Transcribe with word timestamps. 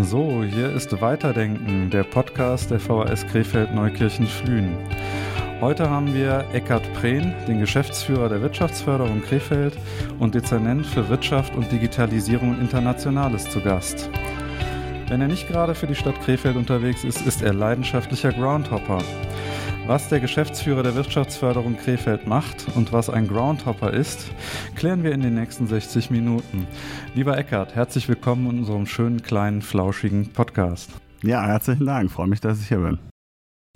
So, 0.00 0.42
hier 0.42 0.72
ist 0.74 1.00
Weiterdenken, 1.00 1.88
der 1.88 2.02
Podcast 2.02 2.68
der 2.72 2.80
VHS 2.80 3.28
Krefeld 3.28 3.72
Neukirchen 3.72 4.26
Flühen. 4.26 4.76
Heute 5.60 5.88
haben 5.88 6.12
wir 6.12 6.44
Eckhard 6.52 6.92
Prehn, 6.94 7.32
den 7.46 7.60
Geschäftsführer 7.60 8.28
der 8.28 8.42
Wirtschaftsförderung 8.42 9.22
Krefeld 9.22 9.78
und 10.18 10.34
Dezernent 10.34 10.84
für 10.84 11.08
Wirtschaft 11.08 11.54
und 11.54 11.70
Digitalisierung 11.70 12.58
Internationales 12.58 13.48
zu 13.48 13.60
Gast. 13.60 14.10
Wenn 15.06 15.20
er 15.20 15.28
nicht 15.28 15.46
gerade 15.46 15.76
für 15.76 15.86
die 15.86 15.94
Stadt 15.94 16.20
Krefeld 16.22 16.56
unterwegs 16.56 17.04
ist, 17.04 17.24
ist 17.24 17.42
er 17.42 17.54
leidenschaftlicher 17.54 18.32
Groundhopper. 18.32 18.98
Was 19.86 20.08
der 20.08 20.18
Geschäftsführer 20.18 20.82
der 20.82 20.94
Wirtschaftsförderung 20.94 21.76
Krefeld 21.76 22.26
macht 22.26 22.66
und 22.74 22.92
was 22.92 23.10
ein 23.10 23.28
Groundhopper 23.28 23.92
ist, 23.92 24.24
klären 24.74 25.04
wir 25.04 25.12
in 25.12 25.20
den 25.20 25.34
nächsten 25.34 25.66
60 25.66 26.10
Minuten. 26.10 26.66
Lieber 27.14 27.38
Eckart, 27.38 27.76
herzlich 27.76 28.08
willkommen 28.08 28.50
in 28.50 28.58
unserem 28.58 28.86
schönen, 28.86 29.22
kleinen, 29.22 29.62
flauschigen 29.62 30.32
Podcast. 30.32 30.90
Ja, 31.22 31.46
herzlichen 31.46 31.86
Dank. 31.86 32.10
Freue 32.10 32.26
mich, 32.26 32.40
dass 32.40 32.60
ich 32.60 32.66
hier 32.66 32.78
bin. 32.78 32.98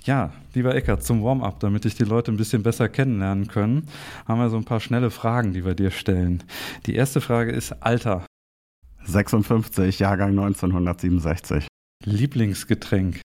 Ja, 0.03 0.33
lieber 0.55 0.75
Eckart, 0.75 1.05
zum 1.05 1.23
Warm-up, 1.23 1.61
damit 1.61 1.85
ich 1.85 1.95
die 1.95 2.03
Leute 2.03 2.33
ein 2.33 2.37
bisschen 2.37 2.65
besser 2.65 2.89
kennenlernen 2.89 3.47
können, 3.47 3.87
haben 4.27 4.41
wir 4.41 4.51
so 4.51 4.57
ein 4.57 4.65
paar 4.65 4.81
schnelle 4.81 5.13
Fragen, 5.13 5.53
die 5.53 5.65
wir 5.65 5.77
dir 5.77 5.93
stellen. 5.93 6.43
Die 6.87 6.97
erste 6.97 7.21
Frage 7.21 7.53
ist 7.53 7.81
Alter. 7.81 8.27
56, 9.05 10.01
Jahrgang 10.01 10.31
1967. 10.31 11.69
Lieblingsgetränk. 12.05 13.21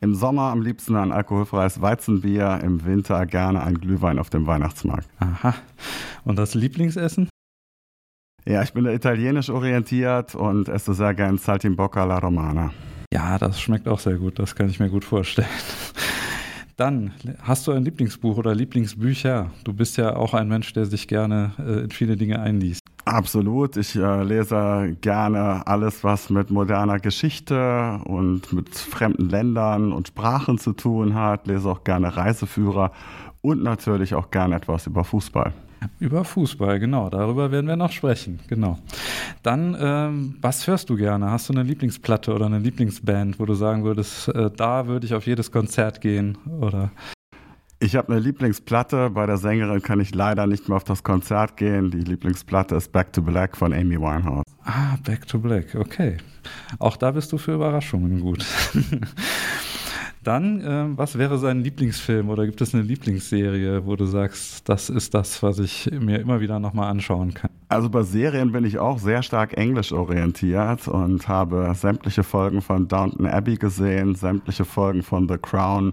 Im 0.00 0.16
Sommer 0.16 0.50
am 0.50 0.60
liebsten 0.60 0.96
ein 0.96 1.12
alkoholfreies 1.12 1.80
Weizenbier, 1.80 2.58
im 2.64 2.84
Winter 2.84 3.24
gerne 3.26 3.62
ein 3.62 3.78
Glühwein 3.78 4.18
auf 4.18 4.28
dem 4.28 4.48
Weihnachtsmarkt. 4.48 5.08
Aha. 5.20 5.54
Und 6.24 6.36
das 6.36 6.54
Lieblingsessen? 6.54 7.28
Ja, 8.48 8.62
ich 8.62 8.72
bin 8.72 8.86
italienisch 8.86 9.50
orientiert 9.50 10.36
und 10.36 10.68
esse 10.68 10.94
sehr 10.94 11.14
gern 11.14 11.36
Saltimbocca 11.36 12.02
alla 12.02 12.18
Romana. 12.18 12.70
Ja, 13.12 13.38
das 13.38 13.60
schmeckt 13.60 13.88
auch 13.88 13.98
sehr 13.98 14.18
gut, 14.18 14.38
das 14.38 14.54
kann 14.54 14.68
ich 14.68 14.78
mir 14.78 14.88
gut 14.88 15.04
vorstellen. 15.04 15.48
Dann, 16.76 17.12
hast 17.42 17.66
du 17.66 17.72
ein 17.72 17.84
Lieblingsbuch 17.84 18.36
oder 18.36 18.54
Lieblingsbücher? 18.54 19.50
Du 19.64 19.72
bist 19.72 19.96
ja 19.96 20.14
auch 20.14 20.34
ein 20.34 20.46
Mensch, 20.46 20.72
der 20.74 20.84
sich 20.84 21.08
gerne 21.08 21.52
äh, 21.58 21.84
in 21.84 21.90
viele 21.90 22.16
Dinge 22.16 22.38
einliest. 22.38 22.82
Absolut. 23.06 23.78
Ich 23.78 23.96
äh, 23.96 24.22
lese 24.22 24.94
gerne 25.00 25.66
alles, 25.66 26.04
was 26.04 26.28
mit 26.28 26.50
moderner 26.50 27.00
Geschichte 27.00 27.98
und 28.04 28.52
mit 28.52 28.74
fremden 28.74 29.30
Ländern 29.30 29.92
und 29.92 30.08
Sprachen 30.08 30.58
zu 30.58 30.72
tun 30.72 31.14
hat. 31.14 31.46
Lese 31.46 31.70
auch 31.70 31.82
gerne 31.82 32.14
Reiseführer 32.14 32.92
und 33.40 33.62
natürlich 33.62 34.14
auch 34.14 34.30
gerne 34.30 34.56
etwas 34.56 34.86
über 34.86 35.02
Fußball. 35.02 35.54
Über 35.98 36.24
Fußball, 36.24 36.78
genau. 36.78 37.10
Darüber 37.10 37.50
werden 37.50 37.66
wir 37.66 37.76
noch 37.76 37.92
sprechen. 37.92 38.40
Genau. 38.48 38.78
Dann, 39.42 39.76
ähm, 39.78 40.36
was 40.40 40.66
hörst 40.66 40.90
du 40.90 40.96
gerne? 40.96 41.30
Hast 41.30 41.48
du 41.48 41.52
eine 41.52 41.62
Lieblingsplatte 41.62 42.34
oder 42.34 42.46
eine 42.46 42.58
Lieblingsband, 42.58 43.38
wo 43.38 43.46
du 43.46 43.54
sagen 43.54 43.84
würdest, 43.84 44.28
äh, 44.28 44.50
da 44.54 44.86
würde 44.86 45.06
ich 45.06 45.14
auf 45.14 45.26
jedes 45.26 45.50
Konzert 45.52 46.00
gehen? 46.00 46.38
Oder 46.60 46.90
ich 47.78 47.94
habe 47.94 48.12
eine 48.12 48.20
Lieblingsplatte. 48.20 49.10
Bei 49.10 49.26
der 49.26 49.36
Sängerin 49.36 49.82
kann 49.82 50.00
ich 50.00 50.14
leider 50.14 50.46
nicht 50.46 50.68
mehr 50.68 50.76
auf 50.76 50.84
das 50.84 51.02
Konzert 51.02 51.56
gehen. 51.56 51.90
Die 51.90 52.00
Lieblingsplatte 52.00 52.74
ist 52.74 52.90
Back 52.90 53.12
to 53.12 53.20
Black 53.20 53.56
von 53.56 53.72
Amy 53.72 54.00
Winehouse. 54.00 54.44
Ah, 54.64 54.96
Back 55.04 55.26
to 55.26 55.38
Black, 55.38 55.74
okay. 55.74 56.16
Auch 56.78 56.96
da 56.96 57.10
bist 57.10 57.32
du 57.32 57.38
für 57.38 57.52
Überraschungen 57.52 58.20
gut. 58.20 58.46
Dann, 60.26 60.60
äh, 60.60 60.98
was 60.98 61.18
wäre 61.18 61.38
sein 61.38 61.62
Lieblingsfilm 61.62 62.30
oder 62.30 62.46
gibt 62.46 62.60
es 62.60 62.74
eine 62.74 62.82
Lieblingsserie, 62.82 63.86
wo 63.86 63.94
du 63.94 64.06
sagst, 64.06 64.68
das 64.68 64.90
ist 64.90 65.14
das, 65.14 65.40
was 65.44 65.60
ich 65.60 65.88
mir 66.00 66.18
immer 66.18 66.40
wieder 66.40 66.58
nochmal 66.58 66.90
anschauen 66.90 67.32
kann? 67.32 67.50
Also 67.68 67.88
bei 67.88 68.02
Serien 68.02 68.50
bin 68.50 68.64
ich 68.64 68.80
auch 68.80 68.98
sehr 68.98 69.22
stark 69.22 69.56
englisch 69.56 69.92
orientiert 69.92 70.88
und 70.88 71.28
habe 71.28 71.72
sämtliche 71.76 72.24
Folgen 72.24 72.60
von 72.60 72.88
Downton 72.88 73.26
Abbey 73.26 73.54
gesehen, 73.54 74.16
sämtliche 74.16 74.64
Folgen 74.64 75.04
von 75.04 75.28
The 75.28 75.38
Crown 75.38 75.92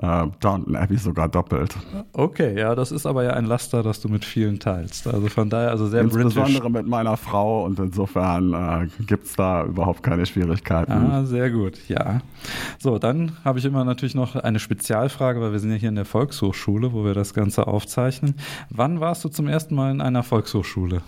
äh, 0.00 0.26
Downton 0.40 0.76
Abbey 0.76 0.96
sogar 0.96 1.28
doppelt. 1.28 1.76
Okay, 2.12 2.58
ja, 2.58 2.74
das 2.74 2.92
ist 2.92 3.06
aber 3.06 3.24
ja 3.24 3.30
ein 3.34 3.44
Laster, 3.44 3.82
das 3.82 4.00
du 4.00 4.08
mit 4.08 4.24
vielen 4.24 4.58
teilst. 4.58 5.06
Also 5.06 5.28
von 5.28 5.50
daher, 5.50 5.70
also 5.70 5.86
sehr 5.86 6.02
Insbesondere 6.02 6.60
british. 6.60 6.72
mit 6.72 6.86
meiner 6.86 7.16
Frau 7.16 7.64
und 7.64 7.78
insofern 7.78 8.52
äh, 8.54 9.02
gibt 9.04 9.26
es 9.26 9.36
da 9.36 9.64
überhaupt 9.64 10.02
keine 10.02 10.26
Schwierigkeiten. 10.26 10.92
Ah, 10.92 11.24
sehr 11.24 11.50
gut, 11.50 11.88
ja. 11.88 12.20
So, 12.78 12.98
dann 12.98 13.32
habe 13.44 13.58
ich 13.58 13.64
immer 13.64 13.84
natürlich 13.84 14.14
noch 14.14 14.36
eine 14.36 14.58
Spezialfrage, 14.58 15.40
weil 15.40 15.52
wir 15.52 15.58
sind 15.58 15.70
ja 15.70 15.76
hier 15.76 15.88
in 15.88 15.94
der 15.94 16.04
Volkshochschule, 16.04 16.92
wo 16.92 17.04
wir 17.04 17.14
das 17.14 17.34
Ganze 17.34 17.66
aufzeichnen. 17.66 18.34
Wann 18.70 19.00
warst 19.00 19.24
du 19.24 19.28
zum 19.28 19.48
ersten 19.48 19.74
Mal 19.74 19.90
in 19.90 20.00
einer 20.00 20.22
Volkshochschule? 20.22 21.02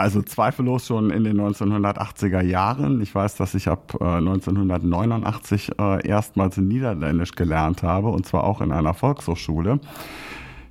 Also 0.00 0.22
zweifellos 0.22 0.86
schon 0.86 1.10
in 1.10 1.24
den 1.24 1.38
1980er 1.38 2.40
Jahren. 2.40 3.02
Ich 3.02 3.14
weiß, 3.14 3.34
dass 3.34 3.54
ich 3.54 3.68
ab 3.68 3.98
äh, 4.00 4.04
1989 4.04 5.72
äh, 5.78 6.08
erstmals 6.08 6.56
Niederländisch 6.56 7.32
gelernt 7.32 7.82
habe 7.82 8.08
und 8.08 8.24
zwar 8.24 8.44
auch 8.44 8.62
in 8.62 8.72
einer 8.72 8.94
Volkshochschule. 8.94 9.78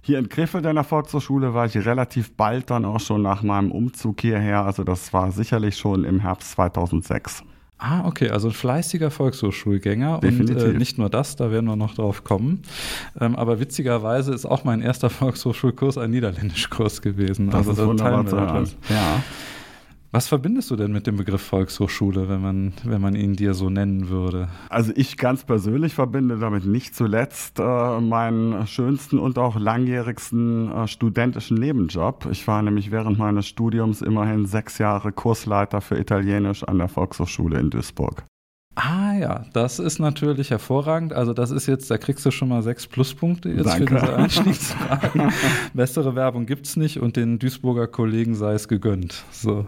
Hier 0.01 0.17
in 0.17 0.29
Krefeld 0.29 0.66
in 0.66 0.73
der 0.73 0.84
Volkshochschule 0.84 1.53
war 1.53 1.67
ich 1.67 1.78
relativ 1.78 2.35
bald 2.35 2.72
dann 2.72 2.85
auch 2.85 3.00
schon 3.00 3.22
nach 3.22 3.44
meinem 3.44 3.72
Umzug 3.72 4.19
hierher. 4.22 4.66
Also 4.66 4.84
das 4.84 5.13
war 5.13 5.31
sicherlich 5.31 5.78
schon 5.78 6.06
im 6.06 6.22
Herbst 6.22 6.53
2006. 6.53 7.44
Ah, 7.81 8.06
okay, 8.06 8.29
also 8.29 8.50
ein 8.50 8.53
fleißiger 8.53 9.09
Volkshochschulgänger 9.09 10.19
Definitiv. 10.19 10.63
und 10.63 10.75
äh, 10.75 10.78
nicht 10.78 10.97
nur 10.97 11.09
das, 11.09 11.38
da 11.38 11.50
werden 11.50 11.66
wir 11.66 11.78
noch 11.78 11.95
drauf 11.95 12.25
kommen. 12.25 12.62
Ähm, 13.19 13.38
aber 13.38 13.62
witzigerweise 13.62 14.34
ist 14.34 14.45
auch 14.45 14.66
mein 14.66 14.81
erster 14.81 15.09
Volkshochschulkurs 15.09 15.97
ein 15.97 16.12
Niederländischkurs 16.12 17.01
gewesen. 17.01 17.50
Das 17.50 17.69
also 17.69 17.81
ist 17.84 17.88
wunderbar 17.88 18.28
zu 18.28 18.38
hören. 18.38 18.69
Ja. 18.90 19.23
Was 20.12 20.28
verbindest 20.28 20.72
du 20.72 20.75
denn 20.75 20.92
mit 20.92 21.06
dem 21.06 21.18
Begriff 21.18 21.44
Volkshochschule, 21.44 22.28
wenn 22.30 22.42
man, 22.42 22.74
wenn 22.84 23.00
man 23.00 23.14
ihn 23.14 23.36
dir 23.36 23.53
so 23.53 23.70
nennen 23.70 24.09
würde? 24.09 24.50
Also 24.68 24.92
ich 24.96 25.18
ganz 25.18 25.44
persönlich 25.44 25.94
verbinde 25.94 26.40
damit 26.40 26.66
nicht 26.66 26.96
zuletzt 26.96 27.59
äh, 27.59 28.00
meinen 28.02 28.66
schönsten 28.66 29.20
und 29.20 29.38
auch 29.38 29.59
langjährigsten 29.59 30.72
äh, 30.72 30.88
studentischen 30.88 31.58
Nebenjob. 31.58 32.28
Ich 32.31 32.47
war 32.47 32.64
nämlich 32.64 32.90
während 32.90 33.20
meines 33.20 33.46
Studiums 33.46 34.02
immerhin 34.02 34.47
sechs 34.47 34.80
Jahre 34.80 35.12
Kursleiter 35.12 35.80
für 35.80 36.00
Italienisch 36.00 36.64
an 36.64 36.80
der 36.80 36.88
Volkshochschule 36.88 37.59
in 37.59 37.70
Duisburg. 37.70 38.26
Ah 38.81 39.13
ja, 39.19 39.45
das 39.51 39.78
ist 39.78 40.00
natürlich 40.00 40.51
hervorragend. 40.51 41.12
Also 41.12 41.34
das 41.34 41.51
ist 41.51 41.67
jetzt, 41.67 41.91
da 41.91 41.97
kriegst 41.97 42.25
du 42.25 42.31
schon 42.31 42.47
mal 42.47 42.63
sechs 42.63 42.88
Pluspunkte 42.88 43.50
jetzt 43.50 43.66
Danke. 43.66 43.95
für 43.95 44.00
diese 44.00 44.16
Einstiegsfragen. 44.16 45.34
Bessere 45.73 46.16
Werbung 46.16 46.45
gibt 46.45 46.66
es 46.66 46.78
nicht 46.78 46.97
und 47.01 47.17
den 47.17 47.40
Duisburger 47.40 47.88
Kollegen 47.88 48.35
sei 48.35 48.53
es 48.53 48.69
gegönnt. 48.69 49.25
So. 49.31 49.66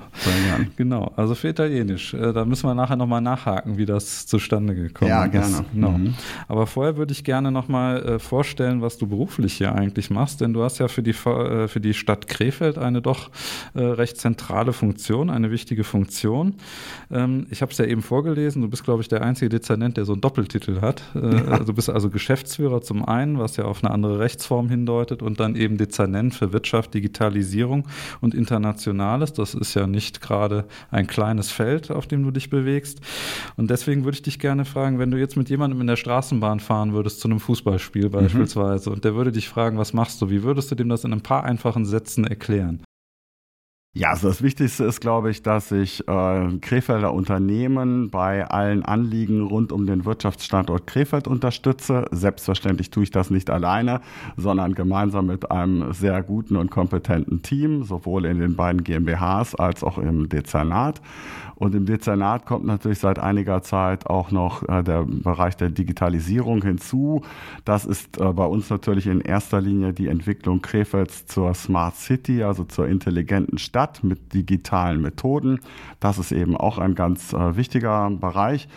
Genau, 0.77 1.11
also 1.17 1.35
für 1.35 1.49
Italienisch. 1.49 2.13
Äh, 2.13 2.31
da 2.31 2.45
müssen 2.45 2.67
wir 2.67 2.73
nachher 2.73 2.95
nochmal 2.95 3.19
nachhaken, 3.19 3.77
wie 3.77 3.85
das 3.85 4.27
zustande 4.27 4.75
gekommen 4.75 5.09
ja, 5.09 5.25
ist. 5.25 5.33
Ja, 5.33 5.41
gerne. 5.41 5.65
Genau. 5.73 5.91
Mhm. 5.91 6.13
Aber 6.47 6.65
vorher 6.65 6.95
würde 6.95 7.11
ich 7.11 7.25
gerne 7.25 7.51
nochmal 7.51 8.01
äh, 8.03 8.19
vorstellen, 8.19 8.81
was 8.81 8.97
du 8.97 9.07
beruflich 9.07 9.55
hier 9.55 9.75
eigentlich 9.75 10.09
machst, 10.09 10.39
denn 10.39 10.53
du 10.53 10.63
hast 10.63 10.79
ja 10.79 10.87
für 10.87 11.03
die, 11.03 11.11
äh, 11.11 11.67
für 11.67 11.81
die 11.81 11.93
Stadt 11.93 12.29
Krefeld 12.29 12.77
eine 12.77 13.01
doch 13.01 13.29
recht 13.75 14.17
zentrale 14.17 14.73
Funktion, 14.73 15.29
eine 15.29 15.51
wichtige 15.51 15.83
Funktion. 15.83 16.55
Ähm, 17.11 17.47
ich 17.49 17.61
habe 17.61 17.71
es 17.71 17.77
ja 17.77 17.85
eben 17.85 18.01
vorgelesen, 18.01 18.61
du 18.61 18.69
bist, 18.69 18.83
glaube 18.83 19.00
ich, 19.01 19.07
der 19.07 19.21
einzige 19.21 19.49
Dezernent, 19.49 19.97
der 19.97 20.05
so 20.05 20.13
einen 20.13 20.21
Doppeltitel 20.21 20.81
hat. 20.81 21.03
Ja. 21.13 21.45
Also 21.45 21.65
du 21.65 21.73
bist 21.73 21.89
also 21.89 22.09
Geschäftsführer 22.09 22.81
zum 22.81 23.05
einen, 23.05 23.39
was 23.39 23.57
ja 23.57 23.65
auf 23.65 23.83
eine 23.83 23.93
andere 23.93 24.19
Rechtsform 24.19 24.69
hindeutet, 24.69 25.21
und 25.21 25.39
dann 25.39 25.55
eben 25.55 25.77
Dezernent 25.77 26.33
für 26.33 26.53
Wirtschaft, 26.53 26.93
Digitalisierung 26.93 27.87
und 28.21 28.33
Internationales. 28.33 29.33
Das 29.33 29.53
ist 29.53 29.73
ja 29.73 29.87
nicht 29.87 30.21
gerade 30.21 30.65
ein 30.89 31.07
kleines 31.07 31.51
Feld, 31.51 31.91
auf 31.91 32.07
dem 32.07 32.23
du 32.23 32.31
dich 32.31 32.49
bewegst. 32.49 33.01
Und 33.57 33.69
deswegen 33.69 34.03
würde 34.03 34.15
ich 34.15 34.21
dich 34.21 34.39
gerne 34.39 34.65
fragen, 34.65 34.99
wenn 34.99 35.11
du 35.11 35.17
jetzt 35.17 35.37
mit 35.37 35.49
jemandem 35.49 35.81
in 35.81 35.87
der 35.87 35.95
Straßenbahn 35.95 36.59
fahren 36.59 36.93
würdest, 36.93 37.19
zu 37.19 37.27
einem 37.27 37.39
Fußballspiel 37.39 38.05
mhm. 38.05 38.11
beispielsweise, 38.11 38.89
mhm. 38.89 38.95
und 38.95 39.05
der 39.05 39.15
würde 39.15 39.31
dich 39.31 39.49
fragen, 39.49 39.77
was 39.77 39.93
machst 39.93 40.21
du? 40.21 40.29
Wie 40.29 40.43
würdest 40.43 40.71
du 40.71 40.75
dem 40.75 40.89
das 40.89 41.03
in 41.03 41.13
ein 41.13 41.21
paar 41.21 41.43
einfachen 41.43 41.85
Sätzen 41.85 42.25
erklären? 42.25 42.81
Ja, 43.93 44.11
also 44.11 44.29
das 44.29 44.41
Wichtigste 44.41 44.85
ist, 44.85 45.01
glaube 45.01 45.31
ich, 45.31 45.43
dass 45.43 45.69
ich 45.73 46.07
äh, 46.07 46.57
Krefelder 46.61 47.13
Unternehmen 47.13 48.09
bei 48.09 48.47
allen 48.47 48.83
Anliegen 48.83 49.41
rund 49.41 49.73
um 49.73 49.85
den 49.85 50.05
Wirtschaftsstandort 50.05 50.87
Krefeld 50.87 51.27
unterstütze. 51.27 52.05
Selbstverständlich 52.09 52.89
tue 52.89 53.03
ich 53.03 53.11
das 53.11 53.29
nicht 53.29 53.49
alleine, 53.49 53.99
sondern 54.37 54.75
gemeinsam 54.75 55.25
mit 55.25 55.51
einem 55.51 55.91
sehr 55.91 56.23
guten 56.23 56.55
und 56.55 56.71
kompetenten 56.71 57.41
Team, 57.41 57.83
sowohl 57.83 58.23
in 58.27 58.39
den 58.39 58.55
beiden 58.55 58.85
GmbHs 58.85 59.55
als 59.55 59.83
auch 59.83 59.97
im 59.97 60.29
Dezernat. 60.29 61.01
Und 61.61 61.75
im 61.75 61.85
Dezernat 61.85 62.47
kommt 62.47 62.65
natürlich 62.65 62.97
seit 62.97 63.19
einiger 63.19 63.61
Zeit 63.61 64.07
auch 64.07 64.31
noch 64.31 64.67
äh, 64.67 64.81
der 64.81 65.03
Bereich 65.03 65.55
der 65.55 65.69
Digitalisierung 65.69 66.63
hinzu. 66.63 67.21
Das 67.65 67.85
ist 67.85 68.19
äh, 68.19 68.33
bei 68.33 68.45
uns 68.45 68.71
natürlich 68.71 69.05
in 69.05 69.21
erster 69.21 69.61
Linie 69.61 69.93
die 69.93 70.07
Entwicklung 70.07 70.63
Krefelds 70.63 71.27
zur 71.27 71.53
Smart 71.53 71.97
City, 71.97 72.41
also 72.41 72.63
zur 72.63 72.87
intelligenten 72.87 73.59
Stadt. 73.59 74.03
Mit 74.03 74.33
digitalen 74.33 75.03
Methoden. 75.03 75.59
Das 75.99 76.17
ist 76.17 76.31
eben 76.31 76.57
auch 76.57 76.79
ein 76.79 76.95
ganz 76.95 77.31
äh, 77.31 77.55
wichtiger 77.55 78.09
Bereich. 78.09 78.67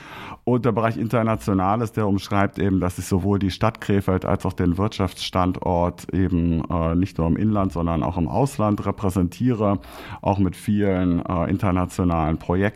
Und 0.45 0.67
der 0.67 0.73
Bereich 0.73 0.99
Internationales, 0.99 1.93
der 1.93 2.07
umschreibt 2.07 2.59
eben, 2.59 2.81
dass 2.81 2.99
ich 2.99 3.07
sowohl 3.07 3.39
die 3.39 3.51
Stadt 3.51 3.81
Krefeld 3.81 4.27
als 4.27 4.45
auch 4.45 4.53
den 4.53 4.77
Wirtschaftsstandort 4.77 6.13
eben 6.13 6.63
nicht 6.99 7.17
nur 7.17 7.29
im 7.29 7.39
Inland, 7.39 7.73
sondern 7.73 8.03
auch 8.03 8.19
im 8.19 8.29
Ausland 8.29 8.85
repräsentiere, 8.85 9.79
auch 10.21 10.39
mit 10.39 10.55
vielen 10.55 11.21
internationalen 11.23 12.37
Projekten. 12.37 12.74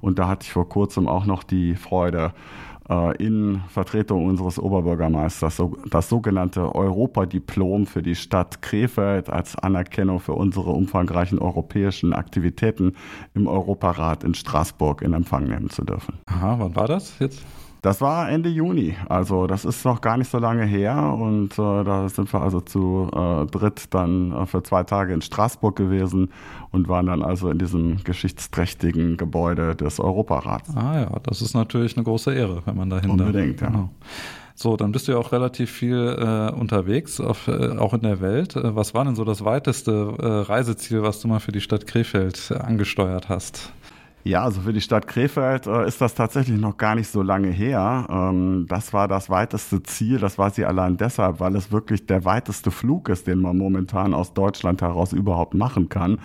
Und 0.00 0.18
da 0.18 0.28
hatte 0.28 0.44
ich 0.44 0.52
vor 0.52 0.68
kurzem 0.68 1.08
auch 1.08 1.26
noch 1.26 1.42
die 1.42 1.74
Freude, 1.74 2.32
äh, 2.90 3.16
in 3.24 3.62
Vertretung 3.68 4.26
unseres 4.26 4.58
Oberbürgermeisters 4.58 5.62
das 5.90 6.08
sogenannte 6.08 6.74
Europadiplom 6.74 7.86
für 7.86 8.02
die 8.02 8.16
Stadt 8.16 8.62
Krefeld 8.62 9.30
als 9.30 9.56
Anerkennung 9.56 10.18
für 10.18 10.32
unsere 10.32 10.70
umfangreichen 10.70 11.38
europäischen 11.38 12.12
Aktivitäten 12.12 12.96
im 13.34 13.46
Europarat 13.46 14.24
in 14.24 14.34
Straßburg 14.34 15.02
in 15.02 15.12
Empfang 15.12 15.44
nehmen 15.44 15.70
zu 15.70 15.84
dürfen. 15.84 16.18
Aha, 16.26 16.56
wann 16.58 16.74
war 16.74 16.88
das 16.88 17.18
jetzt? 17.20 17.44
Das 17.82 18.02
war 18.02 18.28
Ende 18.28 18.50
Juni, 18.50 18.94
also 19.08 19.46
das 19.46 19.64
ist 19.64 19.86
noch 19.86 20.02
gar 20.02 20.18
nicht 20.18 20.30
so 20.30 20.38
lange 20.38 20.64
her 20.64 21.16
und 21.18 21.52
äh, 21.54 21.84
da 21.84 22.08
sind 22.10 22.30
wir 22.30 22.42
also 22.42 22.60
zu 22.60 23.10
äh, 23.10 23.46
dritt 23.46 23.94
dann 23.94 24.32
äh, 24.32 24.44
für 24.44 24.62
zwei 24.62 24.82
Tage 24.82 25.14
in 25.14 25.22
Straßburg 25.22 25.76
gewesen 25.76 26.30
und 26.72 26.88
waren 26.88 27.06
dann 27.06 27.22
also 27.22 27.48
in 27.48 27.58
diesem 27.58 28.04
geschichtsträchtigen 28.04 29.16
Gebäude 29.16 29.74
des 29.76 29.98
Europarats. 29.98 30.76
Ah 30.76 31.00
ja, 31.00 31.18
das 31.22 31.40
ist 31.40 31.54
natürlich 31.54 31.96
eine 31.96 32.04
große 32.04 32.34
Ehre, 32.34 32.60
wenn 32.66 32.76
man 32.76 32.90
dahin 32.90 33.10
Unbedingt, 33.10 33.62
ja. 33.62 33.68
Genau. 33.68 33.88
So, 34.54 34.76
dann 34.76 34.92
bist 34.92 35.08
du 35.08 35.12
ja 35.12 35.18
auch 35.18 35.32
relativ 35.32 35.70
viel 35.70 35.96
äh, 35.96 36.52
unterwegs, 36.52 37.18
auf, 37.18 37.48
äh, 37.48 37.78
auch 37.78 37.94
in 37.94 38.02
der 38.02 38.20
Welt. 38.20 38.56
Äh, 38.56 38.76
was 38.76 38.92
war 38.92 39.06
denn 39.06 39.14
so 39.14 39.24
das 39.24 39.42
weiteste 39.42 40.16
äh, 40.18 40.26
Reiseziel, 40.26 41.02
was 41.02 41.20
du 41.20 41.28
mal 41.28 41.40
für 41.40 41.52
die 41.52 41.62
Stadt 41.62 41.86
Krefeld 41.86 42.52
angesteuert 42.52 43.30
hast? 43.30 43.72
Ja, 44.22 44.42
also 44.44 44.60
für 44.60 44.74
die 44.74 44.82
Stadt 44.82 45.06
Krefeld 45.06 45.66
äh, 45.66 45.88
ist 45.88 46.02
das 46.02 46.14
tatsächlich 46.14 46.60
noch 46.60 46.76
gar 46.76 46.94
nicht 46.94 47.08
so 47.08 47.22
lange 47.22 47.48
her. 47.48 48.06
Ähm, 48.10 48.66
das 48.68 48.92
war 48.92 49.08
das 49.08 49.30
weiteste 49.30 49.82
Ziel. 49.82 50.18
Das 50.18 50.36
war 50.36 50.50
sie 50.50 50.66
allein 50.66 50.98
deshalb, 50.98 51.40
weil 51.40 51.56
es 51.56 51.72
wirklich 51.72 52.04
der 52.04 52.26
weiteste 52.26 52.70
Flug 52.70 53.08
ist, 53.08 53.26
den 53.26 53.40
man 53.40 53.56
momentan 53.56 54.12
aus 54.12 54.34
Deutschland 54.34 54.82
heraus 54.82 55.14
überhaupt 55.14 55.54
machen 55.54 55.88
kann. 55.88 56.18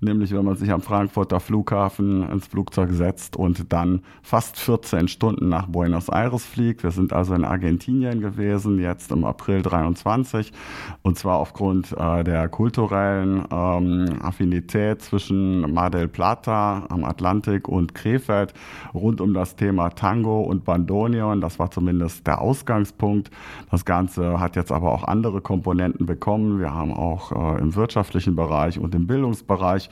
Nämlich, 0.00 0.34
wenn 0.34 0.44
man 0.44 0.56
sich 0.56 0.70
am 0.70 0.82
Frankfurter 0.82 1.40
Flughafen 1.40 2.28
ins 2.28 2.46
Flugzeug 2.46 2.90
setzt 2.92 3.34
und 3.34 3.72
dann 3.72 4.02
fast 4.20 4.58
14 4.58 5.08
Stunden 5.08 5.48
nach 5.48 5.68
Buenos 5.68 6.10
Aires 6.10 6.44
fliegt. 6.44 6.82
Wir 6.82 6.90
sind 6.90 7.14
also 7.14 7.32
in 7.32 7.46
Argentinien 7.46 8.20
gewesen, 8.20 8.78
jetzt 8.78 9.10
im 9.10 9.24
April 9.24 9.62
23. 9.62 10.52
Und 11.00 11.16
zwar 11.16 11.38
aufgrund 11.38 11.92
äh, 11.92 12.24
der 12.24 12.50
kulturellen 12.50 13.42
ähm, 13.50 14.18
Affinität 14.20 15.00
zwischen 15.00 15.72
Mar 15.72 15.88
del 15.88 16.08
Plata 16.08 16.84
am 16.90 17.04
Atlantik 17.04 17.37
Atlantik 17.38 17.68
und 17.68 17.94
Krefeld 17.94 18.52
rund 18.92 19.20
um 19.20 19.32
das 19.32 19.54
Thema 19.56 19.90
Tango 19.90 20.40
und 20.40 20.64
Bandoneon. 20.64 21.40
Das 21.40 21.58
war 21.58 21.70
zumindest 21.70 22.26
der 22.26 22.40
Ausgangspunkt. 22.40 23.30
Das 23.70 23.84
Ganze 23.84 24.40
hat 24.40 24.56
jetzt 24.56 24.72
aber 24.72 24.92
auch 24.92 25.04
andere 25.04 25.40
Komponenten 25.40 26.06
bekommen. 26.06 26.58
Wir 26.58 26.74
haben 26.74 26.92
auch 26.92 27.32
äh, 27.32 27.60
im 27.60 27.74
wirtschaftlichen 27.76 28.34
Bereich 28.34 28.78
und 28.78 28.94
im 28.94 29.06
Bildungsbereich 29.06 29.88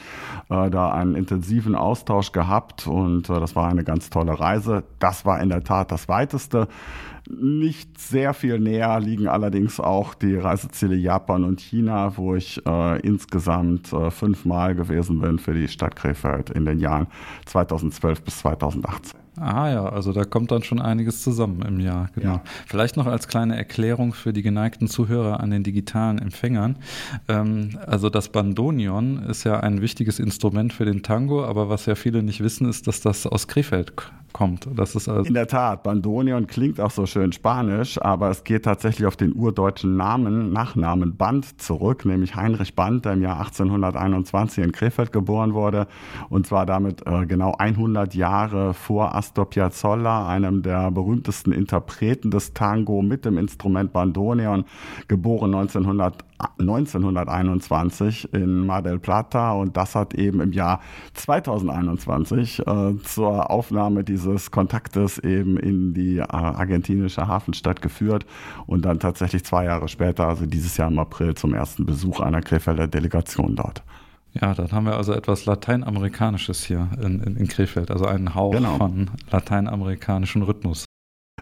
äh, 0.50 0.70
da 0.70 0.90
einen 0.90 1.14
intensiven 1.14 1.76
Austausch 1.76 2.32
gehabt 2.32 2.87
und 2.87 3.31
äh, 3.31 3.40
das 3.40 3.54
war 3.54 3.69
eine 3.69 3.84
ganz 3.84 4.10
tolle 4.10 4.38
Reise. 4.38 4.82
Das 4.99 5.25
war 5.25 5.40
in 5.40 5.49
der 5.49 5.62
Tat 5.62 5.92
das 5.92 6.08
weiteste. 6.08 6.69
Nicht 7.28 7.99
sehr 8.00 8.34
viel 8.34 8.58
näher 8.58 9.00
liegen 9.00 9.28
allerdings 9.28 9.81
auch 9.81 10.14
die 10.14 10.37
Reiseziele 10.37 10.94
Japan 10.94 11.44
und 11.44 11.61
China, 11.61 12.17
wo 12.17 12.34
ich 12.34 12.64
äh, 12.67 13.00
insgesamt 13.00 13.93
äh, 13.93 14.11
fünfmal 14.11 14.75
gewesen 14.75 15.20
bin 15.20 15.38
für 15.38 15.55
die 15.55 15.69
Stadt 15.69 15.96
Krefeld 15.96 16.50
in 16.50 16.64
den 16.64 16.78
Jahren 16.78 17.06
2012 17.46 18.23
bis 18.23 18.38
2018. 18.38 19.26
Ah 19.38 19.69
ja, 19.70 19.87
also 19.87 20.12
da 20.12 20.25
kommt 20.25 20.50
dann 20.50 20.62
schon 20.62 20.81
einiges 20.81 21.23
zusammen 21.23 21.62
im 21.62 21.78
Jahr. 21.78 22.08
Genau. 22.14 22.34
Ja. 22.34 22.43
Vielleicht 22.67 22.96
noch 22.96 23.06
als 23.06 23.28
kleine 23.28 23.56
Erklärung 23.56 24.14
für 24.14 24.32
die 24.32 24.43
geneigten 24.43 24.88
Zuhörer 24.88 25.40
an 25.40 25.50
den 25.50 25.62
digitalen 25.62 26.19
Empfängern. 26.19 26.76
Ähm, 27.28 27.78
also 27.87 28.08
das 28.08 28.31
Bandonion 28.31 29.23
ist 29.25 29.44
ja 29.44 29.61
ein 29.61 29.82
wichtiges 29.82 30.19
Instrument 30.19 30.73
für 30.73 30.87
den 30.87 31.02
Tango, 31.02 31.44
aber 31.44 31.69
was 31.69 31.84
ja 31.87 31.96
viele 31.96 32.23
nicht 32.23 32.43
wissen, 32.43 32.69
ist, 32.69 32.87
dass 32.87 33.00
das 33.02 33.26
aus 33.26 33.46
Krefeld 33.46 33.93
kommt. 34.37 34.69
Das 34.75 34.94
ist 34.94 35.09
also 35.09 35.27
In 35.27 35.33
der 35.33 35.47
Tat, 35.47 35.83
Bandonion 35.83 36.47
klingt 36.47 36.79
auch 36.79 36.91
so 36.91 37.06
schön 37.06 37.33
spanisch, 37.33 37.99
aber 38.03 38.29
es 38.29 38.44
geht 38.44 38.67
tatsächlich 38.67 39.06
auf 39.06 39.17
den 39.17 39.33
urdeutschen 39.33 39.97
Namen, 39.97 40.53
Nachnamen 40.53 41.17
Band 41.17 41.59
zurück, 41.59 42.05
nämlich 42.05 42.37
Heinrich 42.37 42.75
Band, 42.75 43.06
der 43.06 43.15
im 43.15 43.23
Jahr 43.23 43.38
1821 43.38 44.62
in 44.62 44.73
Krefeld 44.73 45.11
geboren 45.11 45.55
wurde 45.55 45.87
und 46.29 46.47
zwar 46.47 46.67
damit 46.67 47.06
äh, 47.06 47.25
genau 47.25 47.55
100 47.56 48.15
Jahre 48.15 48.75
vor 48.75 49.15
Astor 49.15 49.49
Piazzolla, 49.49 50.29
einem 50.29 50.61
der 50.61 50.91
berühmtesten 50.91 51.53
Interpreten 51.53 52.31
des 52.31 52.53
Tango 52.53 53.00
mit 53.00 53.25
dem 53.25 53.38
Instrument 53.38 53.94
Bandoneon, 53.94 54.67
geboren 55.09 55.55
1900 55.55 56.27
1921 56.59 58.35
in 58.35 58.67
Mar 58.67 58.83
del 58.83 58.99
Plata 58.99 59.53
und 59.53 59.75
das 59.77 59.94
hat 59.94 60.12
eben 60.12 60.43
im 60.43 60.53
Jahr 60.53 60.81
2021 61.15 62.67
äh, 62.67 62.97
zur 63.03 63.50
Aufnahme 63.50 64.05
dieses 64.05 64.25
Kontaktes 64.50 65.19
eben 65.19 65.56
in 65.56 65.94
die 65.94 66.19
äh, 66.19 66.23
argentinische 66.23 67.26
Hafenstadt 67.26 67.82
geführt 67.82 68.26
und 68.67 68.84
dann 68.84 69.00
tatsächlich 69.00 69.44
zwei 69.44 69.64
Jahre 69.64 69.88
später, 69.88 70.28
also 70.28 70.46
dieses 70.46 70.76
Jahr 70.76 70.88
im 70.88 70.99
April, 70.99 71.34
zum 71.34 71.55
ersten 71.55 71.87
Besuch 71.87 72.20
einer 72.20 72.40
Krefelder 72.40 72.87
Delegation 72.87 73.56
dort. 73.56 73.82
Ja, 74.40 74.55
dann 74.55 74.70
haben 74.73 74.87
wir 74.87 74.96
also 74.96 75.12
etwas 75.12 75.46
Lateinamerikanisches 75.46 76.64
hier 76.64 76.90
in, 77.00 77.23
in, 77.23 77.37
in 77.37 77.49
Krefeld, 77.49 77.90
also 77.90 78.06
einen 78.06 78.34
Hauch 78.34 78.52
genau. 78.52 78.76
von 78.76 79.11
lateinamerikanischen 79.31 80.43
Rhythmus. 80.43 80.84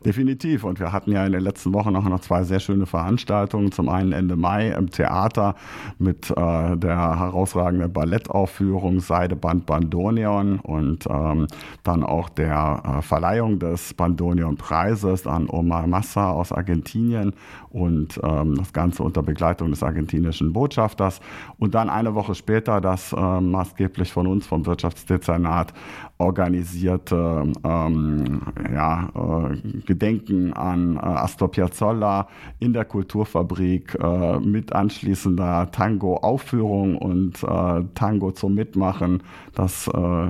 Definitiv. 0.02 0.64
Und 0.64 0.80
wir 0.80 0.92
hatten 0.92 1.12
ja 1.12 1.24
in 1.24 1.30
den 1.30 1.40
letzten 1.40 1.72
Wochen 1.72 1.94
auch 1.94 2.02
noch 2.02 2.20
zwei 2.20 2.42
sehr 2.42 2.58
schöne 2.58 2.84
Veranstaltungen. 2.84 3.70
Zum 3.70 3.88
einen 3.88 4.10
Ende 4.10 4.34
Mai 4.34 4.70
im 4.70 4.90
Theater 4.90 5.54
mit 5.98 6.30
äh, 6.30 6.76
der 6.76 7.18
herausragenden 7.20 7.92
Ballettaufführung 7.92 8.98
Seideband 8.98 9.66
Bandoneon 9.66 10.58
und 10.58 11.06
ähm, 11.08 11.46
dann 11.84 12.02
auch 12.02 12.28
der 12.28 12.82
äh, 12.84 13.02
Verleihung 13.02 13.60
des 13.60 13.94
Bandoneon-Preises 13.94 15.28
an 15.28 15.48
Omar 15.48 15.86
Massa 15.86 16.32
aus 16.32 16.50
Argentinien 16.50 17.32
und 17.70 18.20
ähm, 18.24 18.56
das 18.56 18.72
Ganze 18.72 19.04
unter 19.04 19.22
Begleitung 19.22 19.70
des 19.70 19.84
argentinischen 19.84 20.52
Botschafters. 20.52 21.20
Und 21.58 21.76
dann 21.76 21.88
eine 21.88 22.16
Woche 22.16 22.34
später 22.34 22.80
das 22.80 23.12
äh, 23.12 23.40
maßgeblich 23.40 24.12
von 24.12 24.26
uns 24.26 24.44
vom 24.44 24.66
Wirtschaftsdezernat 24.66 25.72
organisierte 26.18 27.52
ähm, 27.64 28.42
ja, 28.72 29.08
äh, 29.14 29.80
Gedenken 29.80 30.52
an 30.52 30.96
äh, 30.96 31.00
Astor 31.00 31.50
Piazzolla 31.50 32.28
in 32.60 32.72
der 32.72 32.84
Kulturfabrik 32.84 33.96
äh, 34.00 34.38
mit 34.38 34.72
anschließender 34.72 35.70
Tango-Aufführung 35.72 36.96
und 36.96 37.42
äh, 37.42 37.82
Tango 37.94 38.30
zum 38.32 38.54
Mitmachen. 38.54 39.22
Das 39.54 39.88
äh, 39.88 40.26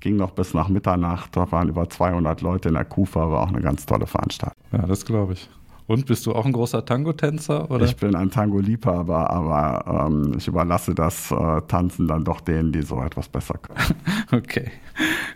ging 0.00 0.16
noch 0.16 0.32
bis 0.32 0.52
nach 0.52 0.68
Mitternacht. 0.68 1.36
Da 1.36 1.50
waren 1.50 1.68
über 1.68 1.88
200 1.88 2.42
Leute 2.42 2.68
in 2.68 2.74
der 2.74 2.84
Kufa, 2.84 3.30
war 3.30 3.42
auch 3.42 3.48
eine 3.48 3.62
ganz 3.62 3.86
tolle 3.86 4.06
Veranstaltung. 4.06 4.62
Ja, 4.72 4.86
das 4.86 5.04
glaube 5.04 5.32
ich. 5.32 5.48
Und 5.86 6.06
bist 6.06 6.26
du 6.26 6.32
auch 6.32 6.46
ein 6.46 6.52
großer 6.52 6.84
Tango-Tänzer? 6.84 7.68
Ich 7.82 7.96
bin 7.96 8.14
ein 8.14 8.30
Tango-Liebhaber, 8.30 9.30
aber 9.30 10.06
ähm, 10.06 10.34
ich 10.38 10.46
überlasse 10.46 10.94
das 10.94 11.30
äh, 11.30 11.60
Tanzen 11.68 12.06
dann 12.06 12.24
doch 12.24 12.40
denen, 12.40 12.72
die 12.72 12.82
so 12.82 13.00
etwas 13.02 13.28
besser 13.28 13.58
können. 13.58 13.94
okay, 14.32 14.70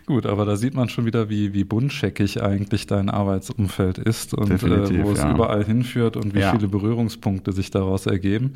gut, 0.05 0.25
aber 0.25 0.45
da 0.45 0.55
sieht 0.55 0.73
man 0.73 0.89
schon 0.89 1.05
wieder, 1.05 1.29
wie, 1.29 1.53
wie 1.53 1.63
buntscheckig 1.63 2.41
eigentlich 2.41 2.87
dein 2.87 3.09
Arbeitsumfeld 3.09 3.97
ist 3.97 4.33
und 4.33 4.51
äh, 4.51 5.03
wo 5.03 5.11
es 5.11 5.19
ja. 5.19 5.31
überall 5.33 5.63
hinführt 5.63 6.17
und 6.17 6.33
wie 6.33 6.39
ja. 6.39 6.51
viele 6.51 6.67
Berührungspunkte 6.67 7.51
sich 7.51 7.71
daraus 7.71 8.05
ergeben. 8.05 8.53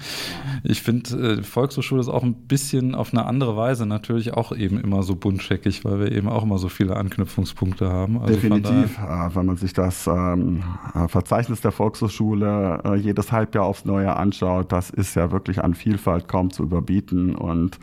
Ich 0.64 0.82
finde, 0.82 1.40
äh, 1.40 1.44
Volkshochschule 1.44 2.02
ist 2.02 2.10
auch 2.10 2.24
ein 2.24 2.34
bisschen 2.34 2.96
auf 2.96 3.14
eine 3.14 3.26
andere 3.26 3.56
Weise 3.56 3.86
natürlich 3.86 4.34
auch 4.34 4.56
eben 4.56 4.80
immer 4.80 5.04
so 5.04 5.16
buntscheckig, 5.16 5.84
weil 5.86 6.00
wir 6.00 6.12
eben 6.12 6.30
auch 6.30 6.44
immer 6.44 6.58
so 6.58 6.70
viele 6.70 6.96
Anknüpfungspunkte 6.96 7.90
haben. 7.90 8.20
Also 8.20 8.34
Definitiv, 8.34 8.98
äh, 8.98 9.36
wenn 9.36 9.46
man 9.46 9.58
sich 9.58 9.74
das 9.74 10.08
ähm, 10.08 10.64
Verzeichnis 11.08 11.62
der 11.62 11.72
Volkshochschule 11.72 12.82
äh, 12.84 12.96
jedes 12.96 13.32
Halbjahr 13.32 13.66
aufs 13.66 13.86
Neue 13.86 14.16
anschaut, 14.16 14.72
das 14.72 14.90
ist 14.90 15.16
ja 15.16 15.32
wirklich 15.32 15.64
an 15.64 15.74
Vielfalt 15.74 16.28
kaum 16.28 16.52
zu 16.52 16.64
überbieten. 16.64 17.36
Und 17.36 17.80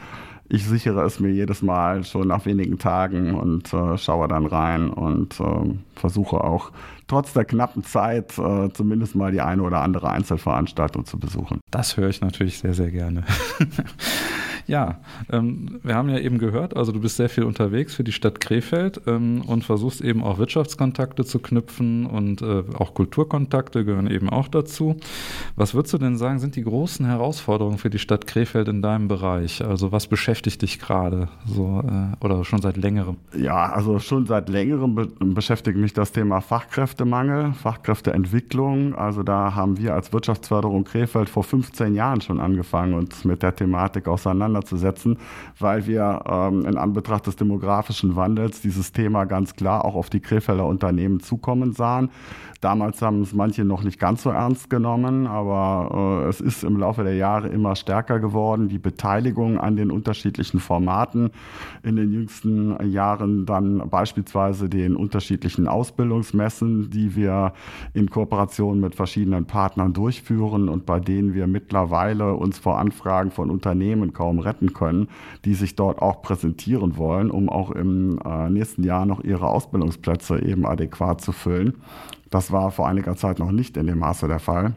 ich 0.48 0.66
sichere 0.66 1.02
es 1.04 1.20
mir 1.20 1.30
jedes 1.30 1.62
Mal 1.62 2.04
schon 2.04 2.28
nach 2.28 2.46
wenigen 2.46 2.78
Tagen 2.78 3.34
und 3.34 3.72
äh, 3.72 3.98
schaue 3.98 4.28
dann 4.28 4.46
rein 4.46 4.90
und 4.90 5.38
äh, 5.40 5.44
versuche 5.94 6.42
auch 6.42 6.70
trotz 7.06 7.32
der 7.32 7.44
knappen 7.44 7.84
Zeit 7.84 8.38
äh, 8.38 8.70
zumindest 8.72 9.14
mal 9.14 9.30
die 9.32 9.40
eine 9.40 9.62
oder 9.62 9.80
andere 9.82 10.10
Einzelveranstaltung 10.10 11.04
zu 11.04 11.18
besuchen. 11.18 11.60
Das 11.70 11.96
höre 11.96 12.08
ich 12.08 12.20
natürlich 12.20 12.58
sehr, 12.58 12.74
sehr 12.74 12.90
gerne. 12.90 13.24
Ja, 14.68 14.98
ähm, 15.32 15.80
wir 15.82 15.94
haben 15.94 16.10
ja 16.10 16.18
eben 16.18 16.38
gehört, 16.38 16.76
also 16.76 16.92
du 16.92 17.00
bist 17.00 17.16
sehr 17.16 17.30
viel 17.30 17.44
unterwegs 17.44 17.94
für 17.94 18.04
die 18.04 18.12
Stadt 18.12 18.38
Krefeld 18.38 19.00
ähm, 19.06 19.40
und 19.46 19.64
versuchst 19.64 20.02
eben 20.02 20.22
auch 20.22 20.38
Wirtschaftskontakte 20.38 21.24
zu 21.24 21.38
knüpfen 21.38 22.04
und 22.04 22.42
äh, 22.42 22.64
auch 22.76 22.92
Kulturkontakte 22.92 23.86
gehören 23.86 24.10
eben 24.10 24.28
auch 24.28 24.46
dazu. 24.46 24.96
Was 25.56 25.74
würdest 25.74 25.94
du 25.94 25.98
denn 25.98 26.18
sagen, 26.18 26.38
sind 26.38 26.54
die 26.54 26.62
großen 26.62 27.06
Herausforderungen 27.06 27.78
für 27.78 27.88
die 27.88 27.98
Stadt 27.98 28.26
Krefeld 28.26 28.68
in 28.68 28.82
deinem 28.82 29.08
Bereich? 29.08 29.64
Also 29.64 29.90
was 29.90 30.06
beschäftigt 30.06 30.60
dich 30.60 30.78
gerade 30.78 31.28
so 31.46 31.82
äh, 31.86 32.24
oder 32.24 32.44
schon 32.44 32.60
seit 32.60 32.76
längerem? 32.76 33.16
Ja, 33.34 33.72
also 33.72 33.98
schon 33.98 34.26
seit 34.26 34.50
längerem 34.50 34.94
be 34.94 35.08
beschäftigt 35.18 35.78
mich 35.78 35.94
das 35.94 36.12
Thema 36.12 36.40
Fachkräftemangel, 36.40 37.54
Fachkräfteentwicklung. 37.54 38.94
Also 38.94 39.22
da 39.22 39.54
haben 39.54 39.78
wir 39.78 39.94
als 39.94 40.12
Wirtschaftsförderung 40.12 40.84
Krefeld 40.84 41.30
vor 41.30 41.42
15 41.42 41.94
Jahren 41.94 42.20
schon 42.20 42.38
angefangen, 42.38 42.94
uns 42.94 43.24
mit 43.24 43.42
der 43.42 43.54
Thematik 43.54 44.08
auseinanderzusetzen, 44.08 44.57
weil 45.58 45.86
wir 45.86 46.22
ähm, 46.26 46.64
in 46.64 46.76
Anbetracht 46.76 47.26
des 47.26 47.36
demografischen 47.36 48.16
Wandels 48.16 48.60
dieses 48.60 48.92
Thema 48.92 49.24
ganz 49.24 49.54
klar 49.54 49.84
auch 49.84 49.94
auf 49.94 50.10
die 50.10 50.20
Krefelder 50.20 50.66
Unternehmen 50.66 51.20
zukommen 51.20 51.72
sahen. 51.72 52.10
Damals 52.60 53.00
haben 53.02 53.22
es 53.22 53.32
manche 53.32 53.64
noch 53.64 53.84
nicht 53.84 54.00
ganz 54.00 54.24
so 54.24 54.30
ernst 54.30 54.68
genommen, 54.68 55.28
aber 55.28 56.24
äh, 56.24 56.28
es 56.28 56.40
ist 56.40 56.64
im 56.64 56.76
Laufe 56.76 57.04
der 57.04 57.14
Jahre 57.14 57.46
immer 57.48 57.76
stärker 57.76 58.18
geworden. 58.18 58.68
Die 58.68 58.80
Beteiligung 58.80 59.58
an 59.58 59.76
den 59.76 59.92
unterschiedlichen 59.92 60.58
Formaten 60.58 61.30
in 61.84 61.94
den 61.94 62.12
jüngsten 62.12 62.90
Jahren 62.90 63.46
dann 63.46 63.88
beispielsweise 63.88 64.68
den 64.68 64.96
unterschiedlichen 64.96 65.68
Ausbildungsmessen, 65.68 66.90
die 66.90 67.14
wir 67.14 67.52
in 67.94 68.10
Kooperation 68.10 68.80
mit 68.80 68.96
verschiedenen 68.96 69.44
Partnern 69.44 69.92
durchführen 69.92 70.68
und 70.68 70.84
bei 70.84 70.98
denen 70.98 71.34
wir 71.34 71.46
mittlerweile 71.46 72.34
uns 72.34 72.58
vor 72.58 72.78
Anfragen 72.78 73.30
von 73.30 73.50
Unternehmen 73.50 74.12
kaum 74.12 74.40
retten 74.40 74.72
können, 74.72 75.06
die 75.44 75.54
sich 75.54 75.76
dort 75.76 76.02
auch 76.02 76.22
präsentieren 76.22 76.96
wollen, 76.96 77.30
um 77.30 77.48
auch 77.48 77.70
im 77.70 78.18
äh, 78.24 78.50
nächsten 78.50 78.82
Jahr 78.82 79.06
noch 79.06 79.22
ihre 79.22 79.46
Ausbildungsplätze 79.46 80.42
eben 80.42 80.66
adäquat 80.66 81.20
zu 81.20 81.30
füllen. 81.30 81.74
Das 82.30 82.52
war 82.52 82.70
vor 82.70 82.88
einiger 82.88 83.16
Zeit 83.16 83.38
noch 83.38 83.52
nicht 83.52 83.76
in 83.76 83.86
dem 83.86 83.98
Maße 83.98 84.28
der 84.28 84.38
Fall. 84.38 84.74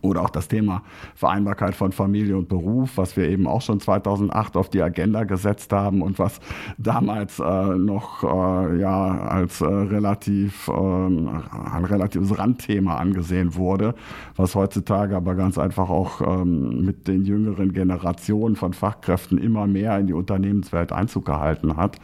Oder 0.00 0.22
auch 0.22 0.30
das 0.30 0.48
Thema 0.48 0.82
Vereinbarkeit 1.14 1.74
von 1.74 1.92
Familie 1.92 2.36
und 2.36 2.48
Beruf, 2.48 2.96
was 2.96 3.16
wir 3.16 3.28
eben 3.28 3.46
auch 3.46 3.62
schon 3.62 3.80
2008 3.80 4.56
auf 4.56 4.68
die 4.68 4.82
Agenda 4.82 5.24
gesetzt 5.24 5.72
haben 5.72 6.02
und 6.02 6.18
was 6.18 6.40
damals 6.78 7.38
äh, 7.38 7.42
noch 7.76 8.24
äh, 8.24 8.80
ja, 8.80 9.18
als 9.28 9.60
äh, 9.60 9.66
relativ, 9.66 10.68
ähm, 10.68 11.42
ein 11.72 11.84
relatives 11.84 12.36
Randthema 12.36 12.96
angesehen 12.96 13.54
wurde, 13.54 13.94
was 14.36 14.54
heutzutage 14.54 15.16
aber 15.16 15.34
ganz 15.34 15.58
einfach 15.58 15.90
auch 15.90 16.20
ähm, 16.20 16.84
mit 16.84 17.06
den 17.06 17.24
jüngeren 17.24 17.72
Generationen 17.72 18.56
von 18.56 18.72
Fachkräften 18.72 19.38
immer 19.38 19.66
mehr 19.66 19.98
in 19.98 20.06
die 20.06 20.14
Unternehmenswelt 20.14 20.92
Einzug 20.92 21.26
gehalten 21.26 21.76
hat. 21.76 21.98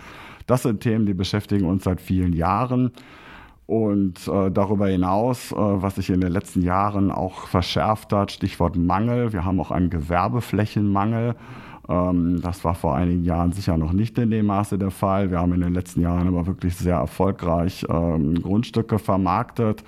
Das 0.47 0.62
sind 0.62 0.80
Themen, 0.80 1.07
die 1.07 1.14
beschäftigen 1.14 1.64
uns 1.66 1.85
seit 1.85 2.00
vielen 2.00 2.33
Jahren. 2.33 2.92
Und 3.71 4.27
äh, 4.27 4.50
darüber 4.50 4.89
hinaus, 4.89 5.53
äh, 5.53 5.55
was 5.57 5.95
sich 5.95 6.11
in 6.11 6.21
den 6.21 6.33
letzten 6.33 6.61
Jahren 6.61 7.12
auch 7.12 7.47
verschärft 7.47 8.12
hat, 8.12 8.33
Stichwort 8.33 8.75
Mangel. 8.75 9.33
Wir 9.33 9.45
haben 9.45 9.61
auch 9.61 9.71
einen 9.71 9.91
Gewerbeflächenmangel. 9.91 11.37
Ähm, 11.89 12.41
das 12.43 12.65
war 12.65 12.75
vor 12.75 12.97
einigen 12.97 13.23
Jahren 13.23 13.53
sicher 13.53 13.77
noch 13.77 13.93
nicht 13.93 14.19
in 14.19 14.33
dem 14.33 14.47
Maße 14.47 14.77
der 14.77 14.91
Fall. 14.91 15.31
Wir 15.31 15.39
haben 15.39 15.53
in 15.53 15.61
den 15.61 15.73
letzten 15.73 16.00
Jahren 16.00 16.27
aber 16.27 16.49
wirklich 16.49 16.75
sehr 16.75 16.97
erfolgreich 16.97 17.87
ähm, 17.89 18.43
Grundstücke 18.43 18.99
vermarktet. 18.99 19.85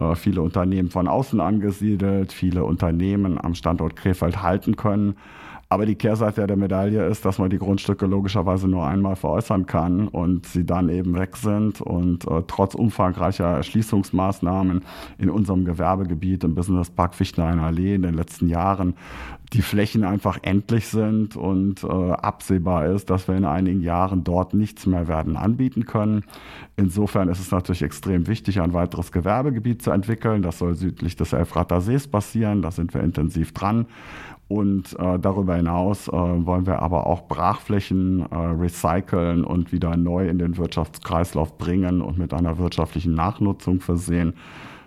Äh, 0.00 0.16
viele 0.16 0.42
Unternehmen 0.42 0.90
von 0.90 1.06
außen 1.06 1.40
angesiedelt, 1.40 2.32
viele 2.32 2.64
Unternehmen 2.64 3.38
am 3.40 3.54
Standort 3.54 3.94
Krefeld 3.94 4.42
halten 4.42 4.74
können. 4.74 5.14
Aber 5.72 5.86
die 5.86 5.94
Kehrseite 5.94 6.48
der 6.48 6.56
Medaille 6.56 7.06
ist, 7.06 7.24
dass 7.24 7.38
man 7.38 7.48
die 7.48 7.58
Grundstücke 7.58 8.04
logischerweise 8.04 8.66
nur 8.66 8.84
einmal 8.84 9.14
veräußern 9.14 9.66
kann 9.66 10.08
und 10.08 10.44
sie 10.46 10.66
dann 10.66 10.88
eben 10.88 11.14
weg 11.14 11.36
sind 11.36 11.80
und 11.80 12.26
äh, 12.26 12.42
trotz 12.48 12.74
umfangreicher 12.74 13.46
Erschließungsmaßnahmen 13.46 14.82
in 15.18 15.30
unserem 15.30 15.64
Gewerbegebiet 15.64 16.42
im 16.42 16.56
Businesspark 16.56 17.14
Fichtenhainer 17.14 17.62
Allee 17.62 17.94
in 17.94 18.02
den 18.02 18.14
letzten 18.14 18.48
Jahren 18.48 18.94
die 19.52 19.62
Flächen 19.62 20.04
einfach 20.04 20.38
endlich 20.42 20.86
sind 20.86 21.36
und 21.36 21.82
äh, 21.82 21.86
absehbar 21.86 22.86
ist, 22.86 23.10
dass 23.10 23.26
wir 23.26 23.36
in 23.36 23.44
einigen 23.44 23.80
Jahren 23.80 24.22
dort 24.22 24.54
nichts 24.54 24.86
mehr 24.86 25.08
werden 25.08 25.36
anbieten 25.36 25.86
können. 25.86 26.24
Insofern 26.76 27.28
ist 27.28 27.40
es 27.40 27.50
natürlich 27.50 27.82
extrem 27.82 28.28
wichtig, 28.28 28.60
ein 28.60 28.74
weiteres 28.74 29.10
Gewerbegebiet 29.10 29.82
zu 29.82 29.90
entwickeln. 29.90 30.42
Das 30.42 30.58
soll 30.58 30.76
südlich 30.76 31.16
des 31.16 31.32
Elfrater 31.32 31.80
Sees 31.80 32.06
passieren. 32.06 32.62
Da 32.62 32.70
sind 32.70 32.94
wir 32.94 33.02
intensiv 33.02 33.52
dran. 33.52 33.86
Und 34.50 34.98
äh, 34.98 35.16
darüber 35.20 35.54
hinaus 35.54 36.08
äh, 36.08 36.10
wollen 36.10 36.66
wir 36.66 36.82
aber 36.82 37.06
auch 37.06 37.28
Brachflächen 37.28 38.26
äh, 38.32 38.34
recyceln 38.34 39.44
und 39.44 39.70
wieder 39.70 39.96
neu 39.96 40.28
in 40.28 40.40
den 40.40 40.56
Wirtschaftskreislauf 40.56 41.56
bringen 41.56 42.02
und 42.02 42.18
mit 42.18 42.34
einer 42.34 42.58
wirtschaftlichen 42.58 43.14
Nachnutzung 43.14 43.78
versehen. 43.78 44.34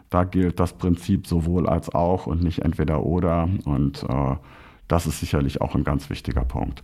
Da 0.09 0.25
gilt 0.25 0.59
das 0.59 0.73
Prinzip 0.73 1.27
sowohl 1.27 1.69
als 1.69 1.95
auch 1.95 2.27
und 2.27 2.43
nicht 2.43 2.59
entweder 2.59 3.03
oder. 3.03 3.47
Und 3.63 4.03
äh, 4.03 4.35
das 4.89 5.07
ist 5.07 5.21
sicherlich 5.21 5.61
auch 5.61 5.75
ein 5.75 5.85
ganz 5.85 6.09
wichtiger 6.09 6.43
Punkt. 6.43 6.83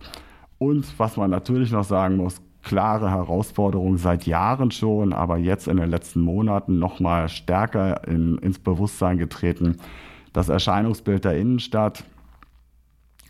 Und 0.56 0.98
was 0.98 1.18
man 1.18 1.28
natürlich 1.28 1.72
noch 1.72 1.84
sagen 1.84 2.16
muss, 2.16 2.40
klare 2.62 3.10
Herausforderung 3.10 3.98
seit 3.98 4.24
Jahren 4.24 4.70
schon, 4.70 5.12
aber 5.12 5.36
jetzt 5.36 5.68
in 5.68 5.76
den 5.76 5.90
letzten 5.90 6.22
Monaten 6.22 6.78
noch 6.78 6.98
mal 6.98 7.28
stärker 7.28 8.08
in, 8.08 8.38
ins 8.38 8.58
Bewusstsein 8.58 9.18
getreten. 9.18 9.76
Das 10.32 10.48
Erscheinungsbild 10.48 11.26
der 11.26 11.36
Innenstadt 11.36 12.04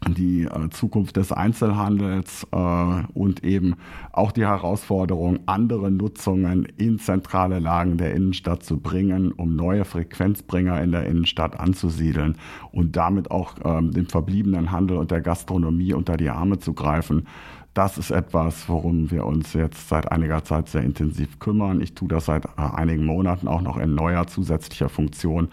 die 0.08 0.44
äh, 0.44 0.70
Zukunft 0.70 1.16
des 1.16 1.32
Einzelhandels 1.32 2.46
äh, 2.52 3.02
und 3.14 3.44
eben 3.44 3.76
auch 4.12 4.32
die 4.32 4.46
Herausforderung, 4.46 5.40
andere 5.46 5.90
Nutzungen 5.90 6.66
in 6.76 6.98
zentrale 6.98 7.58
Lagen 7.58 7.98
der 7.98 8.14
Innenstadt 8.14 8.62
zu 8.62 8.78
bringen, 8.78 9.32
um 9.32 9.56
neue 9.56 9.84
Frequenzbringer 9.84 10.80
in 10.82 10.92
der 10.92 11.06
Innenstadt 11.06 11.58
anzusiedeln 11.58 12.36
und 12.72 12.96
damit 12.96 13.30
auch 13.30 13.54
ähm, 13.64 13.92
dem 13.92 14.06
verbliebenen 14.06 14.70
Handel 14.70 14.96
und 14.96 15.10
der 15.10 15.20
Gastronomie 15.20 15.92
unter 15.92 16.16
die 16.16 16.30
Arme 16.30 16.58
zu 16.58 16.72
greifen. 16.72 17.26
Das 17.74 17.98
ist 17.98 18.10
etwas, 18.10 18.68
worum 18.68 19.12
wir 19.12 19.24
uns 19.24 19.52
jetzt 19.52 19.88
seit 19.88 20.10
einiger 20.10 20.42
Zeit 20.42 20.68
sehr 20.68 20.82
intensiv 20.82 21.38
kümmern. 21.38 21.80
Ich 21.80 21.94
tue 21.94 22.08
das 22.08 22.24
seit 22.26 22.46
äh, 22.46 22.48
einigen 22.56 23.04
Monaten 23.04 23.46
auch 23.46 23.60
noch 23.60 23.76
in 23.76 23.94
neuer 23.94 24.26
zusätzlicher 24.26 24.88
Funktion 24.88 25.50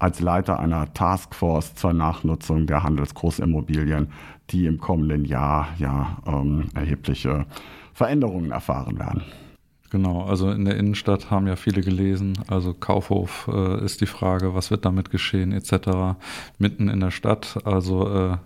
als 0.00 0.20
Leiter 0.20 0.58
einer 0.58 0.92
Taskforce 0.92 1.74
zur 1.76 1.92
Nachnutzung 1.92 2.66
der 2.66 2.82
Handelsgroßimmobilien, 2.82 4.08
die 4.50 4.66
im 4.66 4.78
kommenden 4.78 5.24
Jahr 5.24 5.68
ja 5.78 6.18
ähm, 6.26 6.68
erhebliche 6.74 7.46
Veränderungen 7.92 8.50
erfahren 8.50 8.98
werden. 8.98 9.22
Genau, 9.90 10.22
also 10.22 10.50
in 10.50 10.64
der 10.64 10.76
Innenstadt 10.76 11.30
haben 11.30 11.46
ja 11.48 11.56
viele 11.56 11.82
gelesen, 11.82 12.38
also 12.46 12.72
Kaufhof 12.72 13.50
äh, 13.52 13.84
ist 13.84 14.00
die 14.00 14.06
Frage, 14.06 14.54
was 14.54 14.70
wird 14.70 14.84
damit 14.84 15.10
geschehen 15.10 15.52
etc. 15.52 16.16
Mitten 16.58 16.88
in 16.88 17.00
der 17.00 17.10
Stadt, 17.10 17.58
also 17.64 18.08
äh, 18.08 18.36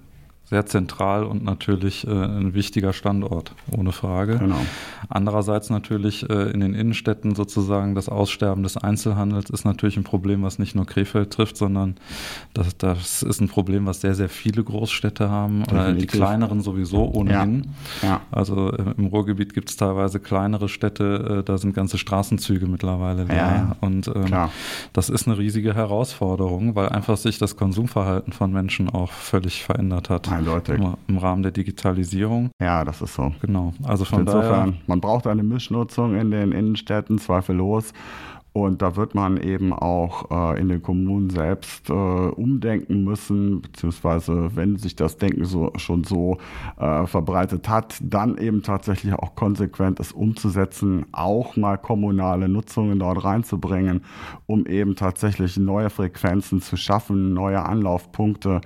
sehr 0.46 0.66
zentral 0.66 1.24
und 1.24 1.42
natürlich 1.42 2.06
äh, 2.06 2.10
ein 2.10 2.54
wichtiger 2.54 2.92
Standort, 2.92 3.52
ohne 3.76 3.92
Frage. 3.92 4.38
Genau. 4.38 4.60
Andererseits 5.08 5.70
natürlich 5.70 6.28
äh, 6.28 6.50
in 6.50 6.60
den 6.60 6.74
Innenstädten 6.74 7.34
sozusagen 7.34 7.94
das 7.94 8.08
Aussterben 8.08 8.62
des 8.62 8.76
Einzelhandels 8.76 9.48
ist 9.48 9.64
natürlich 9.64 9.96
ein 9.96 10.04
Problem, 10.04 10.42
was 10.42 10.58
nicht 10.58 10.74
nur 10.74 10.86
Krefeld 10.86 11.32
trifft, 11.32 11.56
sondern 11.56 11.96
das, 12.52 12.76
das 12.76 13.22
ist 13.22 13.40
ein 13.40 13.48
Problem, 13.48 13.86
was 13.86 14.02
sehr, 14.02 14.14
sehr 14.14 14.28
viele 14.28 14.62
Großstädte 14.62 15.30
haben, 15.30 15.64
oder 15.64 15.92
die 15.92 16.06
kleineren 16.06 16.60
sowieso 16.60 17.10
ohnehin. 17.10 17.72
Ja. 18.02 18.08
Ja. 18.08 18.20
Also 18.30 18.70
äh, 18.70 18.94
im 18.98 19.06
Ruhrgebiet 19.06 19.54
gibt 19.54 19.70
es 19.70 19.76
teilweise 19.76 20.20
kleinere 20.20 20.68
Städte, 20.68 21.38
äh, 21.40 21.42
da 21.42 21.56
sind 21.56 21.74
ganze 21.74 21.96
Straßenzüge 21.96 22.66
mittlerweile 22.66 23.24
da. 23.24 23.34
Ja, 23.34 23.76
und 23.80 24.08
ähm, 24.08 24.48
das 24.92 25.08
ist 25.08 25.26
eine 25.26 25.38
riesige 25.38 25.74
Herausforderung, 25.74 26.74
weil 26.74 26.90
einfach 26.90 27.16
sich 27.16 27.38
das 27.38 27.56
Konsumverhalten 27.56 28.32
von 28.32 28.52
Menschen 28.52 28.90
auch 28.90 29.10
völlig 29.10 29.64
verändert 29.64 30.10
hat. 30.10 30.33
Eindeutig. 30.38 30.80
Im 31.08 31.18
Rahmen 31.18 31.42
der 31.42 31.52
Digitalisierung. 31.52 32.50
Ja, 32.60 32.84
das 32.84 33.00
ist 33.02 33.14
so. 33.14 33.32
Genau. 33.40 33.72
Also 33.82 34.04
von 34.04 34.20
Insofern, 34.20 34.70
daher, 34.70 34.74
man 34.86 35.00
braucht 35.00 35.26
eine 35.26 35.42
Mischnutzung 35.42 36.16
in 36.16 36.30
den 36.30 36.52
Innenstädten, 36.52 37.18
zweifellos. 37.18 37.92
Und 38.56 38.82
da 38.82 38.94
wird 38.94 39.16
man 39.16 39.36
eben 39.36 39.72
auch 39.72 40.30
äh, 40.30 40.60
in 40.60 40.68
den 40.68 40.80
Kommunen 40.80 41.28
selbst 41.28 41.90
äh, 41.90 41.92
umdenken 41.92 43.02
müssen, 43.02 43.62
beziehungsweise 43.62 44.54
wenn 44.54 44.76
sich 44.76 44.94
das 44.94 45.16
Denken 45.16 45.44
so, 45.44 45.72
schon 45.74 46.04
so 46.04 46.38
äh, 46.78 47.04
verbreitet 47.08 47.68
hat, 47.68 47.96
dann 48.00 48.38
eben 48.38 48.62
tatsächlich 48.62 49.12
auch 49.12 49.34
konsequent 49.34 49.98
es 49.98 50.12
umzusetzen, 50.12 51.04
auch 51.10 51.56
mal 51.56 51.78
kommunale 51.78 52.48
Nutzungen 52.48 53.00
dort 53.00 53.24
reinzubringen, 53.24 54.04
um 54.46 54.66
eben 54.66 54.94
tatsächlich 54.94 55.56
neue 55.56 55.90
Frequenzen 55.90 56.62
zu 56.62 56.76
schaffen, 56.76 57.34
neue 57.34 57.60
Anlaufpunkte 57.60 58.60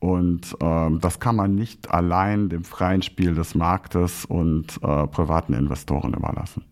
und 0.00 0.56
ähm, 0.60 0.98
das 1.00 1.20
kann 1.20 1.36
man 1.36 1.54
nicht 1.54 1.90
allein 1.90 2.48
dem 2.48 2.64
freien 2.64 3.02
Spiel 3.02 3.34
des 3.34 3.54
Marktes 3.54 4.24
und 4.24 4.82
äh, 4.82 5.06
privaten 5.06 5.52
Investoren 5.52 6.14
überlassen. 6.14 6.64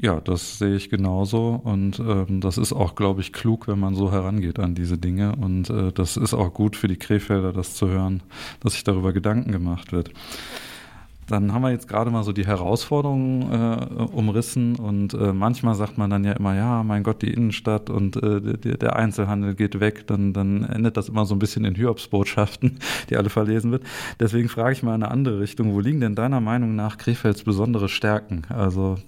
Ja, 0.00 0.20
das 0.20 0.58
sehe 0.58 0.76
ich 0.76 0.88
genauso 0.88 1.60
und 1.62 1.98
ähm, 1.98 2.40
das 2.40 2.56
ist 2.56 2.72
auch, 2.72 2.94
glaube 2.94 3.20
ich, 3.20 3.32
klug, 3.32 3.68
wenn 3.68 3.78
man 3.78 3.94
so 3.94 4.10
herangeht 4.10 4.58
an 4.58 4.74
diese 4.74 4.96
Dinge 4.96 5.36
und 5.36 5.68
äh, 5.68 5.92
das 5.92 6.16
ist 6.16 6.32
auch 6.32 6.54
gut 6.54 6.76
für 6.76 6.88
die 6.88 6.96
Krefelder, 6.96 7.52
das 7.52 7.74
zu 7.74 7.88
hören, 7.88 8.22
dass 8.60 8.72
sich 8.72 8.84
darüber 8.84 9.12
Gedanken 9.12 9.52
gemacht 9.52 9.92
wird. 9.92 10.10
Dann 11.32 11.54
haben 11.54 11.62
wir 11.62 11.70
jetzt 11.70 11.88
gerade 11.88 12.10
mal 12.10 12.24
so 12.24 12.32
die 12.32 12.46
Herausforderungen 12.46 13.50
äh, 13.50 14.02
umrissen 14.12 14.76
und 14.76 15.14
äh, 15.14 15.32
manchmal 15.32 15.74
sagt 15.74 15.96
man 15.96 16.10
dann 16.10 16.24
ja 16.24 16.32
immer, 16.32 16.54
ja, 16.54 16.82
mein 16.82 17.02
Gott, 17.02 17.22
die 17.22 17.32
Innenstadt 17.32 17.88
und 17.88 18.16
äh, 18.16 18.58
der, 18.58 18.76
der 18.76 18.96
Einzelhandel 18.96 19.54
geht 19.54 19.80
weg, 19.80 20.06
dann, 20.06 20.34
dann 20.34 20.62
endet 20.64 20.98
das 20.98 21.08
immer 21.08 21.24
so 21.24 21.34
ein 21.34 21.38
bisschen 21.38 21.64
in 21.64 21.74
Hiobsbotschaften, 21.74 22.80
die 23.08 23.16
alle 23.16 23.30
verlesen 23.30 23.72
wird. 23.72 23.82
Deswegen 24.20 24.50
frage 24.50 24.74
ich 24.74 24.82
mal 24.82 24.94
in 24.94 25.02
eine 25.02 25.10
andere 25.10 25.40
Richtung, 25.40 25.72
wo 25.72 25.80
liegen 25.80 26.00
denn 26.00 26.14
deiner 26.14 26.42
Meinung 26.42 26.76
nach 26.76 26.98
Krefelds 26.98 27.44
besondere 27.44 27.88
Stärken? 27.88 28.42
Also 28.50 28.98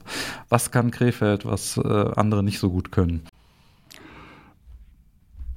was 0.48 0.70
kann 0.70 0.90
Krefeld, 0.90 1.44
was 1.44 1.76
äh, 1.76 2.10
andere 2.16 2.42
nicht 2.42 2.58
so 2.58 2.70
gut 2.70 2.90
können? 2.90 3.20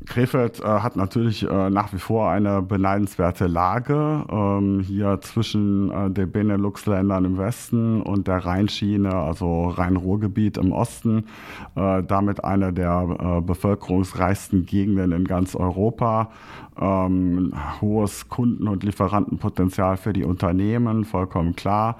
Krefeld 0.07 0.61
äh, 0.61 0.63
hat 0.63 0.95
natürlich 0.95 1.43
äh, 1.43 1.69
nach 1.69 1.91
wie 1.93 1.99
vor 1.99 2.29
eine 2.29 2.61
beneidenswerte 2.61 3.47
Lage 3.47 4.23
ähm, 4.29 4.79
hier 4.79 5.19
zwischen 5.21 5.91
äh, 5.91 6.09
den 6.09 6.31
Benelux-Ländern 6.31 7.25
im 7.25 7.37
Westen 7.37 8.01
und 8.01 8.27
der 8.27 8.45
Rheinschiene, 8.45 9.13
also 9.13 9.67
Rhein-Ruhr-Gebiet 9.67 10.57
im 10.57 10.71
Osten. 10.71 11.25
Äh, 11.75 12.03
damit 12.03 12.43
eine 12.43 12.71
der 12.71 13.17
äh, 13.19 13.41
bevölkerungsreichsten 13.41 14.65
Gegenden 14.65 15.11
in 15.11 15.25
ganz 15.25 15.55
Europa. 15.55 16.31
Ähm, 16.79 17.53
hohes 17.81 18.29
Kunden- 18.29 18.67
und 18.67 18.83
Lieferantenpotenzial 18.83 19.97
für 19.97 20.13
die 20.13 20.23
Unternehmen, 20.23 21.05
vollkommen 21.05 21.55
klar 21.55 21.97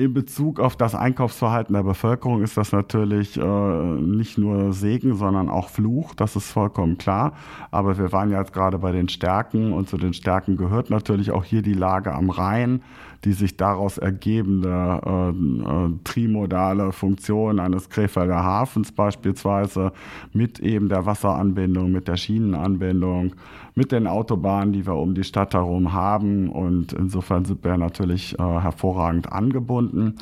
in 0.00 0.14
Bezug 0.14 0.60
auf 0.60 0.76
das 0.76 0.94
Einkaufsverhalten 0.94 1.74
der 1.74 1.82
Bevölkerung 1.82 2.42
ist 2.42 2.56
das 2.56 2.72
natürlich 2.72 3.36
äh, 3.36 3.42
nicht 3.44 4.38
nur 4.38 4.72
Segen, 4.72 5.14
sondern 5.14 5.50
auch 5.50 5.68
Fluch, 5.68 6.14
das 6.14 6.36
ist 6.36 6.50
vollkommen 6.50 6.96
klar. 6.96 7.34
Aber 7.70 7.98
wir 7.98 8.10
waren 8.10 8.30
ja 8.30 8.38
jetzt 8.38 8.54
gerade 8.54 8.78
bei 8.78 8.92
den 8.92 9.08
Stärken 9.08 9.72
und 9.72 9.88
zu 9.88 9.98
den 9.98 10.14
Stärken 10.14 10.56
gehört 10.56 10.88
natürlich 10.88 11.30
auch 11.30 11.44
hier 11.44 11.62
die 11.62 11.74
Lage 11.74 12.14
am 12.14 12.30
Rhein 12.30 12.82
die 13.24 13.32
sich 13.32 13.56
daraus 13.56 13.98
ergebende 13.98 15.00
äh, 15.04 15.28
äh, 15.30 15.90
trimodale 16.04 16.92
Funktion 16.92 17.60
eines 17.60 17.90
Krefelder 17.90 18.42
Hafens 18.42 18.92
beispielsweise 18.92 19.92
mit 20.32 20.58
eben 20.60 20.88
der 20.88 21.04
Wasseranbindung, 21.04 21.92
mit 21.92 22.08
der 22.08 22.16
Schienenanbindung, 22.16 23.34
mit 23.74 23.92
den 23.92 24.06
Autobahnen, 24.06 24.72
die 24.72 24.86
wir 24.86 24.96
um 24.96 25.14
die 25.14 25.24
Stadt 25.24 25.54
herum 25.54 25.92
haben. 25.92 26.48
Und 26.48 26.92
insofern 26.92 27.44
sind 27.44 27.62
wir 27.62 27.76
natürlich 27.76 28.38
äh, 28.38 28.42
hervorragend 28.42 29.30
angebunden. 29.30 30.14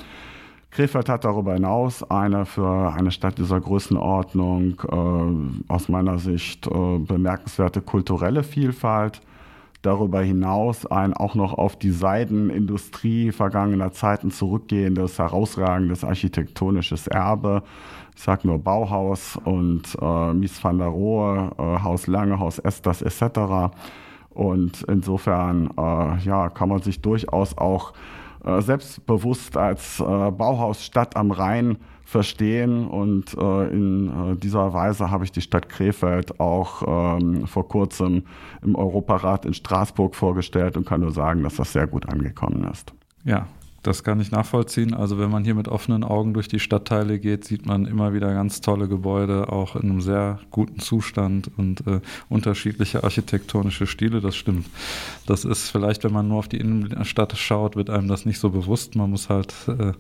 Krefeld 0.71 1.09
hat 1.09 1.25
darüber 1.25 1.55
hinaus 1.55 2.09
eine 2.11 2.45
für 2.45 2.93
eine 2.93 3.11
Stadt 3.11 3.38
dieser 3.38 3.61
Größenordnung 3.61 4.81
äh, 4.90 5.73
aus 5.73 5.88
meiner 5.88 6.19
Sicht 6.19 6.67
äh, 6.67 6.99
bemerkenswerte 6.99 7.81
kulturelle 7.81 8.43
Vielfalt 8.43 9.23
darüber 9.83 10.23
hinaus 10.23 10.87
ein 10.87 11.15
auch 11.15 11.35
noch 11.35 11.55
auf 11.55 11.77
die 11.77 11.91
Seidenindustrie 11.91 13.33
vergangener 13.33 13.93
Zeiten 13.93 14.31
zurückgehendes, 14.31 15.19
herausragendes 15.19 16.05
architektonisches 16.05 17.07
Erbe. 17.07 17.63
Ich 18.17 18.23
sage 18.23 18.49
nur 18.49 18.59
Bauhaus 18.59 19.39
und 19.45 19.97
äh, 20.01 20.33
Mies 20.33 20.63
van 20.63 20.79
der 20.79 20.89
Rohe, 20.89 21.53
äh, 21.59 21.63
Haus 21.83 22.07
Lange, 22.09 22.41
Haus 22.41 22.59
Esters 22.59 23.03
etc. 23.03 23.73
Und 24.31 24.83
insofern 24.89 25.71
äh, 25.79 26.19
ja, 26.25 26.49
kann 26.49 26.69
man 26.69 26.83
sich 26.83 27.01
durchaus 27.01 27.57
auch 27.57 27.93
selbstbewusst 28.61 29.57
als 29.57 30.00
äh, 30.00 30.05
Bauhausstadt 30.05 31.17
am 31.17 31.31
Rhein 31.31 31.78
verstehen. 32.05 32.87
Und 32.88 33.37
äh, 33.37 33.69
in 33.69 34.09
äh, 34.09 34.37
dieser 34.37 34.73
Weise 34.73 35.11
habe 35.11 35.25
ich 35.25 35.33
die 35.33 35.43
Stadt 35.43 35.69
Krefeld 35.69 36.40
auch 36.40 37.19
ähm, 37.19 37.47
vor 37.47 37.69
kurzem 37.69 38.25
im 38.62 38.75
Europarat 38.75 39.45
in 39.45 39.55
Straßburg 39.55 40.14
vorgestellt 40.14 40.76
und 40.76 40.87
kann 40.87 41.02
nur 41.02 41.12
sagen, 41.12 41.43
dass 41.43 41.57
das 41.57 41.73
sehr 41.73 41.87
gut 41.87 42.09
angekommen 42.09 42.64
ist. 42.64 42.95
Ja, 43.25 43.47
das 43.83 44.03
kann 44.03 44.21
ich 44.21 44.31
nachvollziehen. 44.31 44.93
Also 44.93 45.19
wenn 45.19 45.31
man 45.31 45.45
hier 45.45 45.55
mit 45.55 45.69
offenen 45.69 46.03
Augen 46.03 46.35
durch 46.35 46.49
die 46.49 46.59
Stadtteile 46.59 47.19
geht, 47.19 47.45
sieht 47.45 47.65
man 47.65 47.87
immer 47.87 48.13
wieder 48.13 48.33
ganz 48.35 48.61
tolle 48.61 48.89
Gebäude, 48.89 49.53
auch 49.53 49.77
in 49.77 49.91
einem 49.91 50.01
sehr 50.01 50.41
guten 50.51 50.81
Zustand 50.81 51.51
und 51.57 51.87
äh, 51.87 52.01
unterschiedliche 52.29 53.05
architektonische 53.05 53.87
Stile. 53.87 54.21
Das 54.21 54.35
stimmt. 54.37 54.67
Das 55.27 55.45
ist 55.45 55.71
vielleicht, 55.71 56.05
wenn 56.05 56.13
man 56.13 56.29
nur 56.29 56.39
auf 56.39 56.49
die 56.49 56.59
Innenstadt 56.59 57.37
schaut, 57.37 57.77
wird 57.77 57.89
einem 57.89 58.09
das 58.09 58.27
nicht 58.27 58.41
so 58.41 58.51
bewusst. 58.51 58.97
Man 58.97 59.11
muss 59.11 59.29
halt 59.29 59.55
äh, 59.69 59.93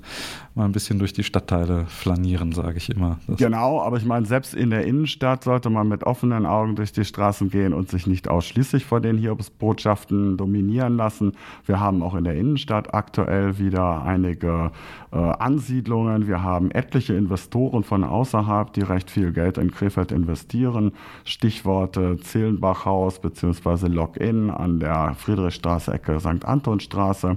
mal 0.54 0.64
ein 0.64 0.72
bisschen 0.72 0.98
durch 0.98 1.12
die 1.12 1.24
Stadtteile 1.24 1.86
flanieren, 1.86 2.52
sage 2.52 2.78
ich 2.78 2.90
immer. 2.90 3.18
Das 3.28 3.38
genau, 3.38 3.80
aber 3.80 3.96
ich 3.96 4.04
meine, 4.04 4.26
selbst 4.26 4.54
in 4.54 4.70
der 4.70 4.84
Innenstadt 4.86 5.44
sollte 5.44 5.70
man 5.70 5.88
mit 5.88 6.02
offenen 6.02 6.46
Augen 6.46 6.74
durch 6.74 6.92
die 6.92 7.04
Straßen 7.04 7.48
gehen 7.50 7.72
und 7.72 7.90
sich 7.90 8.08
nicht 8.08 8.28
ausschließlich 8.28 8.84
vor 8.84 9.00
den 9.00 9.18
Hiobsbotschaften 9.18 10.36
dominieren 10.36 10.96
lassen. 10.96 11.32
Wir 11.64 11.78
haben 11.78 12.02
auch 12.02 12.16
in 12.16 12.24
der 12.24 12.34
Innenstadt 12.34 12.92
aktuell 12.92 13.58
wieder 13.58 13.77
wieder 13.78 14.02
einige 14.02 14.72
äh, 15.12 15.16
Ansiedlungen. 15.16 16.26
Wir 16.26 16.42
haben 16.42 16.72
etliche 16.72 17.14
Investoren 17.14 17.84
von 17.84 18.02
außerhalb, 18.02 18.72
die 18.72 18.82
recht 18.82 19.08
viel 19.08 19.32
Geld 19.32 19.56
in 19.56 19.70
Krefeld 19.70 20.10
investieren. 20.10 20.92
Stichworte 21.24 22.18
Zillenbachhaus 22.18 23.20
bzw. 23.20 23.86
Login 23.86 24.50
an 24.50 24.80
der 24.80 25.14
Friedrichstraße, 25.16 25.92
Ecke 25.92 26.18
St. 26.18 26.44
Antonstraße. 26.44 27.36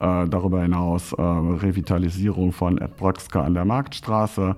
Äh, 0.00 0.28
darüber 0.28 0.62
hinaus 0.62 1.12
äh, 1.12 1.20
Revitalisierung 1.22 2.52
von 2.52 2.78
Ed 2.78 2.96
Bröckske 2.96 3.40
an 3.40 3.54
der 3.54 3.64
Marktstraße 3.64 4.56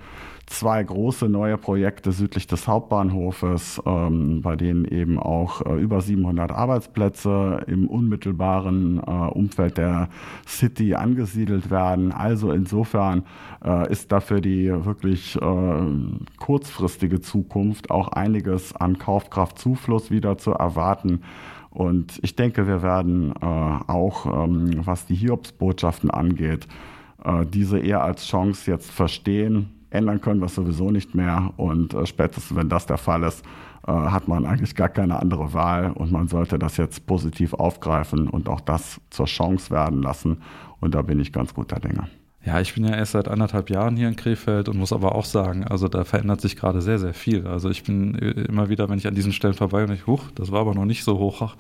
zwei 0.53 0.83
große 0.83 1.29
neue 1.29 1.57
Projekte 1.57 2.13
südlich 2.13 2.47
des 2.47 2.69
Hauptbahnhofes, 2.69 3.83
ähm, 3.87 4.43
bei 4.43 4.55
denen 4.55 4.85
eben 4.85 5.19
auch 5.19 5.65
äh, 5.65 5.81
über 5.81 6.01
700 6.01 6.53
Arbeitsplätze 6.53 7.65
im 7.67 7.89
unmittelbaren 7.89 8.99
äh, 8.99 9.11
Umfeld 9.11 9.79
der 9.79 10.09
City 10.47 10.95
angesiedelt 10.95 11.71
werden. 11.71 12.13
Also 12.13 12.53
insofern 12.53 13.25
äh, 13.65 13.91
ist 13.91 14.13
da 14.13 14.21
für 14.21 14.41
die 14.41 14.69
wirklich 14.85 15.37
äh, 15.37 15.83
kurzfristige 16.39 17.21
Zukunft 17.21 17.91
auch 17.91 18.09
einiges 18.09 18.77
an 18.77 18.99
Kaufkraftzufluss 18.99 20.11
wieder 20.11 20.37
zu 20.39 20.53
erwarten. 20.53 21.23
Und 21.71 22.19
ich 22.23 22.37
denke, 22.37 22.67
wir 22.67 22.83
werden 22.83 23.33
äh, 23.41 23.45
auch, 23.47 24.27
ähm, 24.27 24.83
was 24.85 25.07
die 25.07 25.15
Hiobsbotschaften 25.15 26.11
angeht, 26.11 26.69
äh, 27.25 27.47
diese 27.47 27.79
eher 27.79 28.03
als 28.03 28.27
Chance 28.27 28.71
jetzt 28.71 28.91
verstehen 28.91 29.71
ändern 29.93 30.21
können 30.21 30.41
wir 30.41 30.47
es 30.47 30.55
sowieso 30.55 30.91
nicht 30.91 31.15
mehr. 31.15 31.53
Und 31.57 31.95
äh, 31.95 32.07
spätestens, 32.07 32.57
wenn 32.57 32.69
das 32.69 32.87
der 32.87 32.99
Fall 32.99 33.23
ist, 33.23 33.45
äh, 33.87 33.93
hat 33.93 34.29
man 34.29 34.47
eigentlich 34.47 34.75
gar 34.75 34.89
keine 34.89 35.21
andere 35.21 35.53
Wahl 35.53 35.93
und 35.93 36.13
man 36.13 36.29
sollte 36.29 36.59
das 36.59 36.77
jetzt 36.77 37.07
positiv 37.07 37.55
aufgreifen 37.55 38.29
und 38.29 38.49
auch 38.49 38.61
das 38.61 39.01
zur 39.11 39.27
Chance 39.27 39.71
werden 39.71 40.03
lassen. 40.03 40.39
Und 40.81 40.95
da 40.95 41.03
bin 41.03 41.21
ich 41.21 41.33
ganz 41.33 41.55
guter 41.55 41.79
Dinge. 41.81 42.09
Ja, 42.45 42.61
ich 42.61 42.75
bin 42.75 42.85
ja 42.85 42.95
erst 42.97 43.13
seit 43.13 43.29
anderthalb 43.29 43.71
Jahren 43.71 43.97
hier 43.97 44.09
in 44.09 44.17
Krefeld 44.17 44.69
und 44.69 44.77
muss 44.77 44.93
aber 44.93 45.15
auch 45.15 45.25
sagen, 45.25 45.65
also 45.65 45.87
da 45.87 46.03
verändert 46.03 46.41
sich 46.41 46.57
gerade 46.57 46.83
sehr, 46.83 46.99
sehr 46.99 47.15
viel. 47.15 47.47
Also 47.47 47.71
ich 47.71 47.85
bin 47.85 48.17
äh, 48.17 48.31
immer 48.43 48.69
wieder, 48.69 48.89
wenn 48.89 48.99
ich 48.99 49.07
an 49.07 49.15
diesen 49.15 49.33
Stellen 49.33 49.55
vorbei 49.55 49.85
und 49.85 49.93
ich, 49.93 50.09
huch, 50.09 50.25
das 50.35 50.51
war 50.51 50.61
aber 50.61 50.75
noch 50.75 50.85
nicht 50.85 51.05
so 51.05 51.19
hoch 51.19 51.55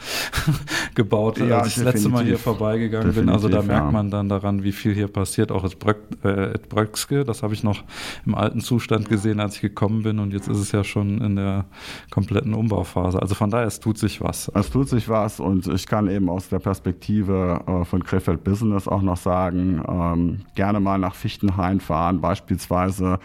gebaut, 0.97 1.38
ja, 1.38 1.59
als 1.59 1.68
ich 1.68 1.75
das 1.77 1.85
letzte 1.85 2.09
Mal 2.09 2.25
hier 2.25 2.38
vorbeigegangen 2.38 3.12
bin. 3.14 3.29
Also 3.29 3.49
da 3.49 3.62
merkt 3.62 3.92
man 3.92 4.11
dann 4.11 4.29
daran, 4.29 4.64
wie 4.64 4.73
viel 4.73 4.92
hier 4.92 5.07
passiert, 5.07 5.53
auch 5.53 5.62
at, 5.62 5.79
Bröck, 5.79 5.99
äh, 6.25 6.59
Bröckske. 6.68 7.25
Das 7.25 7.45
habe 7.45 7.55
ich 7.55 7.62
noch 7.62 7.85
im 8.27 8.35
alten 8.35 8.61
Zustand 8.61 9.09
gesehen, 9.09 9.38
als 9.38 9.57
ich 9.57 9.61
gekommen 9.61 10.03
bin 10.03 10.18
und 10.18 10.33
jetzt 10.33 10.49
ist 10.49 10.59
es 10.59 10.73
ja 10.73 10.83
schon 10.83 11.21
in 11.21 11.37
der 11.37 11.64
kompletten 12.11 12.55
Umbauphase. 12.55 13.23
Also 13.23 13.37
von 13.37 13.51
daher, 13.51 13.68
es 13.68 13.79
tut 13.79 13.99
sich 13.99 14.21
was. 14.21 14.51
Es 14.53 14.71
tut 14.71 14.88
sich 14.88 15.09
was 15.09 15.38
und 15.38 15.68
ich 15.68 15.87
kann 15.87 16.09
eben 16.09 16.29
aus 16.29 16.49
der 16.49 16.59
Perspektive 16.59 17.61
äh, 17.68 17.85
von 17.85 18.03
Krefeld 18.03 18.42
Business 18.42 18.88
auch 18.88 19.03
noch 19.03 19.16
sagen, 19.16 19.81
ähm, 19.88 20.40
gerne 20.57 20.71
gerne 20.72 20.82
mal 20.82 20.98
nach 20.98 21.14
Fichtenhain 21.14 21.80
fahren, 21.80 22.22
beispielsweise 22.22 23.18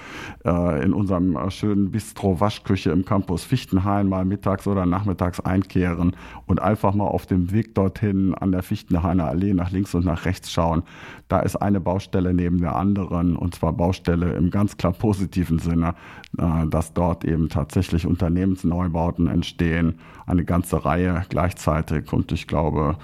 äh, 0.44 0.84
in 0.84 0.92
unserem 0.92 1.38
äh, 1.38 1.50
schönen 1.50 1.92
Bistro 1.92 2.42
Waschküche 2.42 2.92
im 2.92 3.06
Campus 3.06 3.46
Fichtenhain 3.46 4.10
mal 4.10 4.26
mittags 4.26 4.68
oder 4.68 4.86
nachmittags 4.86 5.40
einkehren 5.40 6.14
und 6.46 6.62
einfach 6.62 6.94
mal 6.94 7.06
auf 7.06 7.26
dem 7.26 7.54
Weg 7.54 7.74
dorthin 7.74 8.34
an 8.34 8.52
der 8.52 8.64
Fichtenhainer 8.64 9.28
Allee 9.28 9.54
nach 9.54 9.72
links 9.72 9.96
und 9.96 10.04
nach 10.04 10.26
rechts 10.26 10.52
schauen. 10.52 10.84
Da 11.30 11.40
ist 11.40 11.56
eine 11.56 11.80
Baustelle 11.80 12.34
neben 12.34 12.60
der 12.60 12.76
anderen 12.76 13.38
und 13.38 13.56
zwar 13.56 13.72
Baustelle 13.72 14.34
im 14.34 14.52
ganz 14.52 14.76
klar 14.76 14.92
positiven 14.92 15.60
Sinne, 15.60 15.96
äh, 16.38 16.68
dass 16.68 16.92
dort 16.92 17.24
eben 17.24 17.48
tatsächlich 17.48 18.06
Unternehmensneubauten 18.06 19.28
entstehen, 19.28 20.00
eine 20.26 20.44
ganze 20.44 20.84
Reihe 20.84 21.24
gleichzeitig 21.30 22.12
und 22.12 22.34
ich 22.34 22.46
glaube, 22.46 22.98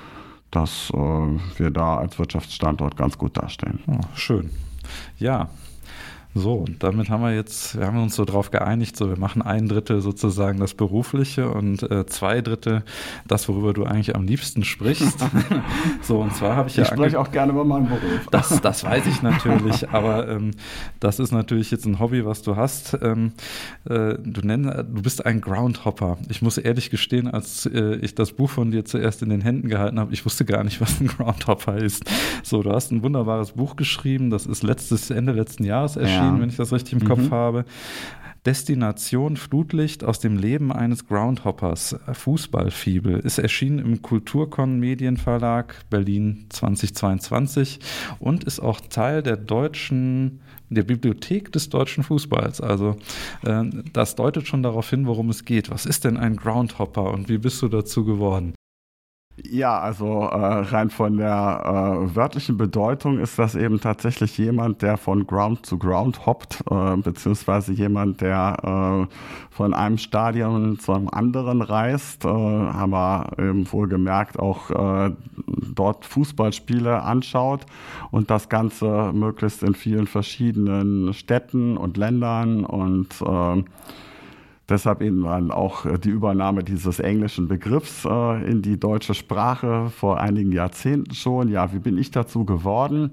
dass 0.55 0.91
äh, 0.91 0.97
wir 0.97 1.71
da 1.71 1.97
als 1.97 2.19
Wirtschaftsstandort 2.19 2.95
ganz 2.95 3.17
gut 3.17 3.37
dastehen. 3.37 3.79
Oh, 3.87 3.99
schön. 4.15 4.51
Ja, 5.17 5.49
So, 6.35 6.53
und 6.53 6.81
damit 6.81 7.09
haben 7.09 7.21
wir 7.21 7.35
jetzt, 7.35 7.77
wir 7.77 7.85
haben 7.85 8.01
uns 8.01 8.15
so 8.15 8.25
drauf 8.25 8.49
geeinigt, 8.49 8.97
so 8.97 9.07
wir 9.07 9.19
machen 9.19 9.43
ein 9.43 9.67
Drittel 9.67 10.01
sozusagen 10.01 10.59
das 10.59 10.73
Berufliche 10.73 11.49
und 11.49 11.83
äh, 11.91 12.07
zwei 12.07 12.41
Drittel 12.41 12.83
das, 13.27 13.47
worüber 13.47 13.73
du 13.73 13.83
eigentlich 13.83 14.15
am 14.15 14.25
liebsten 14.25 14.63
sprichst. 14.63 15.19
so, 16.01 16.19
und 16.19 16.35
zwar 16.35 16.55
habe 16.55 16.69
ich, 16.69 16.73
ich 16.73 16.77
ja. 16.77 16.83
Ich 16.85 16.89
spreche 16.89 17.19
auch 17.19 17.31
gerne 17.31 17.51
über 17.51 17.63
meinen 17.63 17.87
Beruf. 17.87 18.27
Das, 18.31 18.61
das 18.61 18.83
weiß 18.83 19.05
ich 19.05 19.21
natürlich, 19.21 19.87
aber 19.91 20.27
ähm, 20.27 20.51
das 20.99 21.19
ist 21.19 21.31
natürlich 21.31 21.69
jetzt 21.69 21.85
ein 21.85 21.99
Hobby, 21.99 22.25
was 22.25 22.41
du 22.41 22.55
hast. 22.55 22.97
Ähm, 22.99 23.33
äh, 23.85 24.15
du, 24.17 24.41
nenn, 24.41 24.63
du 24.63 25.01
bist 25.03 25.23
ein 25.27 25.39
Groundhopper. 25.39 26.17
Ich 26.29 26.41
muss 26.41 26.57
ehrlich 26.57 26.89
gestehen, 26.89 27.27
als 27.27 27.67
äh, 27.67 27.97
ich 27.97 28.15
das 28.15 28.31
Buch 28.31 28.49
von 28.49 28.71
dir 28.71 28.85
zuerst 28.85 29.21
in 29.21 29.29
den 29.29 29.41
Händen 29.41 29.69
gehalten 29.69 29.99
habe, 29.99 30.11
ich 30.11 30.25
wusste 30.25 30.45
gar 30.45 30.63
nicht, 30.63 30.81
was 30.81 30.99
ein 30.99 31.07
Groundhopper 31.07 31.77
ist. 31.77 32.05
So, 32.41 32.63
du 32.63 32.71
hast 32.71 32.91
ein 32.91 33.03
wunderbares 33.03 33.51
Buch 33.51 33.75
geschrieben, 33.75 34.31
das 34.31 34.47
ist 34.47 34.63
letztes, 34.63 35.11
Ende 35.11 35.33
letzten 35.33 35.63
Jahres 35.63 35.95
erschienen. 35.95 36.17
Ja 36.17 36.22
erschienen, 36.23 36.37
ja. 36.37 36.41
wenn 36.41 36.49
ich 36.49 36.57
das 36.57 36.71
richtig 36.71 36.93
im 36.93 36.99
mhm. 36.99 37.07
Kopf 37.07 37.31
habe. 37.31 37.65
Destination 38.45 39.37
Flutlicht 39.37 40.03
aus 40.03 40.19
dem 40.19 40.37
Leben 40.37 40.73
eines 40.73 41.07
Groundhoppers, 41.07 41.95
Fußballfibel, 42.11 43.19
ist 43.19 43.37
erschienen 43.37 43.79
im 43.79 44.01
Kulturkon 44.01 44.79
Medienverlag 44.79 45.75
Berlin 45.89 46.47
2022 46.49 47.79
und 48.19 48.43
ist 48.43 48.59
auch 48.59 48.81
Teil 48.81 49.23
der 49.23 49.37
deutschen 49.37 50.41
der 50.69 50.83
Bibliothek 50.83 51.51
des 51.51 51.69
deutschen 51.69 52.03
Fußballs. 52.03 52.59
Also 52.59 52.97
äh, 53.43 53.63
das 53.93 54.15
deutet 54.15 54.47
schon 54.47 54.63
darauf 54.63 54.89
hin, 54.89 55.05
worum 55.05 55.29
es 55.29 55.45
geht. 55.45 55.69
Was 55.69 55.85
ist 55.85 56.03
denn 56.03 56.17
ein 56.17 56.35
Groundhopper 56.35 57.11
und 57.11 57.29
wie 57.29 57.37
bist 57.37 57.61
du 57.61 57.69
dazu 57.69 58.03
geworden? 58.03 58.55
Ja, 59.41 59.79
also 59.79 60.21
äh, 60.21 60.35
rein 60.35 60.91
von 60.91 61.17
der 61.17 61.63
äh, 61.65 62.15
wörtlichen 62.15 62.55
Bedeutung 62.55 63.17
ist 63.17 63.39
das 63.39 63.55
eben 63.55 63.81
tatsächlich 63.81 64.37
jemand, 64.37 64.83
der 64.83 64.95
von 64.95 65.25
Ground 65.25 65.65
zu 65.65 65.79
Ground 65.79 66.27
hoppt, 66.27 66.63
äh, 66.69 66.97
beziehungsweise 66.97 67.73
jemand, 67.73 68.21
der 68.21 69.07
äh, 69.09 69.15
von 69.49 69.73
einem 69.73 69.97
Stadion 69.97 70.77
zu 70.77 70.93
einem 70.93 71.09
anderen 71.09 71.63
reist, 71.63 72.25
äh, 72.25 72.27
haben 72.27 72.91
wir 72.91 73.31
eben 73.39 73.71
wohlgemerkt 73.71 74.37
auch 74.37 74.69
äh, 74.69 75.11
dort 75.73 76.05
Fußballspiele 76.05 77.01
anschaut 77.01 77.65
und 78.11 78.29
das 78.29 78.49
Ganze 78.49 79.13
möglichst 79.15 79.63
in 79.63 79.73
vielen 79.73 80.05
verschiedenen 80.05 81.11
Städten 81.15 81.75
und 81.75 81.97
Ländern 81.97 82.65
und 82.65 83.09
äh, 83.21 83.63
Deshalb 84.69 85.01
eben 85.01 85.25
auch 85.51 85.85
äh, 85.85 85.99
die 85.99 86.09
Übernahme 86.09 86.63
dieses 86.63 86.99
englischen 86.99 87.47
Begriffs 87.47 88.05
äh, 88.05 88.49
in 88.49 88.61
die 88.61 88.79
deutsche 88.79 89.13
Sprache 89.13 89.89
vor 89.89 90.19
einigen 90.19 90.51
Jahrzehnten 90.51 91.13
schon. 91.13 91.49
Ja, 91.49 91.73
wie 91.73 91.79
bin 91.79 91.97
ich 91.97 92.11
dazu 92.11 92.45
geworden? 92.45 93.11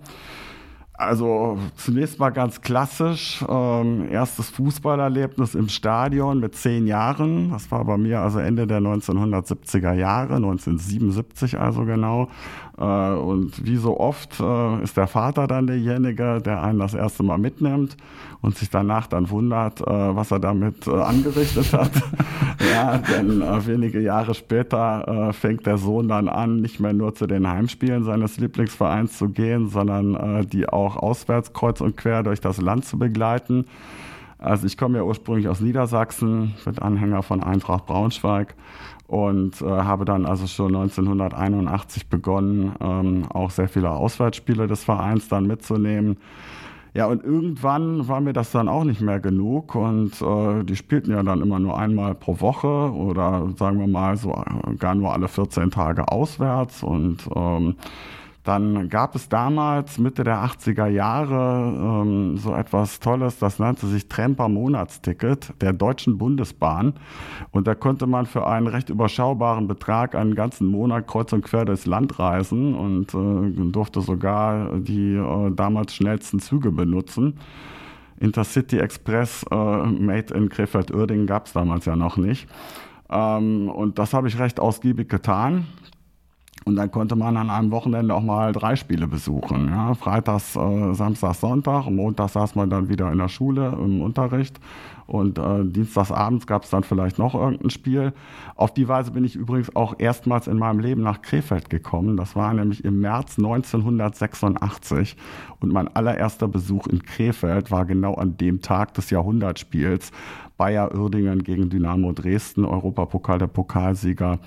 Also 1.01 1.57
zunächst 1.77 2.19
mal 2.19 2.29
ganz 2.29 2.61
klassisch, 2.61 3.43
ähm, 3.49 4.07
erstes 4.11 4.51
Fußballerlebnis 4.51 5.55
im 5.55 5.71
Stadion 5.71 6.41
mit 6.41 6.55
zehn 6.55 6.87
Jahren. 6.87 7.53
Das 7.53 7.71
war 7.71 7.87
bei 7.87 7.97
mir 7.97 8.21
also 8.21 8.39
Ende 8.39 8.67
der 8.67 8.81
1970er 8.81 9.95
Jahre, 9.95 10.35
1977 10.35 11.59
also 11.59 11.87
genau. 11.87 12.29
Äh, 12.77 12.83
und 12.85 13.65
wie 13.65 13.77
so 13.77 13.99
oft 13.99 14.41
äh, 14.41 14.83
ist 14.83 14.99
der 14.99 15.07
Vater 15.07 15.47
dann 15.47 15.67
derjenige, 15.67 16.39
der 16.45 16.63
einen 16.63 16.81
das 16.81 16.93
erste 16.93 17.23
Mal 17.23 17.39
mitnimmt 17.39 17.97
und 18.43 18.57
sich 18.57 18.71
danach 18.71 19.07
dann 19.07 19.31
wundert, 19.31 19.81
äh, 19.81 19.85
was 19.87 20.31
er 20.31 20.41
damit 20.41 20.87
äh, 20.87 20.91
angerichtet 20.91 21.73
hat. 21.73 21.93
ja, 22.73 22.99
denn 22.99 23.43
äh, 23.43 23.67
wenige 23.67 24.01
Jahre 24.01 24.35
später 24.35 25.29
äh, 25.29 25.33
fängt 25.33 25.67
der 25.67 25.79
Sohn 25.79 26.09
dann 26.09 26.29
an, 26.29 26.57
nicht 26.57 26.81
mehr 26.81 26.93
nur 26.93 27.15
zu 27.15 27.27
den 27.27 27.49
Heimspielen 27.49 28.05
seines 28.05 28.39
Lieblingsvereins 28.39 29.17
zu 29.17 29.29
gehen, 29.29 29.69
sondern 29.69 30.47
die 30.51 30.69
auch 30.69 30.91
auch 30.91 30.97
auswärts 30.97 31.53
kreuz 31.53 31.81
und 31.81 31.97
quer 31.97 32.23
durch 32.23 32.41
das 32.41 32.61
Land 32.61 32.85
zu 32.85 32.99
begleiten. 32.99 33.67
Also 34.39 34.67
ich 34.67 34.77
komme 34.77 34.99
ja 34.99 35.05
ursprünglich 35.05 35.49
aus 35.49 35.61
Niedersachsen, 35.61 36.55
bin 36.65 36.79
Anhänger 36.79 37.23
von 37.23 37.43
Eintracht 37.43 37.87
Braunschweig 37.87 38.55
und 39.07 39.61
äh, 39.61 39.67
habe 39.67 40.05
dann 40.05 40.25
also 40.25 40.47
schon 40.47 40.75
1981 40.75 42.09
begonnen, 42.09 42.73
ähm, 42.81 43.27
auch 43.29 43.51
sehr 43.51 43.69
viele 43.69 43.91
Auswärtsspiele 43.91 44.67
des 44.67 44.85
Vereins 44.85 45.29
dann 45.29 45.47
mitzunehmen. 45.47 46.17
Ja, 46.93 47.07
und 47.07 47.23
irgendwann 47.23 48.09
war 48.09 48.21
mir 48.21 48.33
das 48.33 48.51
dann 48.51 48.69
auch 48.69 48.83
nicht 48.83 49.01
mehr 49.01 49.21
genug 49.21 49.77
und 49.77 50.21
äh, 50.21 50.65
die 50.65 50.75
spielten 50.75 51.13
ja 51.13 51.23
dann 51.23 51.41
immer 51.41 51.61
nur 51.61 51.79
einmal 51.79 52.17
pro 52.17 52.41
Woche 52.41 52.67
oder 52.93 53.49
sagen 53.57 53.79
wir 53.79 53.87
mal 53.87 54.17
so 54.17 54.33
äh, 54.33 54.75
gar 54.75 54.97
nur 54.97 55.13
alle 55.13 55.29
14 55.29 55.71
Tage 55.71 56.11
auswärts 56.11 56.83
und 56.83 57.29
ähm, 57.35 57.77
dann 58.43 58.89
gab 58.89 59.15
es 59.15 59.29
damals, 59.29 59.99
Mitte 59.99 60.25
der 60.25 60.39
80er 60.39 60.87
Jahre, 60.87 62.03
ähm, 62.03 62.39
so 62.39 62.55
etwas 62.55 62.99
Tolles, 62.99 63.39
das 63.39 63.59
nannte 63.59 63.87
sich 63.87 64.09
Tramper 64.09 64.49
Monatsticket 64.49 65.53
der 65.61 65.75
Deutschen 65.75 66.17
Bundesbahn. 66.17 66.95
Und 67.51 67.67
da 67.67 67.75
konnte 67.75 68.07
man 68.07 68.25
für 68.25 68.47
einen 68.47 68.67
recht 68.67 68.89
überschaubaren 68.89 69.69
Betrag 69.69 70.15
einen 70.15 70.35
ganzen 70.35 70.69
Monat 70.69 71.07
kreuz 71.07 71.33
und 71.35 71.43
quer 71.43 71.67
durchs 71.67 71.85
Land 71.85 72.19
reisen 72.19 72.75
und 72.75 73.15
äh, 73.15 73.71
durfte 73.73 74.01
sogar 74.01 74.79
die 74.79 75.15
äh, 75.17 75.51
damals 75.51 75.95
schnellsten 75.95 76.41
Züge 76.41 76.73
benutzen. 76.73 77.39
Intercity 78.19 78.79
Express 78.79 79.45
äh, 79.51 79.55
Made 79.55 80.33
in 80.35 80.49
Krefeld-Uerdingen 80.49 81.27
gab 81.27 81.47
es 81.47 81.53
damals 81.53 81.85
ja 81.85 81.97
noch 81.97 82.17
nicht. 82.17 82.49
Ähm, 83.11 83.69
und 83.69 83.99
das 83.99 84.15
habe 84.15 84.29
ich 84.29 84.39
recht 84.39 84.61
ausgiebig 84.61 85.09
getan. 85.09 85.67
Und 86.65 86.77
dann 86.77 86.91
konnte 86.91 87.17
man 87.17 87.37
an 87.37 87.49
einem 87.49 87.71
Wochenende 87.71 88.15
auch 88.15 88.23
mal 88.23 88.53
drei 88.53 88.77
Spiele 88.77 89.07
besuchen. 89.07 89.69
Ja, 89.69 89.95
Freitags, 89.95 90.57
äh, 90.57 90.95
Samstags, 90.95 91.41
Sonntag. 91.41 91.89
Montag 91.91 92.29
saß 92.29 92.55
man 92.55 92.69
dann 92.69 92.89
wieder 92.89 93.11
in 93.11 93.19
der 93.19 93.29
Schule 93.29 93.77
im 93.81 94.03
Unterricht. 94.03 94.61
Und 95.07 95.39
äh, 95.39 95.65
dienstagsabends 95.65 96.47
gab 96.47 96.63
es 96.63 96.71
dann 96.71 96.85
vielleicht 96.85 97.19
noch 97.19 97.35
irgendein 97.35 97.71
Spiel. 97.71 98.13
Auf 98.55 98.73
die 98.73 98.87
Weise 98.87 99.11
bin 99.11 99.25
ich 99.25 99.35
übrigens 99.35 99.75
auch 99.75 99.95
erstmals 99.99 100.47
in 100.47 100.57
meinem 100.57 100.79
Leben 100.79 101.03
nach 101.03 101.21
Krefeld 101.21 101.69
gekommen. 101.69 102.17
Das 102.17 102.37
war 102.37 102.55
nämlich 102.55 102.85
im 102.85 103.01
März 103.01 103.37
1986. 103.39 105.17
Und 105.59 105.73
mein 105.73 105.89
allererster 105.89 106.47
Besuch 106.47 106.87
in 106.87 107.03
Krefeld 107.03 107.73
war 107.73 107.87
genau 107.87 108.15
an 108.15 108.37
dem 108.37 108.61
Tag 108.61 108.95
des 108.95 109.11
Jahrhundertspiels. 109.11 110.13
Bayer 110.57 110.95
Uerdingen 110.95 111.43
gegen 111.43 111.71
Dynamo 111.71 112.13
Dresden, 112.13 112.65
Europapokal 112.65 113.39
der 113.39 113.49
Pokalsieger. 113.49 114.39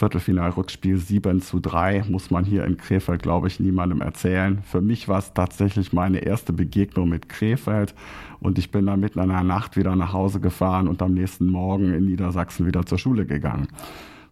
Viertelfinalrückspiel 0.00 0.96
7 0.96 1.42
zu 1.42 1.60
3, 1.60 2.04
muss 2.08 2.30
man 2.30 2.46
hier 2.46 2.64
in 2.64 2.78
Krefeld, 2.78 3.22
glaube 3.22 3.48
ich, 3.48 3.60
niemandem 3.60 4.00
erzählen. 4.00 4.62
Für 4.62 4.80
mich 4.80 5.08
war 5.08 5.18
es 5.18 5.34
tatsächlich 5.34 5.92
meine 5.92 6.20
erste 6.20 6.54
Begegnung 6.54 7.10
mit 7.10 7.28
Krefeld 7.28 7.94
und 8.40 8.58
ich 8.58 8.70
bin 8.70 8.86
dann 8.86 8.98
mitten 8.98 9.18
in 9.18 9.28
der 9.28 9.42
Nacht 9.42 9.76
wieder 9.76 9.94
nach 9.96 10.14
Hause 10.14 10.40
gefahren 10.40 10.88
und 10.88 11.02
am 11.02 11.12
nächsten 11.12 11.48
Morgen 11.48 11.92
in 11.92 12.06
Niedersachsen 12.06 12.66
wieder 12.66 12.86
zur 12.86 12.96
Schule 12.96 13.26
gegangen. 13.26 13.68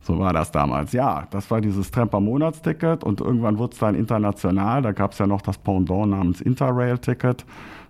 So 0.01 0.19
war 0.19 0.33
das 0.33 0.53
damals. 0.53 0.93
Ja, 0.93 1.29
das 1.31 1.51
war 1.51 1.61
dieses 1.61 1.91
Tremper 1.91 2.21
Monatsticket 2.21 3.05
und 3.05 3.21
irgendwann 3.21 3.59
wurde 3.59 3.75
es 3.75 3.79
dann 3.79 3.95
international. 3.95 4.81
Da 4.81 4.93
gab 4.93 5.13
es 5.13 5.19
ja 5.19 5.27
noch 5.27 5.43
das 5.43 5.59
Pendant 5.59 6.13
namens 6.13 6.41
Interrail-Ticket. 6.41 7.45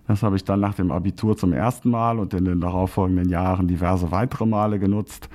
Das 0.05 0.21
habe 0.21 0.35
ich 0.35 0.43
dann 0.43 0.59
nach 0.59 0.73
dem 0.73 0.91
Abitur 0.91 1.37
zum 1.37 1.53
ersten 1.53 1.91
Mal 1.91 2.19
und 2.19 2.33
in 2.33 2.43
den 2.43 2.59
darauffolgenden 2.59 3.29
Jahren 3.29 3.69
diverse 3.69 4.11
weitere 4.11 4.45
Male 4.45 4.79
genutzt. 4.79 5.29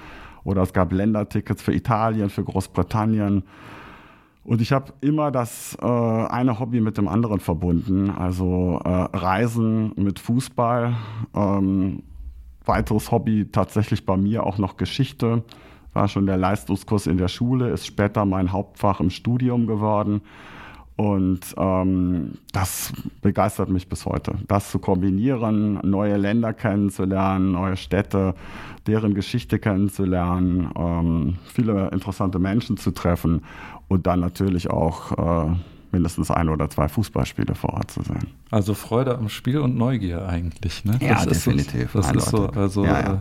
Oder 0.44 0.62
es 0.62 0.72
gab 0.72 0.92
Ländertickets 0.92 1.62
für 1.62 1.74
Italien, 1.74 2.30
für 2.30 2.44
Großbritannien. 2.44 3.44
Und 4.44 4.60
ich 4.60 4.72
habe 4.72 4.92
immer 5.00 5.30
das 5.30 5.76
äh, 5.80 5.86
eine 5.86 6.60
Hobby 6.60 6.80
mit 6.80 6.98
dem 6.98 7.08
anderen 7.08 7.40
verbunden. 7.40 8.10
Also 8.10 8.80
äh, 8.84 8.88
Reisen 8.88 9.92
mit 9.96 10.18
Fußball. 10.18 10.94
Ähm, 11.34 12.02
weiteres 12.66 13.10
Hobby 13.10 13.48
tatsächlich 13.50 14.04
bei 14.04 14.16
mir 14.16 14.44
auch 14.44 14.58
noch 14.58 14.76
Geschichte. 14.76 15.44
War 15.94 16.08
schon 16.08 16.26
der 16.26 16.36
Leistungskurs 16.36 17.06
in 17.06 17.18
der 17.18 17.28
Schule, 17.28 17.70
ist 17.70 17.86
später 17.86 18.24
mein 18.24 18.52
Hauptfach 18.52 19.00
im 19.00 19.10
Studium 19.10 19.66
geworden. 19.66 20.22
Und 20.96 21.54
ähm, 21.56 22.38
das 22.52 22.92
begeistert 23.24 23.70
mich 23.70 23.88
bis 23.88 24.04
heute. 24.04 24.34
Das 24.48 24.70
zu 24.70 24.78
kombinieren, 24.78 25.80
neue 25.82 26.18
Länder 26.18 26.52
kennenzulernen, 26.52 27.52
neue 27.52 27.78
Städte, 27.78 28.34
deren 28.86 29.14
Geschichte 29.14 29.58
kennenzulernen, 29.58 30.68
ähm, 30.76 31.38
viele 31.46 31.88
interessante 31.88 32.38
Menschen 32.38 32.76
zu 32.76 32.90
treffen 32.90 33.42
und 33.88 34.06
dann 34.06 34.20
natürlich 34.20 34.68
auch 34.68 35.46
äh, 35.46 35.56
mindestens 35.90 36.30
ein 36.30 36.50
oder 36.50 36.68
zwei 36.68 36.86
Fußballspiele 36.86 37.54
vor 37.54 37.72
Ort 37.72 37.92
zu 37.92 38.02
sehen. 38.02 38.26
Also 38.50 38.74
Freude 38.74 39.16
am 39.16 39.30
Spiel 39.30 39.58
und 39.58 39.74
Neugier 39.74 40.28
eigentlich, 40.28 40.84
ne? 40.84 40.98
Ja, 41.00 41.24
das 41.24 41.44
definitiv. 41.44 41.94
Ist 41.94 42.10
das 42.10 42.10
ist 42.12 42.28
so, 42.28 42.48
also 42.48 42.84
ja, 42.84 43.00
ja. 43.00 43.12
Äh, 43.14 43.18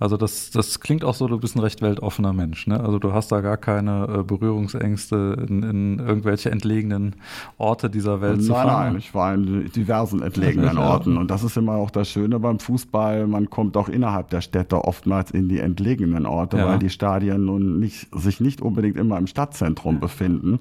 Also 0.00 0.16
das, 0.16 0.50
das 0.50 0.80
klingt 0.80 1.04
auch 1.04 1.14
so, 1.14 1.28
du 1.28 1.38
bist 1.38 1.56
ein 1.56 1.60
recht 1.60 1.82
weltoffener 1.82 2.32
Mensch. 2.32 2.66
Ne? 2.66 2.80
Also 2.80 2.98
du 2.98 3.12
hast 3.12 3.30
da 3.30 3.42
gar 3.42 3.58
keine 3.58 4.20
äh, 4.20 4.22
Berührungsängste 4.22 5.44
in, 5.46 5.62
in, 5.62 5.98
irgendwelche 5.98 6.50
entlegenen 6.50 7.16
Orte 7.58 7.90
dieser 7.90 8.22
Welt 8.22 8.38
nein, 8.38 8.46
zu 8.46 8.52
fahren. 8.54 8.92
Nein, 8.92 8.96
ich 8.96 9.14
war 9.14 9.34
in 9.34 9.70
diversen 9.70 10.22
entlegenen 10.22 10.78
Orten. 10.78 11.18
Und 11.18 11.30
das 11.30 11.44
ist 11.44 11.58
immer 11.58 11.74
auch 11.74 11.90
das 11.90 12.08
Schöne 12.08 12.40
beim 12.40 12.58
Fußball. 12.58 13.26
Man 13.26 13.50
kommt 13.50 13.76
auch 13.76 13.90
innerhalb 13.90 14.30
der 14.30 14.40
Städte 14.40 14.82
oftmals 14.84 15.32
in 15.32 15.50
die 15.50 15.58
entlegenen 15.58 16.24
Orte, 16.24 16.56
ja. 16.56 16.66
weil 16.66 16.78
die 16.78 16.90
Stadien 16.90 17.44
nun 17.44 17.78
nicht, 17.78 18.08
sich 18.12 18.40
nicht 18.40 18.62
unbedingt 18.62 18.96
immer 18.96 19.18
im 19.18 19.26
Stadtzentrum 19.26 20.00
befinden. 20.00 20.60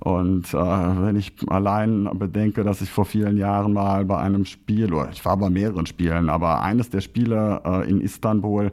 Und 0.00 0.52
äh, 0.52 0.56
wenn 0.56 1.16
ich 1.16 1.32
allein 1.48 2.08
bedenke, 2.18 2.64
dass 2.64 2.82
ich 2.82 2.90
vor 2.90 3.06
vielen 3.06 3.38
Jahren 3.38 3.72
mal 3.72 4.04
bei 4.04 4.18
einem 4.18 4.44
Spiel, 4.44 4.92
oder 4.92 5.08
ich 5.10 5.24
war 5.24 5.36
bei 5.36 5.48
mehreren 5.48 5.86
Spielen, 5.86 6.28
aber 6.28 6.62
eines 6.62 6.90
der 6.90 7.00
Spiele 7.00 7.62
äh, 7.64 7.88
in 7.88 8.00
Istanbul 8.00 8.65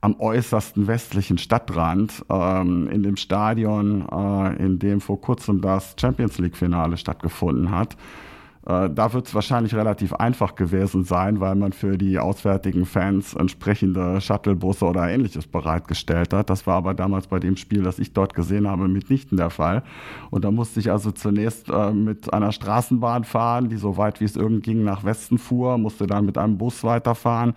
am 0.00 0.18
äußersten 0.18 0.86
westlichen 0.86 1.38
Stadtrand, 1.38 2.24
ähm, 2.30 2.88
in 2.90 3.02
dem 3.02 3.16
Stadion, 3.16 4.06
äh, 4.10 4.62
in 4.62 4.78
dem 4.78 5.00
vor 5.00 5.20
kurzem 5.20 5.60
das 5.60 5.94
Champions 6.00 6.38
League-Finale 6.38 6.96
stattgefunden 6.96 7.70
hat, 7.70 7.96
da 8.70 9.12
wird 9.12 9.26
es 9.26 9.34
wahrscheinlich 9.34 9.74
relativ 9.74 10.12
einfach 10.12 10.54
gewesen 10.54 11.04
sein, 11.04 11.40
weil 11.40 11.54
man 11.54 11.72
für 11.72 11.98
die 11.98 12.18
auswärtigen 12.18 12.86
Fans 12.86 13.34
entsprechende 13.34 14.20
Shuttlebusse 14.20 14.84
oder 14.84 15.08
ähnliches 15.08 15.46
bereitgestellt 15.46 16.32
hat. 16.32 16.50
Das 16.50 16.66
war 16.66 16.76
aber 16.76 16.94
damals 16.94 17.26
bei 17.26 17.38
dem 17.38 17.56
Spiel, 17.56 17.82
das 17.82 17.98
ich 17.98 18.12
dort 18.12 18.34
gesehen 18.34 18.68
habe, 18.68 18.88
mitnichten 18.88 19.36
der 19.36 19.50
Fall. 19.50 19.82
Und 20.30 20.44
da 20.44 20.50
musste 20.50 20.80
ich 20.80 20.90
also 20.90 21.10
zunächst 21.10 21.68
äh, 21.68 21.92
mit 21.92 22.32
einer 22.32 22.52
Straßenbahn 22.52 23.24
fahren, 23.24 23.68
die 23.68 23.76
so 23.76 23.96
weit 23.96 24.20
wie 24.20 24.24
es 24.24 24.36
irgend 24.36 24.62
ging 24.62 24.84
nach 24.84 25.04
Westen 25.04 25.38
fuhr, 25.38 25.78
musste 25.78 26.06
dann 26.06 26.26
mit 26.26 26.38
einem 26.38 26.58
Bus 26.58 26.84
weiterfahren. 26.84 27.54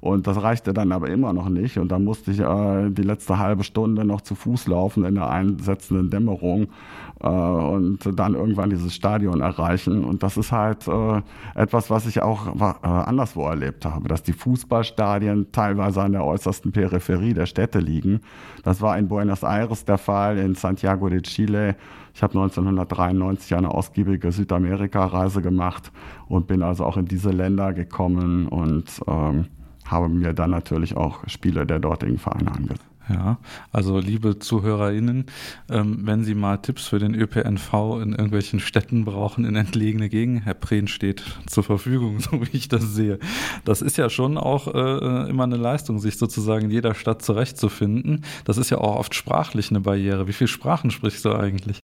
Und 0.00 0.26
das 0.26 0.42
reichte 0.42 0.72
dann 0.72 0.92
aber 0.92 1.08
immer 1.10 1.32
noch 1.32 1.48
nicht. 1.48 1.78
Und 1.78 1.90
da 1.90 1.98
musste 1.98 2.30
ich 2.30 2.40
äh, 2.40 2.90
die 2.90 3.02
letzte 3.02 3.38
halbe 3.38 3.64
Stunde 3.64 4.04
noch 4.04 4.20
zu 4.20 4.34
Fuß 4.34 4.66
laufen 4.68 5.04
in 5.04 5.14
der 5.16 5.30
einsetzenden 5.30 6.10
Dämmerung 6.10 6.64
äh, 6.64 6.68
und 7.20 7.98
dann 8.18 8.34
irgendwann 8.34 8.70
dieses 8.70 8.94
Stadion 8.94 9.40
erreichen. 9.40 10.04
Und 10.04 10.22
das 10.22 10.36
ist 10.36 10.52
halt 10.52 10.86
äh, 10.88 11.22
etwas, 11.54 11.90
was 11.90 12.06
ich 12.06 12.22
auch 12.22 12.54
äh, 12.54 12.86
anderswo 12.86 13.46
erlebt 13.48 13.84
habe, 13.84 14.08
dass 14.08 14.22
die 14.22 14.32
Fußballstadien 14.32 15.52
teilweise 15.52 16.02
an 16.02 16.12
der 16.12 16.24
äußersten 16.24 16.72
Peripherie 16.72 17.34
der 17.34 17.46
Städte 17.46 17.78
liegen. 17.78 18.20
Das 18.62 18.80
war 18.80 18.98
in 18.98 19.08
Buenos 19.08 19.42
Aires 19.42 19.84
der 19.84 19.98
Fall, 19.98 20.38
in 20.38 20.54
Santiago 20.54 21.08
de 21.08 21.22
Chile. 21.22 21.76
Ich 22.14 22.22
habe 22.22 22.34
1993 22.34 23.56
eine 23.56 23.70
ausgiebige 23.70 24.30
Südamerika-Reise 24.30 25.42
gemacht 25.42 25.92
und 26.28 26.46
bin 26.46 26.62
also 26.62 26.84
auch 26.84 26.96
in 26.96 27.06
diese 27.06 27.30
Länder 27.30 27.72
gekommen 27.72 28.48
und 28.48 29.00
ähm, 29.08 29.46
habe 29.86 30.08
mir 30.08 30.32
dann 30.32 30.50
natürlich 30.50 30.96
auch 30.96 31.26
Spiele 31.26 31.66
der 31.66 31.78
dortigen 31.78 32.18
Vereine 32.18 32.52
angesehen. 32.52 32.93
Ja, 33.08 33.38
also 33.70 33.98
liebe 33.98 34.38
ZuhörerInnen, 34.38 35.26
ähm, 35.68 35.98
wenn 36.04 36.24
Sie 36.24 36.34
mal 36.34 36.56
Tipps 36.56 36.88
für 36.88 36.98
den 36.98 37.14
ÖPNV 37.14 38.00
in 38.00 38.12
irgendwelchen 38.12 38.60
Städten 38.60 39.04
brauchen, 39.04 39.44
in 39.44 39.56
entlegene 39.56 40.08
Gegenden, 40.08 40.42
Herr 40.42 40.54
Prehn 40.54 40.88
steht 40.88 41.22
zur 41.46 41.64
Verfügung, 41.64 42.20
so 42.20 42.40
wie 42.40 42.56
ich 42.56 42.68
das 42.68 42.94
sehe. 42.94 43.18
Das 43.66 43.82
ist 43.82 43.98
ja 43.98 44.08
schon 44.08 44.38
auch 44.38 44.68
äh, 44.68 45.28
immer 45.28 45.44
eine 45.44 45.56
Leistung, 45.56 45.98
sich 45.98 46.16
sozusagen 46.16 46.66
in 46.66 46.70
jeder 46.70 46.94
Stadt 46.94 47.20
zurechtzufinden. 47.20 48.24
Das 48.44 48.56
ist 48.56 48.70
ja 48.70 48.78
auch 48.78 48.96
oft 48.96 49.14
sprachlich 49.14 49.70
eine 49.70 49.80
Barriere. 49.80 50.26
Wie 50.26 50.32
viele 50.32 50.48
Sprachen 50.48 50.90
sprichst 50.90 51.26
du 51.26 51.34
eigentlich? 51.34 51.80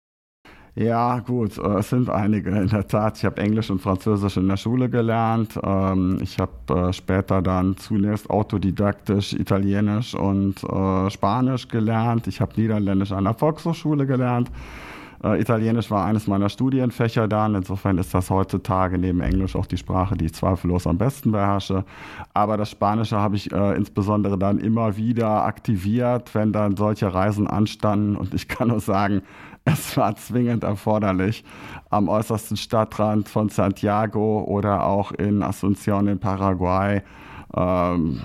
Ja, 0.78 1.20
gut, 1.20 1.56
äh, 1.56 1.78
es 1.78 1.88
sind 1.88 2.10
einige 2.10 2.50
in 2.50 2.68
der 2.68 2.86
Tat. 2.86 3.16
Ich 3.16 3.24
habe 3.24 3.40
Englisch 3.40 3.70
und 3.70 3.80
Französisch 3.80 4.36
in 4.36 4.46
der 4.46 4.58
Schule 4.58 4.90
gelernt. 4.90 5.58
Ähm, 5.62 6.18
ich 6.20 6.38
habe 6.38 6.88
äh, 6.88 6.92
später 6.92 7.40
dann 7.40 7.78
zunächst 7.78 8.28
autodidaktisch 8.28 9.32
Italienisch 9.32 10.14
und 10.14 10.62
äh, 10.64 11.08
Spanisch 11.08 11.68
gelernt. 11.68 12.26
Ich 12.26 12.42
habe 12.42 12.60
Niederländisch 12.60 13.12
an 13.12 13.24
der 13.24 13.32
Volkshochschule 13.32 14.06
gelernt. 14.06 14.50
Italienisch 15.34 15.90
war 15.90 16.04
eines 16.04 16.26
meiner 16.26 16.48
Studienfächer 16.48 17.28
dann. 17.28 17.54
Insofern 17.54 17.98
ist 17.98 18.14
das 18.14 18.30
heutzutage 18.30 18.98
neben 18.98 19.20
Englisch 19.20 19.56
auch 19.56 19.66
die 19.66 19.76
Sprache, 19.76 20.16
die 20.16 20.26
ich 20.26 20.34
zweifellos 20.34 20.86
am 20.86 20.98
besten 20.98 21.32
beherrsche. 21.32 21.84
Aber 22.34 22.56
das 22.56 22.70
Spanische 22.70 23.16
habe 23.18 23.36
ich 23.36 23.52
äh, 23.52 23.76
insbesondere 23.76 24.38
dann 24.38 24.58
immer 24.58 24.96
wieder 24.96 25.44
aktiviert, 25.44 26.34
wenn 26.34 26.52
dann 26.52 26.76
solche 26.76 27.12
Reisen 27.12 27.46
anstanden. 27.46 28.16
Und 28.16 28.34
ich 28.34 28.48
kann 28.48 28.68
nur 28.68 28.80
sagen, 28.80 29.22
es 29.64 29.96
war 29.96 30.14
zwingend 30.16 30.64
erforderlich, 30.64 31.44
am 31.90 32.08
äußersten 32.08 32.56
Stadtrand 32.56 33.28
von 33.28 33.48
Santiago 33.48 34.44
oder 34.46 34.84
auch 34.84 35.12
in 35.12 35.42
Asunción 35.42 36.08
in 36.08 36.18
Paraguay. 36.18 37.02
Ähm, 37.54 38.20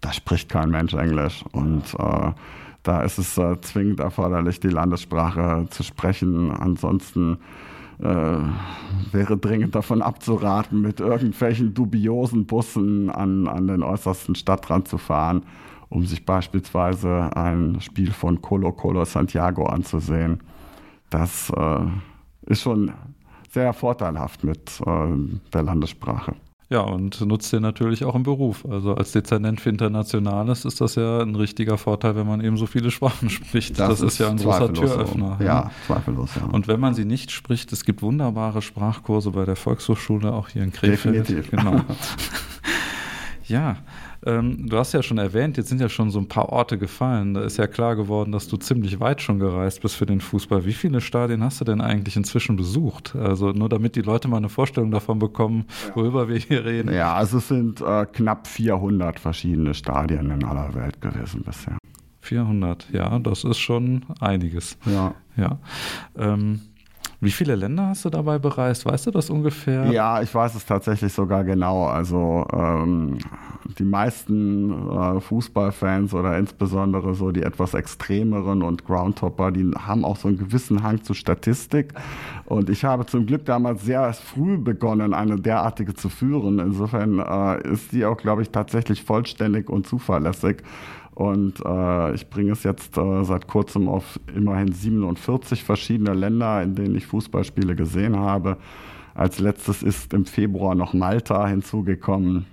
da 0.00 0.12
spricht 0.12 0.48
kein 0.48 0.70
Mensch 0.70 0.94
Englisch 0.94 1.44
und 1.52 1.82
äh, 1.98 2.32
da 2.86 3.02
ist 3.02 3.18
es 3.18 3.36
äh, 3.38 3.60
zwingend 3.60 4.00
erforderlich, 4.00 4.60
die 4.60 4.68
Landessprache 4.68 5.66
zu 5.70 5.82
sprechen. 5.82 6.50
Ansonsten 6.50 7.38
äh, 7.98 8.38
wäre 9.12 9.36
dringend 9.36 9.74
davon 9.74 10.02
abzuraten, 10.02 10.80
mit 10.80 11.00
irgendwelchen 11.00 11.74
dubiosen 11.74 12.46
Bussen 12.46 13.10
an, 13.10 13.48
an 13.48 13.66
den 13.66 13.82
äußersten 13.82 14.34
Stadtrand 14.34 14.88
zu 14.88 14.98
fahren, 14.98 15.42
um 15.88 16.04
sich 16.06 16.24
beispielsweise 16.24 17.30
ein 17.36 17.80
Spiel 17.80 18.12
von 18.12 18.42
Colo 18.42 18.72
Colo 18.72 19.04
Santiago 19.04 19.66
anzusehen 19.66 20.40
das 21.10 21.50
äh, 21.50 21.86
ist 22.46 22.62
schon 22.62 22.92
sehr 23.50 23.72
vorteilhaft 23.72 24.44
mit 24.44 24.80
äh, 24.84 25.08
der 25.52 25.62
Landessprache. 25.62 26.34
Ja, 26.68 26.80
und 26.80 27.20
nutzt 27.20 27.52
ihr 27.52 27.60
natürlich 27.60 28.04
auch 28.04 28.16
im 28.16 28.24
Beruf. 28.24 28.66
Also 28.68 28.94
als 28.94 29.12
Dezernent 29.12 29.60
für 29.60 29.70
Internationales 29.70 30.64
ist 30.64 30.80
das 30.80 30.96
ja 30.96 31.20
ein 31.20 31.36
richtiger 31.36 31.78
Vorteil, 31.78 32.16
wenn 32.16 32.26
man 32.26 32.40
eben 32.40 32.56
so 32.56 32.66
viele 32.66 32.90
Sprachen 32.90 33.30
spricht. 33.30 33.78
Das, 33.78 33.88
das 33.88 34.00
ist, 34.00 34.14
ist, 34.14 34.18
ja 34.18 34.30
ein 34.30 34.36
großer 34.36 34.72
Türöffner. 34.72 35.36
So. 35.38 35.44
Ja, 35.44 35.62
ja, 35.62 35.70
zweifellos, 35.86 36.30
ja. 36.34 36.46
Und 36.46 36.66
wenn 36.66 36.80
man 36.80 36.94
sie 36.94 37.04
nicht 37.04 37.30
spricht, 37.30 37.72
es 37.72 37.84
gibt 37.84 38.02
wunderbare 38.02 38.62
Sprachkurse 38.62 39.30
bei 39.30 39.44
der 39.44 39.54
Volkshochschule, 39.54 40.32
auch 40.32 40.48
hier 40.48 40.64
in 40.64 40.72
Krefeld. 40.72 41.14
Definitiv. 41.14 41.50
Genau. 41.52 41.82
ja, 43.44 43.76
ähm, 44.26 44.68
du 44.68 44.76
hast 44.76 44.92
ja 44.92 45.02
schon 45.02 45.18
erwähnt, 45.18 45.56
jetzt 45.56 45.68
sind 45.68 45.80
ja 45.80 45.88
schon 45.88 46.10
so 46.10 46.18
ein 46.18 46.26
paar 46.26 46.48
Orte 46.48 46.78
gefallen. 46.78 47.34
Da 47.34 47.42
ist 47.42 47.56
ja 47.56 47.68
klar 47.68 47.94
geworden, 47.94 48.32
dass 48.32 48.48
du 48.48 48.56
ziemlich 48.56 48.98
weit 48.98 49.22
schon 49.22 49.38
gereist 49.38 49.82
bist 49.82 49.94
für 49.94 50.04
den 50.04 50.20
Fußball. 50.20 50.66
Wie 50.66 50.72
viele 50.72 51.00
Stadien 51.00 51.44
hast 51.44 51.60
du 51.60 51.64
denn 51.64 51.80
eigentlich 51.80 52.16
inzwischen 52.16 52.56
besucht? 52.56 53.14
Also 53.14 53.52
nur 53.52 53.68
damit 53.68 53.94
die 53.94 54.02
Leute 54.02 54.26
mal 54.26 54.38
eine 54.38 54.48
Vorstellung 54.48 54.90
davon 54.90 55.20
bekommen, 55.20 55.66
worüber 55.94 56.28
wir 56.28 56.38
hier 56.38 56.64
reden. 56.64 56.92
Ja, 56.92 57.14
also 57.14 57.38
es 57.38 57.48
sind 57.48 57.80
äh, 57.80 58.04
knapp 58.06 58.48
400 58.48 59.20
verschiedene 59.20 59.74
Stadien 59.74 60.30
in 60.30 60.44
aller 60.44 60.74
Welt 60.74 61.00
gewesen 61.00 61.42
bisher. 61.44 61.78
400, 62.20 62.90
ja, 62.92 63.18
das 63.20 63.44
ist 63.44 63.58
schon 63.58 64.04
einiges. 64.20 64.76
Ja. 64.86 65.14
Ja. 65.36 65.58
Ähm, 66.16 66.60
wie 67.20 67.30
viele 67.30 67.54
Länder 67.54 67.88
hast 67.88 68.04
du 68.04 68.10
dabei 68.10 68.38
bereist? 68.38 68.84
Weißt 68.84 69.06
du 69.06 69.10
das 69.10 69.30
ungefähr? 69.30 69.86
Ja, 69.86 70.20
ich 70.20 70.34
weiß 70.34 70.54
es 70.54 70.66
tatsächlich 70.66 71.12
sogar 71.12 71.44
genau. 71.44 71.86
Also 71.86 72.46
ähm, 72.52 73.18
die 73.78 73.84
meisten 73.84 74.90
äh, 74.90 75.20
Fußballfans 75.20 76.12
oder 76.12 76.36
insbesondere 76.36 77.14
so 77.14 77.32
die 77.32 77.42
etwas 77.42 77.72
extremeren 77.74 78.62
und 78.62 78.84
Groundhopper, 78.84 79.50
die 79.50 79.70
haben 79.78 80.04
auch 80.04 80.16
so 80.16 80.28
einen 80.28 80.38
gewissen 80.38 80.82
Hang 80.82 81.02
zu 81.02 81.14
Statistik. 81.14 81.94
Und 82.44 82.68
ich 82.68 82.84
habe 82.84 83.06
zum 83.06 83.24
Glück 83.24 83.46
damals 83.46 83.84
sehr 83.84 84.12
früh 84.12 84.58
begonnen, 84.58 85.14
eine 85.14 85.36
derartige 85.36 85.94
zu 85.94 86.10
führen. 86.10 86.58
Insofern 86.58 87.18
äh, 87.18 87.68
ist 87.68 87.92
die 87.92 88.04
auch, 88.04 88.18
glaube 88.18 88.42
ich, 88.42 88.50
tatsächlich 88.50 89.02
vollständig 89.02 89.70
und 89.70 89.86
zuverlässig. 89.86 90.58
Und 91.16 91.64
äh, 91.64 92.14
ich 92.14 92.28
bringe 92.28 92.52
es 92.52 92.62
jetzt 92.62 92.98
äh, 92.98 93.24
seit 93.24 93.48
kurzem 93.48 93.88
auf 93.88 94.20
immerhin 94.34 94.70
47 94.70 95.64
verschiedene 95.64 96.12
Länder, 96.12 96.62
in 96.62 96.74
denen 96.74 96.94
ich 96.94 97.06
Fußballspiele 97.06 97.74
gesehen 97.74 98.18
habe. 98.18 98.58
Als 99.14 99.38
letztes 99.38 99.82
ist 99.82 100.12
im 100.12 100.26
Februar 100.26 100.74
noch 100.74 100.92
Malta 100.92 101.48
hinzugekommen. 101.48 102.44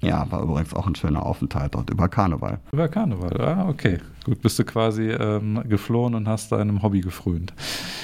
Ja, 0.00 0.28
war 0.28 0.42
übrigens 0.42 0.74
auch 0.74 0.88
ein 0.88 0.96
schöner 0.96 1.24
Aufenthalt 1.24 1.76
dort 1.76 1.88
über 1.88 2.08
Karneval. 2.08 2.58
Über 2.72 2.88
Karneval, 2.88 3.40
ah, 3.40 3.68
okay. 3.68 3.98
Gut, 4.26 4.42
bist 4.42 4.58
du 4.58 4.64
quasi 4.64 5.10
ähm, 5.10 5.62
geflohen 5.68 6.16
und 6.16 6.26
hast 6.26 6.50
deinem 6.50 6.82
Hobby 6.82 7.00
gefrönt. 7.00 7.54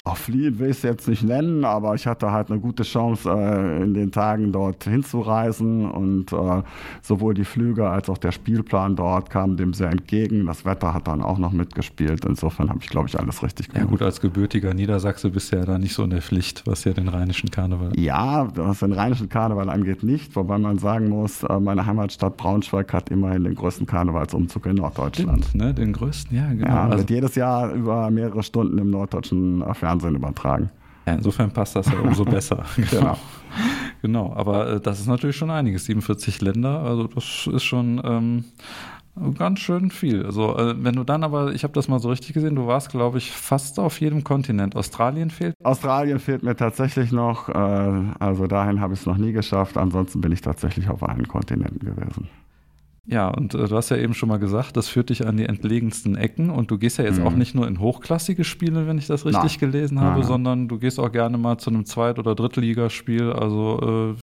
Auch 0.05 0.17
fliehen 0.17 0.61
will 0.61 0.71
ich 0.71 0.77
es 0.77 0.83
jetzt 0.85 1.09
nicht 1.09 1.25
nennen, 1.25 1.65
aber 1.65 1.97
ich 1.97 2.07
hatte 2.07 2.31
halt 2.31 2.49
eine 2.49 2.61
gute 2.61 2.85
Chance, 2.85 3.29
äh, 3.29 3.83
in 3.83 3.93
den 3.93 4.13
Tagen 4.13 4.53
dort 4.53 4.85
hinzureisen 4.85 5.91
und 5.91 6.33
äh, 6.33 6.63
sowohl 7.03 7.35
die 7.35 7.45
Flüge 7.45 7.91
als 7.91 8.09
auch 8.09 8.19
der 8.19 8.31
Spielplan 8.31 8.95
dort 8.95 9.31
kamen 9.31 9.57
dem 9.57 9.75
sehr 9.75 9.91
entgegen. 9.91 10.47
Das 10.47 10.65
Wetter 10.65 10.95
hat 10.95 11.09
dann 11.09 11.23
auch 11.23 11.39
noch 11.39 11.51
mitgespielt. 11.51 12.25
Insofern 12.25 12.69
habe 12.69 12.79
ich, 12.81 12.89
glaube 12.89 13.09
ich, 13.09 13.19
alles 13.19 13.43
richtig 13.43 13.71
gemacht. 13.71 13.83
Ja 13.83 13.91
gut, 13.91 14.01
als 14.01 14.21
gebürtiger 14.21 14.75
Niedersachse 14.75 15.29
bist 15.29 15.51
du 15.51 15.57
ja 15.57 15.65
da 15.65 15.77
nicht 15.77 15.95
so 15.95 16.05
in 16.05 16.11
der 16.11 16.23
Pflicht, 16.23 16.63
was 16.67 16.85
ja 16.85 16.93
den 16.93 17.09
rheinischen 17.09 17.51
Karneval 17.51 17.99
Ja, 17.99 18.47
was 18.55 18.79
den 18.79 18.93
rheinischen 18.93 19.29
Karneval 19.29 19.69
angeht, 19.69 20.05
nicht. 20.05 20.37
Wobei 20.37 20.57
man 20.59 20.79
sagen 20.79 21.09
muss, 21.09 21.43
äh, 21.43 21.59
meine 21.59 21.85
Heimatstadt 21.85 22.37
Braunschweig 22.37 22.93
hat 22.93 23.11
immerhin 23.11 23.43
den 23.43 23.57
größten 23.57 23.87
Karnevalsumzug 23.87 24.67
in 24.67 24.77
Norddeutschland. 24.77 25.47
Stimmt, 25.47 25.61
ne? 25.61 25.75
Den 25.75 25.93
größten 25.93 26.12
größten, 26.13 26.37
ja, 26.37 26.49
genau. 26.49 26.67
Ja, 26.67 26.85
also, 26.85 26.99
wird 26.99 27.11
jedes 27.11 27.35
Jahr 27.35 27.73
über 27.73 28.11
mehrere 28.11 28.43
Stunden 28.43 28.79
im 28.79 28.91
norddeutschen 28.91 29.65
Fernsehen 29.75 30.15
übertragen. 30.15 30.71
Ja, 31.07 31.15
insofern 31.15 31.51
passt 31.51 31.75
das 31.75 31.87
ja 31.87 31.99
umso 32.03 32.25
besser. 32.25 32.65
genau. 32.91 33.17
genau, 34.03 34.33
aber 34.35 34.75
äh, 34.75 34.81
das 34.81 35.01
ist 35.01 35.09
natürlich 35.09 35.37
schon 35.37 35.51
einiges. 35.51 35.87
47 35.87 36.41
Länder, 36.41 36.81
also 36.81 37.09
das 37.09 37.49
ist 37.53 37.65
schon 37.65 38.01
ähm, 38.05 38.45
ganz 39.37 39.61
schön 39.61 39.91
viel. 39.91 40.25
Also 40.25 40.57
äh, 40.57 40.75
wenn 40.79 40.95
du 40.95 41.03
dann 41.03 41.25
aber, 41.25 41.53
ich 41.53 41.65
habe 41.65 41.73
das 41.73 41.89
mal 41.89 41.99
so 41.99 42.11
richtig 42.11 42.35
gesehen, 42.35 42.55
du 42.55 42.67
warst, 42.67 42.91
glaube 42.91 43.19
ich, 43.19 43.33
fast 43.33 43.81
auf 43.81 44.01
jedem 44.01 44.23
Kontinent. 44.23 44.77
Australien 44.77 45.31
fehlt? 45.31 45.55
Australien 45.65 46.21
fehlt 46.21 46.45
mir 46.45 46.55
tatsächlich 46.55 47.11
noch. 47.11 47.49
Äh, 47.49 47.53
also 48.21 48.47
dahin 48.47 48.81
habe 48.81 48.95
ich 48.95 49.01
es 49.01 49.07
noch 49.07 49.19
nie 49.19 49.33
geschafft. 49.33 49.77
Ansonsten 49.77 50.21
bin 50.21 50.31
ich 50.31 50.41
tatsächlich 50.41 50.89
auf 50.89 51.03
allen 51.03 51.27
Kontinenten 51.27 51.81
gewesen. 51.81 52.29
Ja, 53.07 53.29
und 53.29 53.55
äh, 53.55 53.67
du 53.67 53.77
hast 53.77 53.91
ja 53.91 53.97
eben 53.97 54.15
schon 54.15 54.29
mal 54.29 54.39
gesagt, 54.39 54.77
das 54.77 54.89
führt 54.89 55.11
dich 55.11 55.27
an 55.27 55.37
die 55.37 55.47
entlegensten 55.47 56.17
Ecken 56.17 56.51
und 56.51 56.71
du 56.71 56.79
gehst 56.79 56.99
ja 56.99 57.05
jetzt 57.05 57.19
mhm. 57.19 57.27
auch 57.27 57.33
nicht 57.33 57.55
nur 57.55 57.67
in 57.67 57.81
hochklassige 57.81 58.45
Spiele, 58.45 58.87
wenn 58.87 58.99
ich 58.99 59.09
das 59.09 59.27
richtig 59.27 59.59
Na. 59.61 59.67
gelesen 59.67 60.01
habe, 60.01 60.21
Na. 60.21 60.27
sondern 60.27 60.69
du 60.69 60.79
gehst 60.79 61.01
auch 61.01 61.11
gerne 61.11 61.37
mal 61.37 61.59
zu 61.59 61.71
einem 61.71 61.85
Zweit- 61.85 62.21
oder 62.21 62.35
Drittligaspiel. 62.35 63.33
Also 63.33 64.15
äh, 64.15 64.21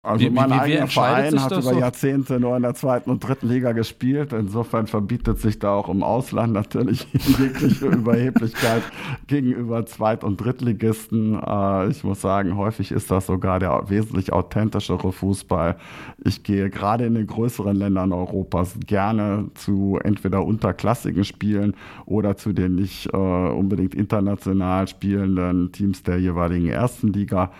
also 0.00 0.24
wie, 0.24 0.30
mein 0.30 0.50
wie, 0.50 0.54
eigener 0.54 0.86
Verein 0.86 1.42
hat 1.42 1.50
über 1.50 1.60
so? 1.60 1.78
Jahrzehnte 1.78 2.38
nur 2.38 2.56
in 2.56 2.62
der 2.62 2.74
zweiten 2.74 3.10
und 3.10 3.18
dritten 3.18 3.48
Liga 3.48 3.72
gespielt. 3.72 4.32
Insofern 4.32 4.86
verbietet 4.86 5.40
sich 5.40 5.58
da 5.58 5.74
auch 5.74 5.88
im 5.88 6.04
Ausland 6.04 6.52
natürlich 6.52 7.06
jegliche 7.12 7.86
Überheblichkeit 7.86 8.84
gegenüber 9.26 9.86
Zweit- 9.86 10.22
und 10.22 10.36
Drittligisten. 10.36 11.34
Äh, 11.34 11.88
ich 11.88 12.04
muss 12.04 12.20
sagen, 12.20 12.56
häufig 12.56 12.92
ist 12.92 13.10
das 13.10 13.26
sogar 13.26 13.58
der 13.58 13.90
wesentlich 13.90 14.32
authentischere 14.32 15.10
Fußball. 15.10 15.76
Ich 16.24 16.44
gehe 16.44 16.70
gerade 16.70 17.06
in 17.06 17.16
den 17.16 17.26
größeren 17.26 17.76
Ländern 17.76 18.12
Europas 18.12 18.78
gerne 18.86 19.50
zu 19.54 19.98
entweder 20.04 20.44
unterklassigen 20.44 21.24
Spielen 21.24 21.74
oder 22.06 22.36
zu 22.36 22.52
den 22.52 22.76
nicht 22.76 23.12
äh, 23.12 23.16
unbedingt 23.16 23.96
international 23.96 24.86
spielenden 24.86 25.72
Teams 25.72 26.04
der 26.04 26.20
jeweiligen 26.20 26.68
ersten 26.68 27.12
Liga. 27.12 27.50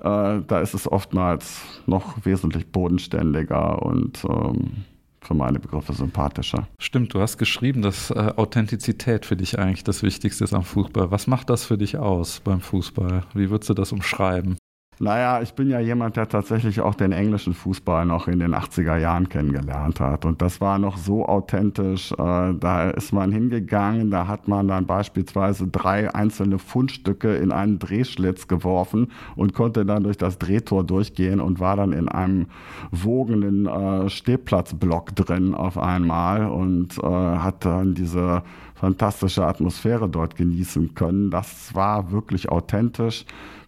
Äh, 0.00 0.42
da 0.46 0.60
ist 0.60 0.74
es 0.74 0.90
oftmals 0.90 1.62
noch 1.86 2.24
wesentlich 2.24 2.66
bodenständiger 2.66 3.82
und 3.82 4.24
ähm, 4.24 4.84
für 5.20 5.34
meine 5.34 5.58
Begriffe 5.58 5.92
sympathischer. 5.92 6.68
Stimmt, 6.78 7.12
du 7.14 7.20
hast 7.20 7.36
geschrieben, 7.38 7.82
dass 7.82 8.10
äh, 8.10 8.32
Authentizität 8.36 9.26
für 9.26 9.36
dich 9.36 9.58
eigentlich 9.58 9.84
das 9.84 10.02
Wichtigste 10.02 10.44
ist 10.44 10.54
am 10.54 10.62
Fußball. 10.62 11.10
Was 11.10 11.26
macht 11.26 11.50
das 11.50 11.64
für 11.64 11.76
dich 11.76 11.98
aus 11.98 12.40
beim 12.40 12.60
Fußball? 12.60 13.24
Wie 13.34 13.50
würdest 13.50 13.70
du 13.70 13.74
das 13.74 13.92
umschreiben? 13.92 14.56
Naja, 14.98 15.42
ich 15.42 15.52
bin 15.52 15.68
ja 15.68 15.78
jemand, 15.78 16.16
der 16.16 16.26
tatsächlich 16.26 16.80
auch 16.80 16.94
den 16.94 17.12
englischen 17.12 17.52
Fußball 17.52 18.06
noch 18.06 18.28
in 18.28 18.38
den 18.38 18.54
80er 18.54 18.96
Jahren 18.96 19.28
kennengelernt 19.28 20.00
hat. 20.00 20.24
Und 20.24 20.40
das 20.40 20.62
war 20.62 20.78
noch 20.78 20.96
so 20.96 21.26
authentisch. 21.26 22.12
Äh, 22.12 22.16
da 22.16 22.90
ist 22.90 23.12
man 23.12 23.30
hingegangen, 23.30 24.10
da 24.10 24.26
hat 24.26 24.48
man 24.48 24.68
dann 24.68 24.86
beispielsweise 24.86 25.66
drei 25.66 26.14
einzelne 26.14 26.58
Fundstücke 26.58 27.36
in 27.36 27.52
einen 27.52 27.78
Drehschlitz 27.78 28.48
geworfen 28.48 29.08
und 29.34 29.52
konnte 29.52 29.84
dann 29.84 30.04
durch 30.04 30.16
das 30.16 30.38
Drehtor 30.38 30.82
durchgehen 30.82 31.42
und 31.42 31.60
war 31.60 31.76
dann 31.76 31.92
in 31.92 32.08
einem 32.08 32.46
wogenden 32.90 33.66
äh, 33.66 34.08
Stehplatzblock 34.08 35.14
drin 35.14 35.54
auf 35.54 35.76
einmal 35.76 36.46
und 36.46 36.96
äh, 36.96 37.02
hat 37.02 37.66
dann 37.66 37.94
diese 37.94 38.42
fantastische 38.74 39.44
Atmosphäre 39.46 40.08
dort 40.08 40.36
genießen 40.36 40.94
können. 40.94 41.30
Das 41.30 41.74
war 41.74 42.12
wirklich 42.12 42.48
authentisch. 42.48 43.26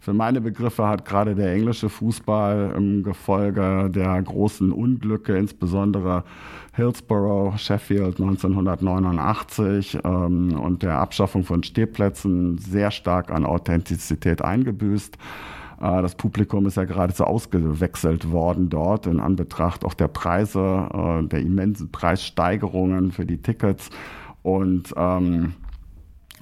Für 0.09 0.15
meine 0.15 0.41
Begriffe 0.41 0.89
hat 0.89 1.05
gerade 1.05 1.35
der 1.35 1.53
englische 1.53 1.91
Fußball 1.91 2.73
im 2.75 3.03
Gefolge 3.03 3.91
der 3.95 4.23
großen 4.23 4.73
Unglücke, 4.73 5.37
insbesondere 5.37 6.25
Hillsborough, 6.73 7.59
Sheffield 7.59 8.19
1989 8.19 9.99
ähm, 10.03 10.59
und 10.59 10.83
der 10.83 10.97
Abschaffung 10.97 11.45
von 11.45 11.63
Stehplätzen 11.63 12.57
sehr 12.57 12.91
stark 12.91 13.31
an 13.31 13.45
Authentizität 13.45 14.41
eingebüßt. 14.41 15.19
Äh, 15.79 16.01
das 16.01 16.15
Publikum 16.15 16.65
ist 16.65 16.79
ja 16.79 16.85
geradezu 16.85 17.25
ausgewechselt 17.25 18.33
worden 18.33 18.71
dort 18.71 19.07
in 19.07 19.21
Anbetracht 19.21 19.85
auch 19.85 19.93
der 19.93 20.09
Preise, 20.09 20.89
äh, 20.91 21.29
der 21.29 21.41
immensen 21.41 21.93
Preissteigerungen 21.93 23.13
für 23.13 23.27
die 23.27 23.43
Tickets. 23.43 23.91
Und 24.43 24.95
ähm, 24.97 25.53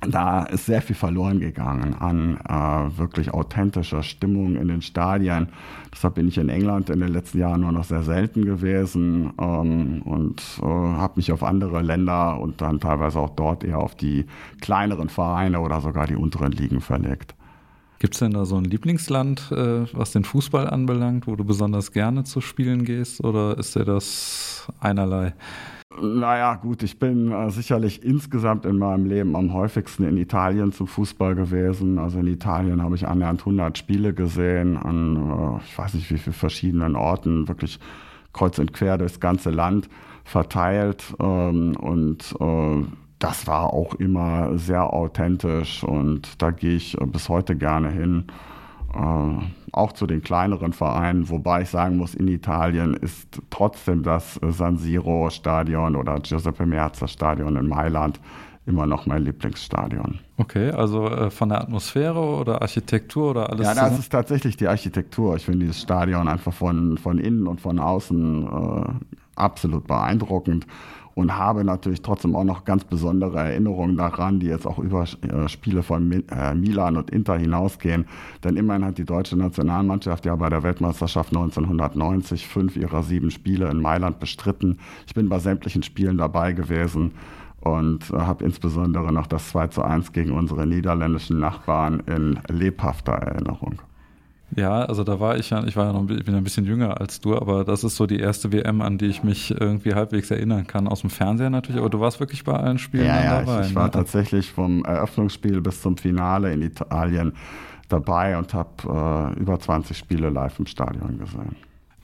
da 0.08 0.44
ist 0.44 0.66
sehr 0.66 0.82
viel 0.82 0.96
verloren 0.96 1.40
gegangen 1.40 1.94
an 1.94 2.38
äh, 2.48 2.98
wirklich 2.98 3.32
authentischer 3.32 4.02
Stimmung 4.02 4.56
in 4.56 4.68
den 4.68 4.82
Stadien. 4.82 5.48
Deshalb 5.92 6.14
bin 6.14 6.28
ich 6.28 6.38
in 6.38 6.48
England 6.48 6.90
in 6.90 7.00
den 7.00 7.12
letzten 7.12 7.38
Jahren 7.38 7.62
nur 7.62 7.72
noch 7.72 7.84
sehr 7.84 8.02
selten 8.02 8.44
gewesen 8.44 9.32
ähm, 9.40 10.02
und 10.02 10.42
äh, 10.60 10.64
habe 10.64 11.14
mich 11.16 11.32
auf 11.32 11.42
andere 11.42 11.82
Länder 11.82 12.40
und 12.40 12.60
dann 12.60 12.80
teilweise 12.80 13.18
auch 13.18 13.30
dort 13.30 13.64
eher 13.64 13.78
auf 13.78 13.94
die 13.94 14.26
kleineren 14.60 15.08
Vereine 15.08 15.60
oder 15.60 15.80
sogar 15.80 16.06
die 16.06 16.16
unteren 16.16 16.52
Ligen 16.52 16.80
verlegt. 16.80 17.34
Gibt 17.98 18.14
es 18.14 18.20
denn 18.20 18.32
da 18.32 18.44
so 18.44 18.56
ein 18.56 18.64
Lieblingsland, 18.64 19.50
äh, 19.52 19.86
was 19.92 20.12
den 20.12 20.24
Fußball 20.24 20.68
anbelangt, 20.68 21.26
wo 21.26 21.34
du 21.34 21.44
besonders 21.44 21.92
gerne 21.92 22.24
zu 22.24 22.40
spielen 22.40 22.84
gehst 22.84 23.24
oder 23.24 23.56
ist 23.58 23.74
dir 23.74 23.84
das 23.84 24.70
einerlei? 24.80 25.32
Naja, 25.90 26.56
gut, 26.56 26.82
ich 26.82 26.98
bin 26.98 27.30
äh, 27.30 27.48
sicherlich 27.50 28.02
insgesamt 28.02 28.66
in 28.66 28.76
meinem 28.76 29.06
Leben 29.06 29.36
am 29.36 29.52
häufigsten 29.52 30.02
in 30.04 30.16
Italien 30.16 30.72
zum 30.72 30.88
Fußball 30.88 31.36
gewesen. 31.36 31.98
Also 31.98 32.18
in 32.18 32.26
Italien 32.26 32.82
habe 32.82 32.96
ich 32.96 33.06
annähernd 33.06 33.40
100 33.40 33.78
Spiele 33.78 34.12
gesehen 34.12 34.76
an, 34.76 35.58
äh, 35.60 35.64
ich 35.64 35.78
weiß 35.78 35.94
nicht 35.94 36.10
wie 36.10 36.18
vielen 36.18 36.34
verschiedenen 36.34 36.96
Orten, 36.96 37.46
wirklich 37.46 37.78
kreuz 38.32 38.58
und 38.58 38.72
quer 38.72 38.98
durchs 38.98 39.20
ganze 39.20 39.50
Land 39.50 39.88
verteilt. 40.24 41.14
Ähm, 41.20 41.76
und 41.76 42.34
äh, 42.40 42.84
das 43.20 43.46
war 43.46 43.72
auch 43.72 43.94
immer 43.94 44.58
sehr 44.58 44.92
authentisch 44.92 45.84
und 45.84 46.42
da 46.42 46.50
gehe 46.50 46.74
ich 46.76 46.96
bis 47.12 47.28
heute 47.28 47.54
gerne 47.56 47.90
hin. 47.90 48.24
Äh, 48.96 49.42
auch 49.72 49.92
zu 49.92 50.06
den 50.06 50.22
kleineren 50.22 50.72
Vereinen, 50.72 51.28
wobei 51.28 51.62
ich 51.62 51.68
sagen 51.68 51.98
muss, 51.98 52.14
in 52.14 52.28
Italien 52.28 52.94
ist 52.94 53.42
trotzdem 53.50 54.02
das 54.02 54.40
San 54.48 54.78
Siro 54.78 55.28
Stadion 55.28 55.96
oder 55.96 56.18
Giuseppe 56.20 56.64
Meazza 56.64 57.06
Stadion 57.06 57.56
in 57.56 57.68
Mailand 57.68 58.18
immer 58.64 58.86
noch 58.86 59.06
mein 59.06 59.22
Lieblingsstadion. 59.22 60.18
Okay, 60.38 60.70
also 60.70 61.06
äh, 61.08 61.30
von 61.30 61.50
der 61.50 61.60
Atmosphäre 61.60 62.18
oder 62.18 62.62
Architektur 62.62 63.30
oder 63.30 63.50
alles? 63.50 63.66
Ja, 63.66 63.74
das 63.74 63.98
ist 63.98 64.10
tatsächlich 64.10 64.56
die 64.56 64.66
Architektur. 64.66 65.36
Ich 65.36 65.44
finde 65.44 65.60
dieses 65.60 65.80
Stadion 65.80 66.26
einfach 66.26 66.52
von, 66.52 66.98
von 66.98 67.18
innen 67.18 67.46
und 67.46 67.60
von 67.60 67.78
außen 67.78 68.46
äh, 68.46 68.84
absolut 69.36 69.86
beeindruckend 69.86 70.66
und 71.16 71.34
habe 71.34 71.64
natürlich 71.64 72.02
trotzdem 72.02 72.36
auch 72.36 72.44
noch 72.44 72.66
ganz 72.66 72.84
besondere 72.84 73.38
Erinnerungen 73.38 73.96
daran, 73.96 74.38
die 74.38 74.48
jetzt 74.48 74.66
auch 74.66 74.78
über 74.78 75.04
äh, 75.04 75.48
Spiele 75.48 75.82
von 75.82 76.12
äh, 76.12 76.54
Milan 76.54 76.98
und 76.98 77.10
Inter 77.10 77.38
hinausgehen. 77.38 78.04
Denn 78.44 78.58
immerhin 78.58 78.84
hat 78.84 78.98
die 78.98 79.06
deutsche 79.06 79.34
Nationalmannschaft 79.34 80.26
ja 80.26 80.36
bei 80.36 80.50
der 80.50 80.62
Weltmeisterschaft 80.62 81.30
1990 81.30 82.46
fünf 82.46 82.76
ihrer 82.76 83.02
sieben 83.02 83.30
Spiele 83.30 83.70
in 83.70 83.80
Mailand 83.80 84.20
bestritten. 84.20 84.78
Ich 85.06 85.14
bin 85.14 85.30
bei 85.30 85.38
sämtlichen 85.38 85.82
Spielen 85.82 86.18
dabei 86.18 86.52
gewesen 86.52 87.12
und 87.60 88.10
äh, 88.10 88.18
habe 88.18 88.44
insbesondere 88.44 89.10
noch 89.10 89.26
das 89.26 89.48
2 89.48 89.68
zu 89.68 89.82
1 89.82 90.12
gegen 90.12 90.32
unsere 90.32 90.66
niederländischen 90.66 91.38
Nachbarn 91.38 92.00
in 92.00 92.38
lebhafter 92.48 93.12
Erinnerung. 93.14 93.80
Ja, 94.54 94.84
also 94.84 95.02
da 95.02 95.18
war 95.18 95.36
ich 95.36 95.50
ja, 95.50 95.64
ich 95.64 95.76
war 95.76 95.86
ja 95.86 95.92
noch 95.92 96.08
ich 96.08 96.24
bin 96.24 96.34
ein 96.34 96.44
bisschen 96.44 96.64
jünger 96.64 97.00
als 97.00 97.20
du, 97.20 97.36
aber 97.36 97.64
das 97.64 97.82
ist 97.82 97.96
so 97.96 98.06
die 98.06 98.20
erste 98.20 98.52
WM, 98.52 98.80
an 98.80 98.96
die 98.96 99.06
ich 99.06 99.24
mich 99.24 99.50
irgendwie 99.50 99.94
halbwegs 99.94 100.30
erinnern 100.30 100.66
kann. 100.66 100.86
Aus 100.86 101.00
dem 101.00 101.10
Fernseher 101.10 101.50
natürlich, 101.50 101.80
aber 101.80 101.90
du 101.90 101.98
warst 101.98 102.20
wirklich 102.20 102.44
bei 102.44 102.52
allen 102.52 102.78
Spielen 102.78 103.06
ja, 103.06 103.22
ja, 103.22 103.40
dabei. 103.40 103.62
Ich, 103.62 103.68
ich 103.68 103.74
war 103.74 103.86
ne? 103.86 103.90
tatsächlich 103.90 104.52
vom 104.52 104.84
Eröffnungsspiel 104.84 105.60
bis 105.60 105.82
zum 105.82 105.96
Finale 105.96 106.52
in 106.52 106.62
Italien 106.62 107.32
dabei 107.88 108.38
und 108.38 108.54
habe 108.54 109.34
äh, 109.36 109.40
über 109.40 109.58
20 109.58 109.96
Spiele 109.96 110.30
live 110.30 110.58
im 110.58 110.66
Stadion 110.66 111.18
gesehen. 111.18 111.56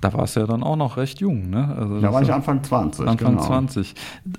Da 0.02 0.12
war 0.12 0.24
es 0.24 0.34
ja 0.34 0.46
dann 0.46 0.64
auch 0.64 0.74
noch 0.74 0.96
recht 0.96 1.20
jung, 1.20 1.48
ne? 1.48 1.76
Also 1.78 2.00
da 2.00 2.12
war 2.12 2.22
ich 2.22 2.32
Anfang 2.32 2.60
20. 2.60 3.06
Anfang 3.06 3.36
genau. 3.36 3.40
20. 3.40 3.94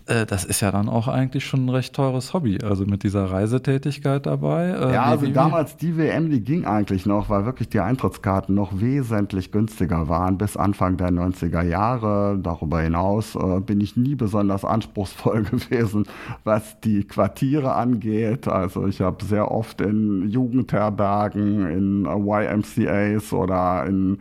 Äh, 0.07 0.25
das 0.25 0.43
ist 0.43 0.59
ja 0.59 0.71
dann 0.71 0.89
auch 0.89 1.07
eigentlich 1.07 1.45
schon 1.45 1.65
ein 1.65 1.69
recht 1.69 1.95
teures 1.95 2.33
Hobby, 2.33 2.59
also 2.61 2.85
mit 2.85 3.03
dieser 3.03 3.31
Reisetätigkeit 3.31 4.25
dabei. 4.25 4.71
Äh, 4.71 4.93
ja, 4.93 5.03
also 5.03 5.25
damals 5.27 5.77
die 5.77 5.97
WM, 5.97 6.29
die 6.29 6.41
ging 6.41 6.65
eigentlich 6.65 7.05
noch, 7.05 7.29
weil 7.29 7.45
wirklich 7.45 7.69
die 7.69 7.79
Eintrittskarten 7.79 8.53
noch 8.53 8.81
wesentlich 8.81 9.53
günstiger 9.53 10.09
waren 10.09 10.37
bis 10.37 10.57
Anfang 10.57 10.97
der 10.97 11.11
90er 11.11 11.63
Jahre. 11.63 12.37
Darüber 12.43 12.81
hinaus 12.81 13.35
äh, 13.35 13.61
bin 13.61 13.79
ich 13.79 13.95
nie 13.95 14.15
besonders 14.15 14.65
anspruchsvoll 14.65 15.43
gewesen, 15.49 16.07
was 16.43 16.81
die 16.81 17.05
Quartiere 17.05 17.73
angeht. 17.73 18.49
Also 18.49 18.85
ich 18.85 18.99
habe 18.99 19.23
sehr 19.23 19.49
oft 19.49 19.79
in 19.79 20.29
Jugendherbergen, 20.29 21.67
in 21.67 22.05
YMCAs 22.05 23.31
oder 23.31 23.85
in 23.85 24.17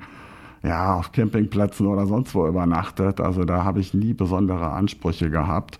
ja, 0.63 0.95
auf 0.95 1.13
Campingplätzen 1.13 1.87
oder 1.87 2.07
sonst 2.07 2.35
wo 2.35 2.47
übernachtet. 2.47 3.21
Also 3.21 3.45
da 3.45 3.65
habe 3.65 3.81
ich 3.81 3.95
nie 3.95 4.15
besondere 4.15 4.71
Ansprüche 4.71 5.31
gehabt. 5.31 5.79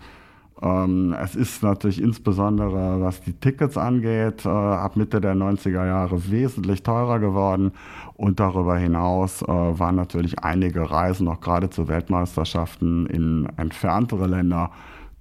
Ähm, 0.61 1.13
es 1.21 1.35
ist 1.35 1.61
natürlich 1.61 2.01
insbesondere, 2.01 3.01
was 3.01 3.21
die 3.21 3.33
Tickets 3.33 3.77
angeht, 3.77 4.45
äh, 4.45 4.49
ab 4.49 4.95
Mitte 4.95 5.19
der 5.19 5.35
90er 5.35 5.85
Jahre 5.85 6.31
wesentlich 6.31 6.83
teurer 6.83 7.19
geworden. 7.19 7.71
Und 8.15 8.39
darüber 8.39 8.77
hinaus 8.77 9.41
äh, 9.41 9.47
waren 9.47 9.95
natürlich 9.95 10.39
einige 10.39 10.89
Reisen, 10.89 11.27
auch 11.27 11.41
gerade 11.41 11.69
zu 11.69 11.87
Weltmeisterschaften 11.87 13.07
in 13.07 13.47
entferntere 13.57 14.27
Länder, 14.27 14.71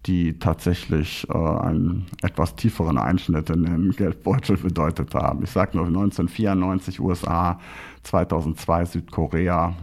die 0.07 0.38
tatsächlich 0.38 1.27
äh, 1.29 1.33
einen 1.37 2.07
etwas 2.23 2.57
tieferen 2.57 2.99
Einschnitt 2.99 3.51
in 3.51 3.65
den 3.65 3.91
Geldbeutel 3.93 4.57
bedeutet 4.57 5.15
haben. 5.15 5.45
Ich 5.45 5.51
sage 5.51 5.77
nur 5.77 5.87
1994 5.87 7.01
USA, 7.01 7.61
2002 8.03 8.85
Südkorea. 8.87 9.75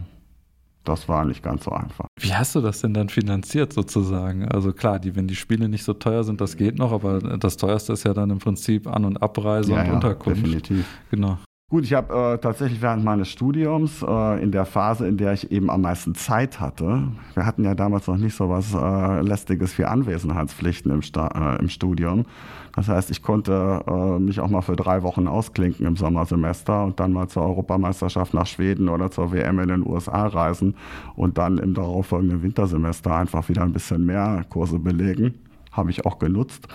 Das 0.84 1.08
war 1.08 1.24
nicht 1.24 1.42
ganz 1.42 1.64
so 1.64 1.72
einfach. 1.72 2.06
Wie 2.18 2.34
hast 2.34 2.54
du 2.54 2.60
das 2.60 2.80
denn 2.80 2.94
dann 2.94 3.08
finanziert 3.10 3.72
sozusagen? 3.72 4.48
Also 4.48 4.72
klar, 4.72 4.98
die, 4.98 5.14
wenn 5.14 5.28
die 5.28 5.36
Spiele 5.36 5.68
nicht 5.68 5.84
so 5.84 5.92
teuer 5.92 6.24
sind, 6.24 6.40
das 6.40 6.56
geht 6.56 6.78
noch, 6.78 6.92
aber 6.92 7.20
das 7.20 7.56
teuerste 7.56 7.92
ist 7.92 8.04
ja 8.04 8.14
dann 8.14 8.30
im 8.30 8.38
Prinzip 8.38 8.86
An- 8.86 9.04
und 9.04 9.22
Abreise 9.22 9.72
ja, 9.72 9.80
und 9.80 9.86
ja, 9.86 9.92
Unterkunft. 9.94 10.42
Definitiv. 10.42 10.86
Genau. 11.10 11.38
Gut, 11.70 11.84
ich 11.84 11.94
habe 11.94 12.12
äh, 12.12 12.38
tatsächlich 12.38 12.82
während 12.82 13.04
meines 13.04 13.28
Studiums, 13.28 14.02
äh, 14.02 14.42
in 14.42 14.50
der 14.50 14.64
Phase, 14.64 15.06
in 15.06 15.16
der 15.16 15.34
ich 15.34 15.52
eben 15.52 15.70
am 15.70 15.82
meisten 15.82 16.16
Zeit 16.16 16.58
hatte, 16.58 17.04
wir 17.34 17.46
hatten 17.46 17.62
ja 17.62 17.76
damals 17.76 18.08
noch 18.08 18.16
nicht 18.16 18.34
so 18.34 18.50
was 18.50 18.74
äh, 18.74 19.20
Lästiges 19.20 19.78
wie 19.78 19.84
Anwesenheitspflichten 19.84 20.90
im, 20.90 21.02
Sta 21.02 21.28
äh, 21.28 21.60
im 21.60 21.68
Studium. 21.68 22.26
Das 22.74 22.88
heißt, 22.88 23.12
ich 23.12 23.22
konnte 23.22 23.84
äh, 23.86 24.18
mich 24.18 24.40
auch 24.40 24.50
mal 24.50 24.62
für 24.62 24.74
drei 24.74 25.04
Wochen 25.04 25.28
ausklinken 25.28 25.86
im 25.86 25.94
Sommersemester 25.94 26.86
und 26.86 26.98
dann 26.98 27.12
mal 27.12 27.28
zur 27.28 27.44
Europameisterschaft 27.44 28.34
nach 28.34 28.48
Schweden 28.48 28.88
oder 28.88 29.12
zur 29.12 29.30
WM 29.32 29.60
in 29.60 29.68
den 29.68 29.86
USA 29.86 30.26
reisen 30.26 30.74
und 31.14 31.38
dann 31.38 31.58
im 31.58 31.74
darauffolgenden 31.74 32.42
Wintersemester 32.42 33.14
einfach 33.14 33.48
wieder 33.48 33.62
ein 33.62 33.72
bisschen 33.72 34.04
mehr 34.04 34.44
Kurse 34.48 34.80
belegen 34.80 35.34
habe 35.72 35.90
ich 35.90 36.04
auch 36.06 36.18
genutzt. 36.18 36.66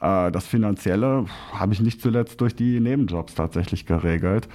Äh, 0.00 0.30
das 0.30 0.46
Finanzielle 0.46 1.26
habe 1.54 1.72
ich 1.72 1.80
nicht 1.80 2.00
zuletzt 2.00 2.40
durch 2.40 2.54
die 2.54 2.80
Nebenjobs 2.80 3.34
tatsächlich 3.34 3.86
geregelt. 3.86 4.48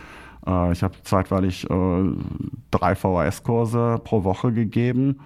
Äh, 0.45 0.71
ich 0.71 0.83
habe 0.83 0.95
zeitweilig 1.03 1.69
äh, 1.69 2.03
drei 2.71 2.95
VHS-Kurse 2.95 4.01
pro 4.03 4.23
Woche 4.23 4.51
gegeben, 4.51 5.19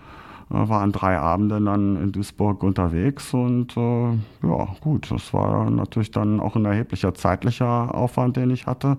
war 0.51 0.81
an 0.81 0.91
drei 0.91 1.19
Abenden 1.19 1.65
dann 1.65 1.95
in 2.01 2.11
Duisburg 2.11 2.63
unterwegs 2.63 3.35
und 3.35 3.75
ja, 3.75 4.67
gut, 4.81 5.11
das 5.11 5.31
war 5.31 5.69
natürlich 5.69 6.09
dann 6.09 6.39
auch 6.39 6.55
ein 6.55 6.65
erheblicher 6.65 7.13
zeitlicher 7.13 7.93
Aufwand, 7.93 8.35
den 8.35 8.49
ich 8.49 8.65
hatte. 8.65 8.97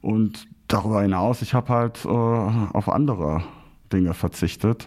Und 0.00 0.46
darüber 0.68 1.02
hinaus, 1.02 1.42
ich 1.42 1.54
habe 1.54 1.70
halt 1.70 2.06
auf 2.06 2.88
andere 2.88 3.42
Dinge 3.92 4.14
verzichtet. 4.14 4.86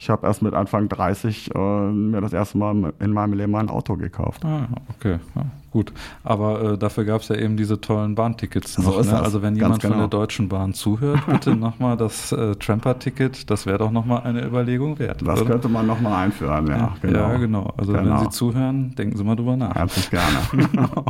Ich 0.00 0.10
habe 0.10 0.26
erst 0.26 0.42
mit 0.42 0.54
Anfang 0.54 0.88
30 0.88 1.54
äh, 1.54 1.58
mir 1.58 2.20
das 2.20 2.32
erste 2.32 2.56
Mal 2.56 2.92
in 3.00 3.12
meinem 3.12 3.32
Leben 3.32 3.54
ein 3.56 3.68
Auto 3.68 3.96
gekauft. 3.96 4.44
Ah, 4.44 4.68
okay. 4.96 5.18
Ja, 5.34 5.44
gut. 5.70 5.92
Aber 6.24 6.72
äh, 6.72 6.78
dafür 6.78 7.04
gab 7.04 7.22
es 7.22 7.28
ja 7.28 7.36
eben 7.36 7.56
diese 7.56 7.80
tollen 7.80 8.14
Bahntickets. 8.14 8.74
So 8.74 8.82
noch, 8.82 9.04
ne? 9.04 9.20
Also 9.20 9.42
wenn 9.42 9.56
jemand 9.56 9.80
genau. 9.80 9.94
von 9.94 10.00
der 10.00 10.08
Deutschen 10.08 10.48
Bahn 10.48 10.74
zuhört, 10.74 11.20
bitte 11.26 11.54
nochmal 11.56 11.96
das 11.96 12.32
äh, 12.32 12.54
Tramper-Ticket, 12.54 13.50
das 13.50 13.66
wäre 13.66 13.78
doch 13.78 13.90
nochmal 13.90 14.22
eine 14.22 14.44
Überlegung 14.44 14.98
wert. 14.98 15.22
Das 15.24 15.40
oder? 15.40 15.52
könnte 15.52 15.68
man 15.68 15.86
nochmal 15.86 16.26
einführen, 16.26 16.66
ja. 16.66 16.76
Ja, 16.76 16.96
genau. 17.00 17.18
Ja, 17.18 17.36
genau. 17.36 17.74
Also 17.76 17.92
genau. 17.92 18.10
wenn 18.10 18.18
Sie 18.18 18.30
zuhören, 18.30 18.94
denken 18.94 19.16
Sie 19.16 19.24
mal 19.24 19.36
drüber 19.36 19.56
nach. 19.56 19.74
Herzlich 19.74 20.10
gerne. 20.10 20.38
genau. 20.52 21.04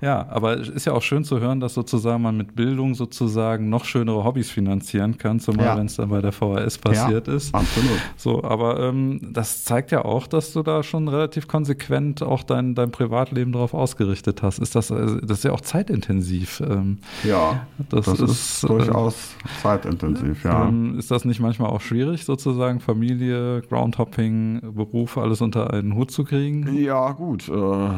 Ja, 0.00 0.26
aber 0.30 0.58
es 0.58 0.68
ist 0.68 0.86
ja 0.86 0.92
auch 0.92 1.02
schön 1.02 1.24
zu 1.24 1.40
hören, 1.40 1.60
dass 1.60 1.74
sozusagen 1.74 2.22
man 2.22 2.36
mit 2.36 2.56
Bildung 2.56 2.94
sozusagen 2.94 3.68
noch 3.68 3.84
schönere 3.84 4.24
Hobbys 4.24 4.50
finanzieren 4.50 5.18
kann, 5.18 5.40
zumal 5.40 5.66
ja. 5.66 5.76
wenn 5.76 5.86
es 5.86 5.96
dann 5.96 6.08
bei 6.08 6.20
der 6.20 6.32
VHS 6.32 6.78
passiert 6.78 7.28
ja, 7.28 7.34
ist. 7.34 7.54
Absolut. 7.54 7.98
So, 8.16 8.44
aber 8.44 8.80
ähm, 8.80 9.20
das 9.32 9.64
zeigt 9.64 9.90
ja 9.90 10.04
auch, 10.04 10.26
dass 10.26 10.52
du 10.52 10.62
da 10.62 10.82
schon 10.82 11.08
relativ 11.08 11.48
konsequent 11.48 12.22
auch 12.22 12.42
dein, 12.42 12.74
dein 12.74 12.90
Privatleben 12.90 13.52
darauf 13.52 13.74
aus 13.74 13.89
ausgerichtet 13.90 14.42
hast, 14.42 14.58
ist 14.58 14.74
das, 14.76 14.92
also, 14.92 15.20
das 15.20 15.38
ist 15.38 15.44
ja 15.44 15.52
auch 15.52 15.60
zeitintensiv. 15.60 16.60
Ähm, 16.60 16.98
ja, 17.24 17.66
das, 17.88 18.06
das 18.06 18.20
ist, 18.20 18.30
ist, 18.30 18.68
durchaus 18.68 19.34
äh, 19.44 19.62
zeitintensiv, 19.62 20.44
ja. 20.44 20.68
Ähm, 20.68 20.98
ist 20.98 21.10
das 21.10 21.24
nicht 21.24 21.40
manchmal 21.40 21.70
auch 21.70 21.80
schwierig, 21.80 22.24
sozusagen 22.24 22.80
Familie, 22.80 23.62
Groundhopping, 23.62 24.60
Beruf, 24.74 25.18
alles 25.18 25.40
unter 25.40 25.72
einen 25.72 25.94
Hut 25.94 26.10
zu 26.10 26.24
kriegen? 26.24 26.72
Ja, 26.76 27.12
gut. 27.12 27.48
Äh, 27.48 27.90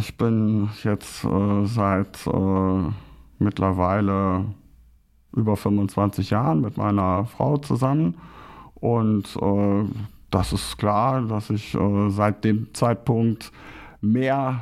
ich 0.00 0.16
bin 0.16 0.68
jetzt 0.82 1.24
äh, 1.24 1.64
seit 1.66 2.26
äh, 2.26 2.90
mittlerweile 3.38 4.46
über 5.34 5.56
25 5.56 6.30
Jahren 6.30 6.62
mit 6.62 6.76
meiner 6.76 7.26
Frau 7.26 7.58
zusammen 7.58 8.16
und 8.74 9.36
äh, 9.40 9.84
das 10.30 10.52
ist 10.52 10.76
klar, 10.78 11.22
dass 11.22 11.50
ich 11.50 11.74
äh, 11.74 12.10
seit 12.10 12.44
dem 12.44 12.74
Zeitpunkt 12.74 13.52
mehr 14.00 14.60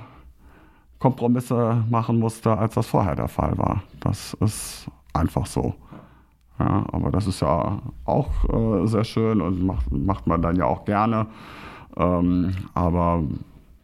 Kompromisse 1.05 1.85
machen 1.91 2.19
musste, 2.19 2.57
als 2.57 2.77
das 2.77 2.87
vorher 2.87 3.15
der 3.15 3.29
Fall 3.29 3.59
war. 3.59 3.83
Das 4.01 4.33
ist 4.41 4.87
einfach 5.13 5.45
so. 5.45 5.75
Ja, 6.59 6.87
aber 6.91 7.11
das 7.11 7.27
ist 7.27 7.41
ja 7.41 7.79
auch 8.07 8.31
äh, 8.49 8.87
sehr 8.87 9.05
schön 9.05 9.43
und 9.43 9.63
macht, 9.67 9.93
macht 9.93 10.27
man 10.27 10.41
dann 10.41 10.57
ja 10.57 10.65
auch 10.65 10.87
gerne. 10.87 11.27
Ähm, 11.99 12.55
aber 12.73 13.23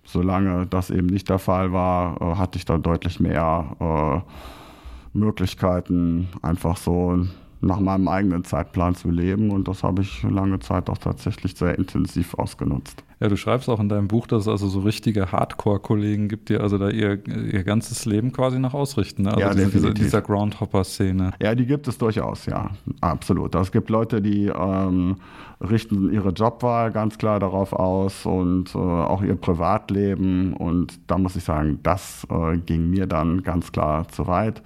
solange 0.02 0.66
das 0.66 0.88
eben 0.88 1.08
nicht 1.08 1.28
der 1.28 1.38
Fall 1.38 1.74
war, 1.74 2.18
äh, 2.22 2.36
hatte 2.36 2.56
ich 2.56 2.64
da 2.64 2.78
deutlich 2.78 3.20
mehr 3.20 3.66
äh, 3.80 5.18
Möglichkeiten, 5.18 6.28
einfach 6.40 6.78
so 6.78 7.26
nach 7.60 7.80
meinem 7.80 8.08
eigenen 8.08 8.44
Zeitplan 8.44 8.94
zu 8.94 9.10
leben. 9.10 9.50
Und 9.50 9.68
das 9.68 9.82
habe 9.82 10.02
ich 10.02 10.22
lange 10.22 10.60
Zeit 10.60 10.88
auch 10.88 10.98
tatsächlich 10.98 11.54
sehr 11.56 11.78
intensiv 11.78 12.34
ausgenutzt. 12.34 13.04
Ja, 13.20 13.28
du 13.28 13.36
schreibst 13.36 13.68
auch 13.68 13.80
in 13.80 13.90
deinem 13.90 14.08
Buch, 14.08 14.26
dass 14.26 14.42
es 14.42 14.48
also 14.48 14.68
so 14.68 14.80
richtige 14.80 15.30
Hardcore-Kollegen 15.30 16.28
gibt, 16.28 16.48
die 16.48 16.56
also 16.56 16.78
da 16.78 16.88
ihr, 16.88 17.20
ihr 17.26 17.64
ganzes 17.64 18.06
Leben 18.06 18.32
quasi 18.32 18.58
nach 18.58 18.72
ausrichten. 18.72 19.24
Ne? 19.24 19.34
Also 19.34 19.40
ja, 19.40 19.68
diese, 19.68 19.92
dieser 19.92 20.22
Groundhopper-Szene. 20.22 21.32
Ja, 21.42 21.54
die 21.54 21.66
gibt 21.66 21.86
es 21.86 21.98
durchaus, 21.98 22.46
ja. 22.46 22.70
Absolut. 23.02 23.54
Es 23.54 23.72
gibt 23.72 23.90
Leute, 23.90 24.22
die 24.22 24.46
ähm, 24.46 25.16
richten 25.60 26.10
ihre 26.10 26.30
Jobwahl 26.30 26.90
ganz 26.92 27.18
klar 27.18 27.40
darauf 27.40 27.74
aus 27.74 28.24
und 28.24 28.74
äh, 28.74 28.78
auch 28.78 29.22
ihr 29.22 29.36
Privatleben. 29.36 30.54
Und 30.54 30.98
da 31.06 31.18
muss 31.18 31.36
ich 31.36 31.44
sagen, 31.44 31.78
das 31.82 32.26
äh, 32.30 32.56
ging 32.56 32.88
mir 32.88 33.06
dann 33.06 33.42
ganz 33.42 33.70
klar 33.70 34.08
zu 34.08 34.26
weit. 34.28 34.62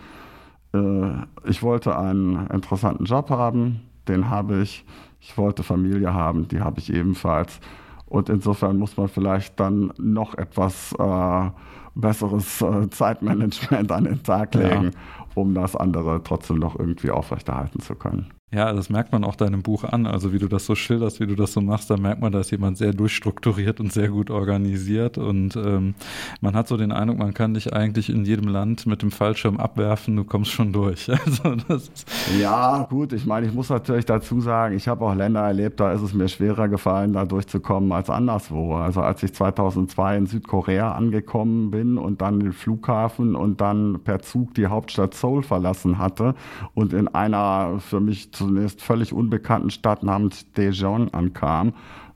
Äh, 0.74 1.48
ich 1.48 1.62
wollte 1.62 1.96
einen 1.96 2.46
interessanten 2.48 3.04
Job 3.04 3.30
haben, 3.30 3.80
den 4.08 4.28
habe 4.28 4.60
ich. 4.60 4.84
Ich 5.20 5.38
wollte 5.38 5.62
Familie 5.62 6.12
haben, 6.12 6.48
die 6.48 6.60
habe 6.60 6.80
ich 6.80 6.92
ebenfalls. 6.92 7.60
Und 8.06 8.28
insofern 8.28 8.76
muss 8.78 8.96
man 8.96 9.08
vielleicht 9.08 9.58
dann 9.58 9.92
noch 9.96 10.36
etwas 10.36 10.92
äh, 10.98 11.50
besseres 11.94 12.60
äh, 12.60 12.90
Zeitmanagement 12.90 13.90
an 13.90 14.04
den 14.04 14.22
Tag 14.22 14.54
legen, 14.54 14.84
ja. 14.84 14.90
Um 15.34 15.54
das 15.54 15.76
andere 15.76 16.22
trotzdem 16.22 16.58
noch 16.58 16.78
irgendwie 16.78 17.10
aufrechterhalten 17.10 17.80
zu 17.80 17.94
können. 17.94 18.32
Ja, 18.54 18.72
das 18.72 18.88
merkt 18.88 19.10
man 19.10 19.24
auch 19.24 19.34
deinem 19.34 19.62
Buch 19.62 19.82
an. 19.82 20.06
Also 20.06 20.32
wie 20.32 20.38
du 20.38 20.46
das 20.46 20.64
so 20.64 20.76
schilderst, 20.76 21.18
wie 21.18 21.26
du 21.26 21.34
das 21.34 21.52
so 21.52 21.60
machst, 21.60 21.90
da 21.90 21.96
merkt 21.96 22.20
man, 22.20 22.30
da 22.30 22.38
ist 22.38 22.52
jemand 22.52 22.78
sehr 22.78 22.92
durchstrukturiert 22.92 23.80
und 23.80 23.92
sehr 23.92 24.08
gut 24.10 24.30
organisiert. 24.30 25.18
Und 25.18 25.56
ähm, 25.56 25.96
man 26.40 26.54
hat 26.54 26.68
so 26.68 26.76
den 26.76 26.92
Eindruck, 26.92 27.18
man 27.18 27.34
kann 27.34 27.54
dich 27.54 27.72
eigentlich 27.72 28.10
in 28.10 28.24
jedem 28.24 28.46
Land 28.46 28.86
mit 28.86 29.02
dem 29.02 29.10
Fallschirm 29.10 29.56
abwerfen, 29.56 30.14
du 30.14 30.22
kommst 30.22 30.52
schon 30.52 30.72
durch. 30.72 31.10
Also 31.24 31.56
das 31.68 31.90
ja, 32.38 32.86
gut, 32.90 33.12
ich 33.12 33.24
meine, 33.24 33.46
ich 33.46 33.54
muss 33.54 33.70
natürlich 33.70 34.04
dazu 34.04 34.40
sagen, 34.40 34.76
ich 34.76 34.88
habe 34.88 35.04
auch 35.04 35.14
Länder 35.14 35.40
erlebt, 35.40 35.80
da 35.80 35.92
ist 35.92 36.02
es 36.02 36.12
mir 36.12 36.28
schwerer 36.28 36.68
gefallen, 36.68 37.14
da 37.14 37.24
durchzukommen 37.24 37.90
als 37.92 38.10
anderswo. 38.10 38.74
Also 38.74 39.00
als 39.00 39.22
ich 39.22 39.32
2002 39.32 40.16
in 40.18 40.26
Südkorea 40.26 40.92
angekommen 40.92 41.70
bin 41.70 41.98
und 41.98 42.20
dann 42.20 42.40
den 42.40 42.52
Flughafen 42.52 43.34
und 43.34 43.60
dann 43.60 44.00
per 44.04 44.20
Zug 44.20 44.54
die 44.54 44.66
Hauptstadt 44.66 45.14
Seoul 45.24 45.42
verlassen 45.42 45.98
hatte 45.98 46.34
und 46.74 46.92
in 46.92 47.08
einer 47.08 47.80
für 47.80 48.00
mich 48.00 48.32
zu 48.32 48.44
zunächst 48.44 48.82
völlig 48.82 49.12
unbekannten 49.12 49.70
Stadt 49.70 50.02
namens 50.02 50.50
Daejeon 50.52 51.12
ankam 51.14 51.72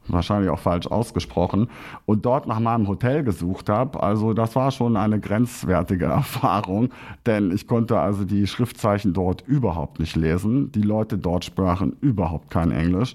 wahrscheinlich 0.09 0.51
auch 0.51 0.59
falsch 0.59 0.87
ausgesprochen, 0.87 1.69
und 2.07 2.25
dort 2.25 2.47
nach 2.47 2.61
meinem 2.61 2.89
Hotel 2.89 3.23
gesucht 3.23 3.69
habe. 3.69 4.03
Also 4.03 4.33
das 4.33 4.57
war 4.57 4.71
schon 4.71 4.97
eine 4.97 5.21
grenzwertige 5.21 6.05
Erfahrung, 6.19 6.91
denn 7.27 7.51
ich 7.53 7.67
konnte 7.67 7.99
also 7.99 8.25
die 8.25 8.47
Schriftzeichen 8.47 9.13
dort 9.13 9.45
überhaupt 9.47 10.01
nicht 10.01 10.17
lesen. 10.17 10.73
Die 10.73 10.83
Leute 10.83 11.19
dort 11.19 11.45
sprachen 11.45 11.97
überhaupt 12.01 12.51
kein 12.51 12.71
Englisch. 12.71 13.15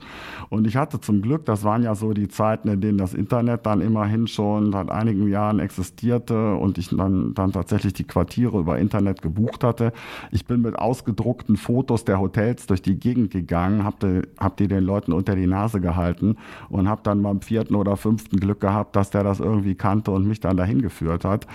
Und 0.49 0.67
ich 0.67 0.75
hatte 0.75 0.99
zum 0.99 1.21
Glück, 1.21 1.45
das 1.45 1.63
waren 1.63 1.83
ja 1.83 1.95
so 1.95 2.13
die 2.13 2.27
Zeiten, 2.27 2.67
in 2.69 2.81
denen 2.81 2.97
das 2.97 3.13
Internet 3.13 3.65
dann 3.65 3.81
immerhin 3.81 4.27
schon 4.27 4.71
seit 4.71 4.89
einigen 4.89 5.27
Jahren 5.27 5.59
existierte 5.59 6.55
und 6.55 6.77
ich 6.77 6.89
dann, 6.89 7.33
dann 7.33 7.51
tatsächlich 7.51 7.93
die 7.93 8.03
Quartiere 8.03 8.59
über 8.59 8.77
Internet 8.77 9.21
gebucht 9.21 9.63
hatte. 9.63 9.93
Ich 10.31 10.45
bin 10.45 10.61
mit 10.61 10.77
ausgedruckten 10.77 11.57
Fotos 11.57 12.05
der 12.05 12.19
Hotels 12.19 12.67
durch 12.67 12.81
die 12.81 12.99
Gegend 12.99 13.31
gegangen, 13.31 13.83
habe 13.83 14.23
hab 14.39 14.57
die 14.57 14.67
den 14.67 14.83
Leuten 14.83 15.13
unter 15.13 15.35
die 15.35 15.47
Nase 15.47 15.79
gehalten 15.79 16.35
und 16.69 16.82
und 16.83 16.89
habe 16.89 17.01
dann 17.03 17.23
beim 17.23 17.41
vierten 17.41 17.75
oder 17.75 17.95
fünften 17.95 18.37
Glück 18.37 18.59
gehabt, 18.59 18.95
dass 18.97 19.09
der 19.09 19.23
das 19.23 19.39
irgendwie 19.39 19.75
kannte 19.75 20.11
und 20.11 20.27
mich 20.27 20.41
dann 20.41 20.57
dahin 20.57 20.81
geführt 20.81 21.23
hat. 21.23 21.47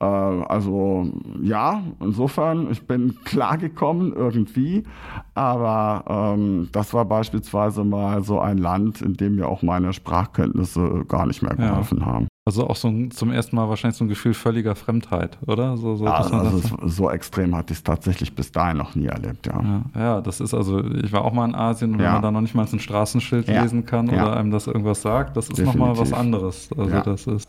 Äh, 0.00 0.04
also 0.04 1.10
ja, 1.42 1.82
insofern, 2.00 2.70
ich 2.70 2.86
bin 2.86 3.16
klargekommen 3.24 4.12
irgendwie, 4.12 4.84
aber 5.38 6.34
ähm, 6.34 6.68
das 6.72 6.92
war 6.92 7.04
beispielsweise 7.04 7.84
mal 7.84 8.24
so 8.24 8.40
ein 8.40 8.58
Land, 8.58 9.00
in 9.00 9.14
dem 9.14 9.36
mir 9.36 9.48
auch 9.48 9.62
meine 9.62 9.92
Sprachkenntnisse 9.92 11.04
gar 11.06 11.26
nicht 11.26 11.42
mehr 11.42 11.54
geholfen 11.54 11.98
ja. 12.00 12.06
haben. 12.06 12.28
Also 12.44 12.66
auch 12.66 12.76
so 12.76 12.88
ein, 12.88 13.10
zum 13.10 13.30
ersten 13.30 13.54
Mal 13.56 13.68
wahrscheinlich 13.68 13.98
so 13.98 14.04
ein 14.04 14.08
Gefühl 14.08 14.34
völliger 14.34 14.74
Fremdheit, 14.74 15.38
oder? 15.46 15.76
So, 15.76 15.96
so, 15.96 16.06
ja, 16.06 16.14
also 16.14 16.62
so 16.86 17.10
extrem 17.10 17.54
hatte 17.54 17.72
ich 17.72 17.78
es 17.78 17.84
tatsächlich 17.84 18.34
bis 18.34 18.50
dahin 18.50 18.78
noch 18.78 18.94
nie 18.94 19.06
erlebt, 19.06 19.46
ja. 19.46 19.60
ja. 19.62 20.00
ja. 20.00 20.20
das 20.20 20.40
ist 20.40 20.54
also, 20.54 20.82
ich 20.82 21.12
war 21.12 21.24
auch 21.24 21.32
mal 21.32 21.44
in 21.46 21.54
Asien 21.54 21.92
und 21.92 21.98
wenn 21.98 22.10
man 22.10 22.22
da 22.22 22.30
noch 22.30 22.40
nicht 22.40 22.54
mal 22.54 22.66
ein 22.66 22.80
Straßenschild 22.80 23.46
lesen 23.48 23.86
kann 23.86 24.08
oder 24.08 24.36
einem 24.36 24.50
das 24.50 24.66
irgendwas 24.66 25.02
sagt, 25.02 25.36
das 25.36 25.48
ist 25.50 25.58
nochmal 25.58 25.96
was 25.98 26.12
anderes. 26.12 26.70
Also 26.76 27.00
das 27.00 27.26
ist. 27.26 27.48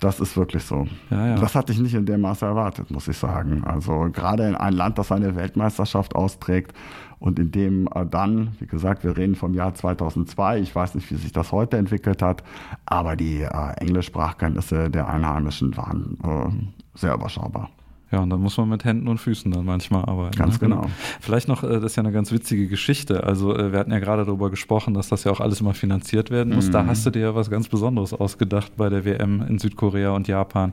Das 0.00 0.20
ist 0.20 0.36
wirklich 0.36 0.62
so. 0.62 0.86
Ja, 1.10 1.26
ja. 1.26 1.34
Das 1.34 1.56
hatte 1.56 1.72
ich 1.72 1.80
nicht 1.80 1.94
in 1.94 2.06
dem 2.06 2.20
Maße 2.20 2.46
erwartet, 2.46 2.90
muss 2.90 3.08
ich 3.08 3.18
sagen. 3.18 3.64
Also 3.64 4.08
gerade 4.12 4.46
in 4.46 4.54
ein 4.54 4.72
Land, 4.72 4.96
das 4.96 5.10
eine 5.10 5.34
Weltmeisterschaft 5.34 6.14
austrägt 6.14 6.72
und 7.20 7.38
in 7.38 7.50
dem 7.50 7.88
äh, 7.94 8.06
dann, 8.06 8.52
wie 8.58 8.66
gesagt, 8.66 9.04
wir 9.04 9.16
reden 9.16 9.34
vom 9.34 9.54
Jahr 9.54 9.74
2002, 9.74 10.60
ich 10.60 10.74
weiß 10.74 10.94
nicht, 10.94 11.10
wie 11.10 11.16
sich 11.16 11.32
das 11.32 11.52
heute 11.52 11.76
entwickelt 11.76 12.22
hat, 12.22 12.42
aber 12.86 13.16
die 13.16 13.42
äh, 13.42 13.70
Englischsprachkenntnisse 13.78 14.90
der 14.90 15.08
Einheimischen 15.08 15.76
waren 15.76 16.18
äh, 16.24 16.98
sehr 16.98 17.14
überschaubar. 17.14 17.70
Ja, 18.10 18.20
und 18.20 18.30
dann 18.30 18.40
muss 18.40 18.56
man 18.56 18.70
mit 18.70 18.84
Händen 18.84 19.06
und 19.08 19.18
Füßen 19.18 19.52
dann 19.52 19.66
manchmal 19.66 20.04
arbeiten. 20.06 20.38
Ganz 20.38 20.54
ne? 20.60 20.68
genau. 20.68 20.86
Vielleicht 21.20 21.46
noch, 21.46 21.62
äh, 21.62 21.80
das 21.80 21.92
ist 21.92 21.96
ja 21.96 22.02
eine 22.02 22.12
ganz 22.12 22.32
witzige 22.32 22.66
Geschichte. 22.66 23.24
Also 23.24 23.54
äh, 23.54 23.72
wir 23.72 23.78
hatten 23.78 23.92
ja 23.92 23.98
gerade 23.98 24.24
darüber 24.24 24.50
gesprochen, 24.50 24.94
dass 24.94 25.08
das 25.08 25.24
ja 25.24 25.32
auch 25.32 25.40
alles 25.40 25.60
immer 25.60 25.74
finanziert 25.74 26.30
werden 26.30 26.54
muss. 26.54 26.68
Mhm. 26.68 26.72
Da 26.72 26.86
hast 26.86 27.04
du 27.04 27.10
dir 27.10 27.20
ja 27.20 27.34
was 27.34 27.50
ganz 27.50 27.68
Besonderes 27.68 28.14
ausgedacht 28.14 28.72
bei 28.76 28.88
der 28.88 29.04
WM 29.04 29.42
in 29.42 29.58
Südkorea 29.58 30.12
und 30.12 30.26
Japan. 30.26 30.72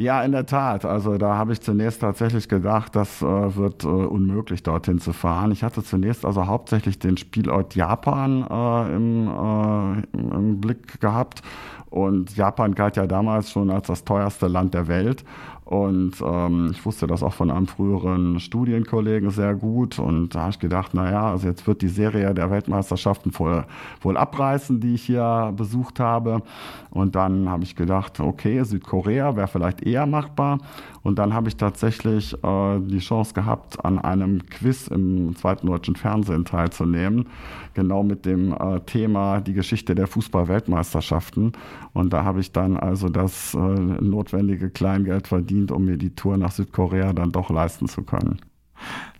Ja, 0.00 0.22
in 0.22 0.32
der 0.32 0.46
Tat. 0.46 0.86
Also 0.86 1.18
da 1.18 1.36
habe 1.36 1.52
ich 1.52 1.60
zunächst 1.60 2.00
tatsächlich 2.00 2.48
gedacht, 2.48 2.96
das 2.96 3.20
äh, 3.20 3.26
wird 3.26 3.84
äh, 3.84 3.86
unmöglich, 3.86 4.62
dorthin 4.62 4.98
zu 4.98 5.12
fahren. 5.12 5.52
Ich 5.52 5.62
hatte 5.62 5.84
zunächst 5.84 6.24
also 6.24 6.46
hauptsächlich 6.46 6.98
den 6.98 7.18
Spielort 7.18 7.74
Japan 7.74 8.46
äh, 8.48 8.96
im, 8.96 9.28
äh, 9.28 10.18
im 10.18 10.58
Blick 10.58 11.02
gehabt. 11.02 11.42
Und 11.90 12.34
Japan 12.34 12.74
galt 12.74 12.96
ja 12.96 13.06
damals 13.06 13.50
schon 13.50 13.68
als 13.68 13.88
das 13.88 14.02
teuerste 14.06 14.46
Land 14.46 14.72
der 14.72 14.88
Welt. 14.88 15.22
Und 15.70 16.14
ähm, 16.20 16.70
ich 16.72 16.84
wusste 16.84 17.06
das 17.06 17.22
auch 17.22 17.32
von 17.32 17.48
einem 17.48 17.68
früheren 17.68 18.40
Studienkollegen 18.40 19.30
sehr 19.30 19.54
gut. 19.54 20.00
Und 20.00 20.34
da 20.34 20.40
habe 20.40 20.50
ich 20.50 20.58
gedacht, 20.58 20.94
naja, 20.94 21.30
also 21.30 21.46
jetzt 21.46 21.64
wird 21.68 21.80
die 21.80 21.86
Serie 21.86 22.34
der 22.34 22.50
Weltmeisterschaften 22.50 23.30
wohl, 23.38 23.64
wohl 24.00 24.16
abreißen, 24.16 24.80
die 24.80 24.94
ich 24.94 25.02
hier 25.02 25.54
besucht 25.56 26.00
habe. 26.00 26.42
Und 26.90 27.14
dann 27.14 27.48
habe 27.48 27.62
ich 27.62 27.76
gedacht, 27.76 28.18
okay, 28.18 28.64
Südkorea 28.64 29.36
wäre 29.36 29.46
vielleicht 29.46 29.82
eher 29.82 30.06
machbar. 30.06 30.58
Und 31.02 31.18
dann 31.18 31.32
habe 31.32 31.48
ich 31.48 31.56
tatsächlich 31.56 32.34
äh, 32.44 32.80
die 32.80 32.98
Chance 32.98 33.34
gehabt, 33.34 33.84
an 33.84 33.98
einem 33.98 34.44
Quiz 34.46 34.88
im 34.88 35.34
zweiten 35.34 35.66
deutschen 35.66 35.96
Fernsehen 35.96 36.44
teilzunehmen, 36.44 37.26
genau 37.74 38.02
mit 38.02 38.26
dem 38.26 38.52
äh, 38.52 38.80
Thema 38.80 39.40
die 39.40 39.54
Geschichte 39.54 39.94
der 39.94 40.06
Fußball-Weltmeisterschaften. 40.06 41.52
Und 41.92 42.12
da 42.12 42.24
habe 42.24 42.40
ich 42.40 42.52
dann 42.52 42.76
also 42.76 43.08
das 43.08 43.54
äh, 43.54 43.58
notwendige 43.58 44.70
Kleingeld 44.70 45.28
verdient, 45.28 45.70
um 45.72 45.86
mir 45.86 45.96
die 45.96 46.14
Tour 46.14 46.36
nach 46.36 46.52
Südkorea 46.52 47.12
dann 47.12 47.32
doch 47.32 47.50
leisten 47.50 47.88
zu 47.88 48.02
können. 48.02 48.40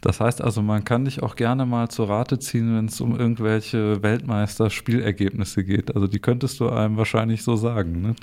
Das 0.00 0.20
heißt 0.20 0.40
also, 0.40 0.62
man 0.62 0.84
kann 0.84 1.04
dich 1.04 1.22
auch 1.22 1.36
gerne 1.36 1.66
mal 1.66 1.88
zur 1.88 2.08
Rate 2.08 2.38
ziehen, 2.38 2.74
wenn 2.74 2.86
es 2.86 3.00
um 3.00 3.18
irgendwelche 3.18 4.02
Weltmeister-Spielergebnisse 4.02 5.62
geht. 5.64 5.94
Also 5.94 6.06
die 6.06 6.20
könntest 6.20 6.58
du 6.60 6.70
einem 6.70 6.96
wahrscheinlich 6.96 7.42
so 7.42 7.56
sagen. 7.56 8.00
Ne? 8.00 8.14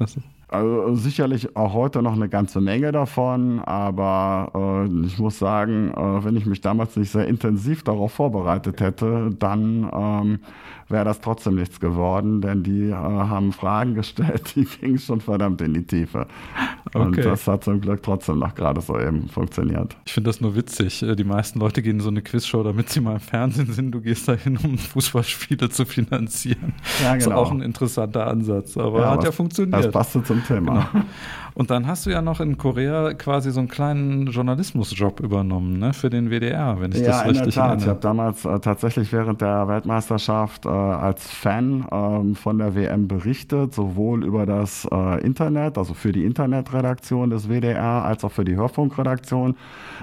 also 0.49 0.95
sicherlich 0.95 1.55
auch 1.57 1.73
heute 1.73 2.01
noch 2.01 2.13
eine 2.13 2.29
ganze 2.29 2.61
Menge 2.61 2.91
davon, 2.91 3.59
aber 3.59 4.87
äh, 4.87 5.05
ich 5.05 5.19
muss 5.19 5.39
sagen, 5.39 5.91
äh, 5.91 6.23
wenn 6.23 6.37
ich 6.37 6.45
mich 6.45 6.61
damals 6.61 6.95
nicht 6.95 7.11
sehr 7.11 7.27
intensiv 7.27 7.83
darauf 7.83 8.13
vorbereitet 8.13 8.79
hätte, 8.79 9.29
dann 9.37 9.89
ähm, 9.93 10.39
wäre 10.87 11.03
das 11.03 11.19
trotzdem 11.19 11.55
nichts 11.55 11.79
geworden, 11.79 12.39
denn 12.39 12.63
die 12.63 12.89
äh, 12.89 12.93
haben 12.93 13.51
Fragen 13.51 13.93
gestellt, 13.95 14.53
die 14.55 14.63
gingen 14.63 14.99
schon 14.99 15.19
verdammt 15.19 15.61
in 15.61 15.73
die 15.73 15.83
Tiefe. 15.83 16.27
Und 16.93 17.09
okay. 17.09 17.23
das 17.23 17.45
hat 17.47 17.65
zum 17.65 17.81
Glück 17.81 18.01
trotzdem 18.01 18.39
noch 18.39 18.55
gerade 18.55 18.79
so 18.79 18.97
eben 18.97 19.27
funktioniert. 19.27 19.97
Ich 20.05 20.13
finde 20.13 20.29
das 20.29 20.39
nur 20.39 20.55
witzig. 20.55 21.03
Äh, 21.03 21.15
die 21.15 21.25
meisten 21.25 21.59
Leute 21.59 21.66
gehen 21.73 21.97
in 21.97 21.99
so 21.99 22.09
eine 22.09 22.21
Quizshow, 22.21 22.63
damit 22.63 22.89
sie 22.89 23.01
mal 23.01 23.13
im 23.13 23.19
Fernsehen 23.19 23.71
sind. 23.71 23.91
Du 23.91 24.01
gehst 24.01 24.27
dahin, 24.27 24.57
um 24.57 24.77
Fußballspiele 24.77 25.69
zu 25.69 25.85
finanzieren. 25.85 26.73
Ja, 27.03 27.15
genau. 27.15 27.15
Das 27.15 27.25
ist 27.25 27.33
auch 27.33 27.51
ein 27.51 27.61
interessanter 27.61 28.27
Ansatz, 28.27 28.77
aber 28.77 29.01
ja, 29.01 29.11
hat 29.11 29.17
was, 29.19 29.25
ja 29.25 29.31
funktioniert. 29.31 29.85
Das 29.85 29.91
passte 29.91 30.23
zum 30.23 30.43
Thema. 30.45 30.89
Genau. 30.91 31.05
Und 31.57 31.71
dann 31.71 31.87
hast 31.87 32.05
du 32.05 32.11
ja 32.11 32.21
noch 32.21 32.39
in 32.39 32.59
Korea 32.59 33.15
quasi 33.15 33.49
so 33.49 33.59
einen 33.59 33.67
kleinen 33.67 34.27
Journalismusjob 34.27 35.21
übernommen, 35.21 35.79
ne, 35.79 35.91
für 35.91 36.11
den 36.11 36.29
WDR, 36.29 36.79
wenn 36.79 36.91
ich 36.91 36.99
ja, 36.99 37.07
das 37.07 37.25
richtig 37.25 37.47
in 37.47 37.51
der 37.51 37.69
Tat. 37.69 37.81
Ich 37.81 37.87
habe 37.87 37.99
damals 37.99 38.45
äh, 38.45 38.59
tatsächlich 38.59 39.11
während 39.11 39.41
der 39.41 39.67
Weltmeisterschaft 39.67 40.67
äh, 40.67 40.69
als 40.69 41.27
Fan 41.27 41.83
äh, 41.89 42.35
von 42.35 42.59
der 42.59 42.75
WM 42.75 43.07
berichtet, 43.07 43.73
sowohl 43.73 44.23
über 44.23 44.45
das 44.45 44.87
äh, 44.91 45.25
Internet, 45.25 45.79
also 45.79 45.95
für 45.95 46.11
die 46.11 46.25
Internetredaktion 46.25 47.31
des 47.31 47.49
WDR, 47.49 48.05
als 48.05 48.23
auch 48.23 48.31
für 48.31 48.45
die 48.45 48.55
Hörfunkredaktion. 48.55 49.55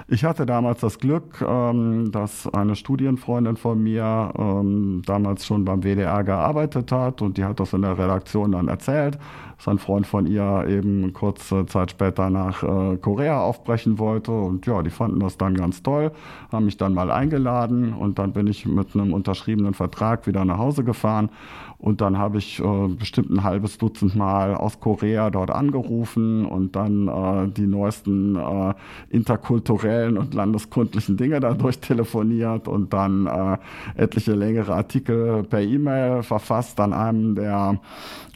Ich 0.09 0.25
hatte 0.25 0.45
damals 0.45 0.81
das 0.81 0.99
Glück, 0.99 1.41
ähm, 1.41 2.11
dass 2.11 2.53
eine 2.53 2.75
Studienfreundin 2.75 3.55
von 3.55 3.81
mir 3.81 4.33
ähm, 4.37 5.03
damals 5.05 5.45
schon 5.45 5.63
beim 5.63 5.83
WDR 5.83 6.25
gearbeitet 6.25 6.91
hat 6.91 7.21
und 7.21 7.37
die 7.37 7.45
hat 7.45 7.61
das 7.61 7.71
in 7.71 7.83
der 7.83 7.97
Redaktion 7.97 8.51
dann 8.51 8.67
erzählt 8.67 9.17
dass 9.57 9.67
ein 9.67 9.79
Freund 9.79 10.05
von 10.05 10.25
ihr 10.25 10.65
eben 10.67 11.13
kurze 11.49 11.65
Zeit 11.67 11.91
später 11.91 12.29
nach 12.29 12.63
äh, 12.63 12.97
Korea 12.97 13.41
aufbrechen 13.41 13.99
wollte. 13.99 14.31
Und 14.31 14.65
ja, 14.65 14.81
die 14.81 14.89
fanden 14.89 15.19
das 15.19 15.37
dann 15.37 15.55
ganz 15.55 15.83
toll, 15.83 16.11
haben 16.51 16.65
mich 16.65 16.77
dann 16.77 16.93
mal 16.93 17.11
eingeladen 17.11 17.93
und 17.93 18.19
dann 18.19 18.33
bin 18.33 18.47
ich 18.47 18.65
mit 18.65 18.95
einem 18.95 19.13
unterschriebenen 19.13 19.73
Vertrag 19.73 20.27
wieder 20.27 20.45
nach 20.45 20.57
Hause 20.57 20.83
gefahren 20.83 21.29
und 21.77 22.01
dann 22.01 22.17
habe 22.17 22.37
ich 22.37 22.59
äh, 22.59 22.87
bestimmt 22.87 23.29
ein 23.29 23.43
halbes 23.43 23.77
Dutzend 23.77 24.15
Mal 24.15 24.55
aus 24.55 24.79
Korea 24.79 25.29
dort 25.29 25.51
angerufen 25.51 26.45
und 26.45 26.75
dann 26.75 27.07
äh, 27.07 27.49
die 27.49 27.67
neuesten 27.67 28.35
äh, 28.35 28.73
interkulturellen 29.09 30.17
und 30.17 30.33
landeskundlichen 30.33 31.17
Dinge 31.17 31.39
dadurch 31.39 31.79
telefoniert 31.81 32.67
und 32.67 32.93
dann 32.93 33.27
äh, 33.27 33.57
etliche 33.95 34.33
längere 34.33 34.73
Artikel 34.73 35.43
per 35.43 35.61
E-Mail 35.61 36.23
verfasst 36.23 36.79
an 36.79 36.93
einem 36.93 37.35
der, 37.35 37.79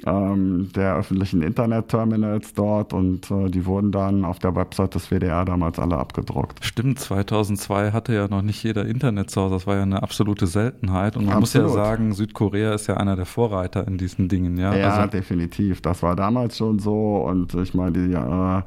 ähm, 0.06 0.70
der 0.76 0.98
öffentlichen 0.98 1.42
Internet-Terminals 1.42 2.54
dort 2.54 2.94
und 2.94 3.32
äh, 3.32 3.50
die 3.50 3.66
wurden 3.66 3.92
dann 3.92 4.26
auf 4.26 4.40
der 4.40 4.56
Website 4.56 4.96
des 4.96 5.12
WDR 5.12 5.46
damals 5.46 5.80
alle 5.80 5.98
abgedruckt. 5.98 6.64
Stimmt, 6.64 7.00
2002 7.00 7.92
hatte 7.92 8.14
ja 8.14 8.28
noch 8.28 8.42
nicht 8.42 8.62
jeder 8.64 8.86
Internet 8.86 9.30
zu 9.30 9.42
Hause, 9.42 9.56
das 9.56 9.68
war 9.68 9.76
ja 9.78 9.84
eine 9.84 10.04
absolute 10.04 10.48
Seltenheit 10.48 11.16
und 11.16 11.26
man 11.26 11.38
Absolut. 11.38 11.68
muss 11.68 11.76
ja 11.76 11.84
sagen, 11.84 12.14
Südkorea 12.14 12.74
ist 12.74 12.88
ja 12.88 12.98
einer 12.98 13.16
der 13.16 13.26
Vorreiter 13.30 13.88
in 13.88 13.98
diesen 13.98 14.28
Dingen, 14.28 14.58
ja. 14.58 14.76
Ja, 14.76 14.96
also, 14.96 15.10
definitiv. 15.10 15.82
Das 15.82 16.04
war 16.04 16.16
damals 16.16 16.58
schon 16.58 16.80
so 16.80 17.18
und 17.18 17.54
ich 17.54 17.74
meine, 17.74 17.92
die 17.92 18.14
äh, 18.14 18.62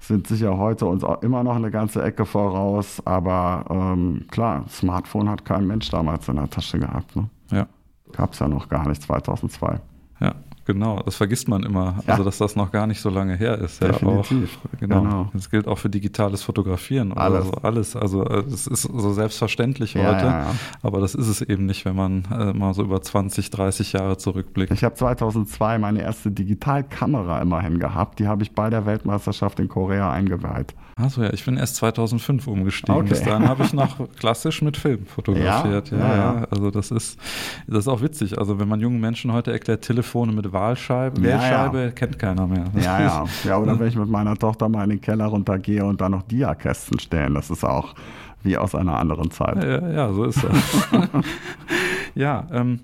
sind 0.00 0.26
sicher 0.26 0.56
heute 0.56 0.86
uns 0.86 1.04
auch 1.04 1.22
immer 1.22 1.44
noch 1.44 1.56
eine 1.56 1.70
ganze 1.70 2.02
Ecke 2.02 2.24
voraus, 2.24 3.02
aber 3.04 3.64
ähm, 3.70 4.26
klar, 4.30 4.64
Smartphone 4.68 5.28
hat 5.28 5.44
kein 5.44 5.66
Mensch 5.66 5.90
damals 5.90 6.28
in 6.28 6.36
der 6.36 6.48
Tasche 6.48 6.78
gehabt. 6.78 7.14
Ne? 7.16 7.28
Ja. 7.50 7.66
Gab 8.12 8.32
es 8.32 8.38
ja 8.38 8.48
noch 8.48 8.68
gar 8.68 8.88
nicht 8.88 9.02
2002. 9.02 9.80
Ja. 10.20 10.34
Genau, 10.64 11.00
das 11.02 11.16
vergisst 11.16 11.48
man 11.48 11.62
immer, 11.62 11.96
ja. 12.06 12.12
also 12.12 12.24
dass 12.24 12.38
das 12.38 12.56
noch 12.56 12.70
gar 12.70 12.86
nicht 12.86 13.00
so 13.00 13.10
lange 13.10 13.34
her 13.36 13.58
ist. 13.58 13.82
Definitiv. 13.82 14.58
Ja, 14.62 14.70
auch, 14.70 14.80
genau. 14.80 15.02
genau. 15.02 15.30
Das 15.32 15.50
gilt 15.50 15.66
auch 15.66 15.78
für 15.78 15.90
digitales 15.90 16.42
Fotografieren 16.42 17.12
alles. 17.12 17.46
So, 17.46 17.52
alles. 17.62 17.96
Also 17.96 18.24
es 18.24 18.66
ist 18.66 18.82
so 18.82 19.12
selbstverständlich 19.12 19.94
ja, 19.94 20.06
heute, 20.06 20.58
aber 20.82 21.00
das 21.00 21.14
ist 21.14 21.28
es 21.28 21.42
eben 21.42 21.66
nicht, 21.66 21.84
wenn 21.84 21.96
man 21.96 22.24
äh, 22.30 22.52
mal 22.52 22.74
so 22.74 22.82
über 22.82 23.00
20, 23.00 23.50
30 23.50 23.92
Jahre 23.92 24.16
zurückblickt. 24.18 24.72
Ich 24.72 24.84
habe 24.84 24.94
2002 24.94 25.78
meine 25.78 26.02
erste 26.02 26.30
Digitalkamera 26.30 27.40
immerhin 27.40 27.78
gehabt. 27.78 28.18
Die 28.18 28.28
habe 28.28 28.42
ich 28.42 28.52
bei 28.52 28.70
der 28.70 28.86
Weltmeisterschaft 28.86 29.60
in 29.60 29.68
Korea 29.68 30.12
eingeweiht. 30.12 30.74
Achso, 31.02 31.22
ja, 31.22 31.32
ich 31.32 31.44
bin 31.44 31.56
erst 31.56 31.76
2005 31.76 32.46
umgestiegen. 32.46 32.94
Okay. 32.94 33.08
Bis 33.08 33.22
dahin 33.22 33.48
habe 33.48 33.64
ich 33.64 33.72
noch 33.72 33.96
klassisch 34.18 34.62
mit 34.62 34.76
Film 34.76 35.06
fotografiert. 35.06 35.90
Ja, 35.90 35.98
ja, 35.98 36.16
ja, 36.16 36.46
Also 36.50 36.70
das 36.70 36.90
ist, 36.90 37.18
das 37.66 37.80
ist 37.80 37.88
auch 37.88 38.02
witzig. 38.02 38.38
Also 38.38 38.58
wenn 38.58 38.68
man 38.68 38.80
jungen 38.80 39.00
Menschen 39.00 39.32
heute 39.32 39.52
erklärt, 39.52 39.82
Telefone 39.82 40.32
mit 40.32 40.52
Wahlscheibe, 40.52 41.22
Wählscheibe, 41.22 41.92
kennt 41.94 42.18
keiner 42.18 42.46
mehr. 42.46 42.64
Ja, 42.76 43.00
ja. 43.00 43.24
Ja, 43.44 43.58
oder 43.58 43.78
wenn 43.78 43.88
ich 43.88 43.96
mit 43.96 44.08
meiner 44.08 44.36
Tochter 44.36 44.68
mal 44.68 44.84
in 44.84 44.90
den 44.90 45.00
Keller 45.00 45.26
runtergehe 45.26 45.84
und 45.84 46.00
da 46.00 46.08
noch 46.08 46.22
Diakästen 46.22 46.98
stehen, 46.98 47.34
das 47.34 47.50
ist 47.50 47.64
auch 47.64 47.94
wie 48.42 48.56
aus 48.56 48.74
einer 48.74 48.98
anderen 48.98 49.30
Zeit. 49.30 49.62
Ja, 49.62 49.90
ja 49.90 50.12
so 50.12 50.24
ist 50.24 50.42
das. 50.42 50.88
ja, 52.14 52.46
ähm, 52.52 52.80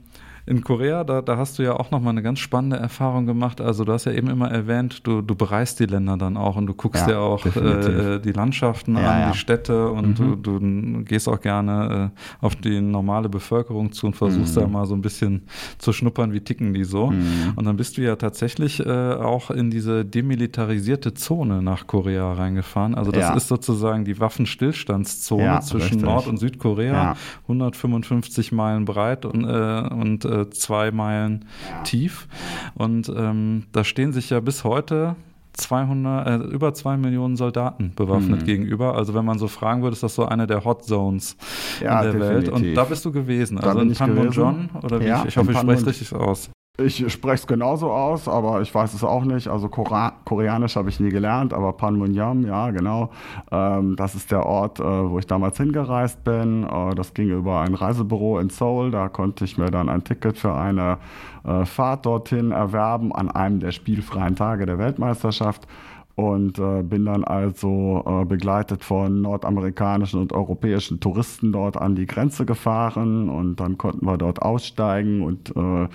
In 0.49 0.63
Korea, 0.63 1.03
da, 1.03 1.23
da 1.23 1.37
hast 1.37 1.59
du 1.59 1.65
ja 1.65 1.73
auch 1.73 1.91
nochmal 1.91 2.13
eine 2.13 2.23
ganz 2.23 2.39
spannende 2.39 2.77
Erfahrung 2.77 3.27
gemacht. 3.27 3.61
Also 3.61 3.85
du 3.85 3.93
hast 3.93 4.05
ja 4.05 4.13
eben 4.13 4.31
immer 4.31 4.49
erwähnt, 4.49 5.05
du, 5.05 5.21
du 5.21 5.35
bereist 5.35 5.81
die 5.81 5.87
Länder 5.87 6.17
dann 6.17 6.37
auch 6.37 6.55
und 6.55 6.69
du 6.69 6.75
guckst 6.75 7.03
ja, 7.03 7.15
dir 7.15 7.19
auch 7.19 7.45
äh, 7.47 8.21
die 8.21 8.31
Landschaften 8.31 8.95
ja, 8.95 9.11
an, 9.11 9.21
ja. 9.23 9.31
die 9.33 9.39
Städte 9.39 9.91
und 9.91 10.21
mhm. 10.21 10.43
du, 10.43 10.59
du 10.61 11.05
gehst 11.05 11.29
auch 11.29 11.41
gerne 11.41 12.13
äh, 12.15 12.45
auf 12.45 12.55
die 12.55 12.81
normale 12.81 13.29
Bevölkerung 13.29 13.91
zu 13.91 14.07
und 14.07 14.15
versuchst 14.15 14.55
mhm. 14.55 14.61
da 14.61 14.67
mal 14.69 14.87
so 14.87 14.95
ein 14.95 15.03
bisschen 15.03 15.49
zu 15.79 15.93
schnuppern, 15.93 16.33
wie 16.33 16.41
ticken 16.41 16.75
die 16.75 16.85
so. 16.85 17.11
Mhm. 17.11 17.55
Und 17.57 17.65
dann 17.65 17.77
bist 17.77 17.97
du 17.97 18.03
ja 18.03 18.15
tatsächlich 18.15 18.79
äh, 18.79 19.15
auch 19.15 19.51
in 19.51 19.71
diese 19.71 20.05
demilitarisierte 20.05 21.15
Zone 21.15 21.61
nach 21.61 21.89
Korea 21.89 22.33
reingefahren. 22.35 22.95
Also 22.95 23.11
das 23.11 23.35
ist 23.35 23.49
sozusagen 23.49 24.05
die 24.05 24.21
Waffenstillstandszone 24.21 25.61
zwischen 25.63 25.95
richtig. 25.95 26.03
Nord- 26.03 26.29
und 26.29 26.37
Südkorea, 26.37 27.17
155 27.43 28.53
Meilen 28.53 28.85
breit 28.85 29.25
und, 29.25 29.43
äh, 29.43 29.89
und 29.93 30.25
äh, 30.43 30.51
zwei 30.51 30.91
Meilen 30.91 31.45
tief. 31.85 32.29
Und 32.75 33.09
ähm, 33.09 33.65
da 33.73 33.85
stehen 33.85 34.13
sich 34.13 34.31
ja 34.31 34.41
bis 34.41 34.65
heute 34.65 35.17
200, 35.57 36.27
äh, 36.27 36.45
über 36.49 36.75
zwei 36.75 36.97
Millionen 36.97 37.37
Soldaten 37.37 37.93
bewaffnet 37.97 38.43
mhm. 38.43 38.47
gegenüber. 38.47 38.95
Also 38.95 39.15
wenn 39.15 39.25
man 39.25 39.39
so 39.39 39.49
fragen 39.49 39.83
würde, 39.83 39.95
ist 39.95 40.03
das 40.03 40.15
so 40.15 40.27
eine 40.27 40.47
der 40.47 40.65
Hot 40.65 40.85
Zones 40.85 41.37
ja, 41.81 42.01
in 42.01 42.05
der 42.05 42.13
definitiv. 42.13 42.31
Welt. 42.31 42.49
Und 42.51 42.75
da 42.75 42.85
bist 42.85 43.05
du 43.05 43.13
gewesen. 43.13 43.57
Da 43.57 43.69
also 43.69 43.81
in 43.81 43.95
Panmunjom 43.95 44.69
oder 44.83 45.01
wie 45.01 45.07
ja, 45.07 45.23
ich, 45.23 45.29
ich 45.29 45.37
hoffe, 45.37 45.53
ich 45.53 45.59
spreche 45.59 45.81
es 45.81 45.87
richtig 45.87 46.15
aus. 46.15 46.51
Ich 46.79 47.11
spreche 47.11 47.35
es 47.37 47.47
genauso 47.47 47.91
aus, 47.91 48.29
aber 48.29 48.61
ich 48.61 48.75
weiß 48.75 48.93
es 48.93 49.03
auch 49.03 49.25
nicht. 49.25 49.49
Also 49.49 49.71
Kora 49.71 50.13
Koreanisch 50.27 50.77
habe 50.77 50.91
ich 50.91 51.01
nie 51.01 51.09
gelernt, 51.09 51.55
aber 51.55 51.73
Panmunjom, 51.73 52.45
ja, 52.45 52.71
genau. 52.71 53.11
Ähm, 53.51 53.97
das 53.97 54.15
ist 54.15 54.31
der 54.31 54.45
Ort, 54.45 54.79
äh, 54.79 54.83
wo 54.83 55.19
ich 55.19 55.27
damals 55.27 55.57
hingereist 55.57 56.23
bin. 56.23 56.65
Äh, 56.65 56.95
das 56.95 57.15
ging 57.15 57.31
über 57.31 57.61
ein 57.61 57.75
Reisebüro 57.75 58.39
in 58.41 58.51
Seoul. 58.51 58.91
Da 58.91 59.09
konnte 59.09 59.47
ich 59.47 59.57
mir 59.57 59.71
dann 59.71 59.89
ein 59.89 60.05
Ticket 60.05 60.37
für 60.37 60.53
eine 60.53 60.99
äh, 61.45 61.65
Fahrt 61.65 62.05
dorthin 62.05 62.53
erwerben 62.53 63.11
an 63.11 63.31
einem 63.31 63.61
der 63.61 63.73
spielfreien 63.73 64.37
Tage 64.37 64.67
der 64.67 64.79
Weltmeisterschaft 64.79 65.67
und 66.15 66.59
äh, 66.59 66.83
bin 66.83 67.07
dann 67.07 67.25
also 67.25 68.03
äh, 68.07 68.25
begleitet 68.27 68.85
von 68.85 69.23
nordamerikanischen 69.23 70.21
und 70.21 70.33
europäischen 70.35 71.01
Touristen 71.01 71.53
dort 71.53 71.79
an 71.79 71.95
die 71.95 72.07
Grenze 72.07 72.45
gefahren 72.45 73.31
und 73.31 73.57
dann 73.57 73.79
konnten 73.79 74.05
wir 74.05 74.19
dort 74.19 74.43
aussteigen 74.43 75.23
und 75.23 75.55
äh, 75.57 75.89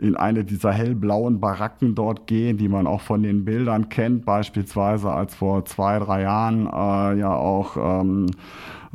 in 0.00 0.16
eine 0.16 0.44
dieser 0.44 0.72
hellblauen 0.72 1.40
Baracken 1.40 1.94
dort 1.94 2.26
gehen, 2.26 2.56
die 2.58 2.68
man 2.68 2.86
auch 2.86 3.00
von 3.00 3.22
den 3.22 3.44
Bildern 3.44 3.88
kennt, 3.88 4.24
beispielsweise 4.24 5.10
als 5.10 5.34
vor 5.34 5.64
zwei, 5.64 5.98
drei 5.98 6.22
Jahren 6.22 6.66
äh, 6.66 7.18
ja 7.18 7.34
auch 7.34 7.76
ähm, 7.76 8.26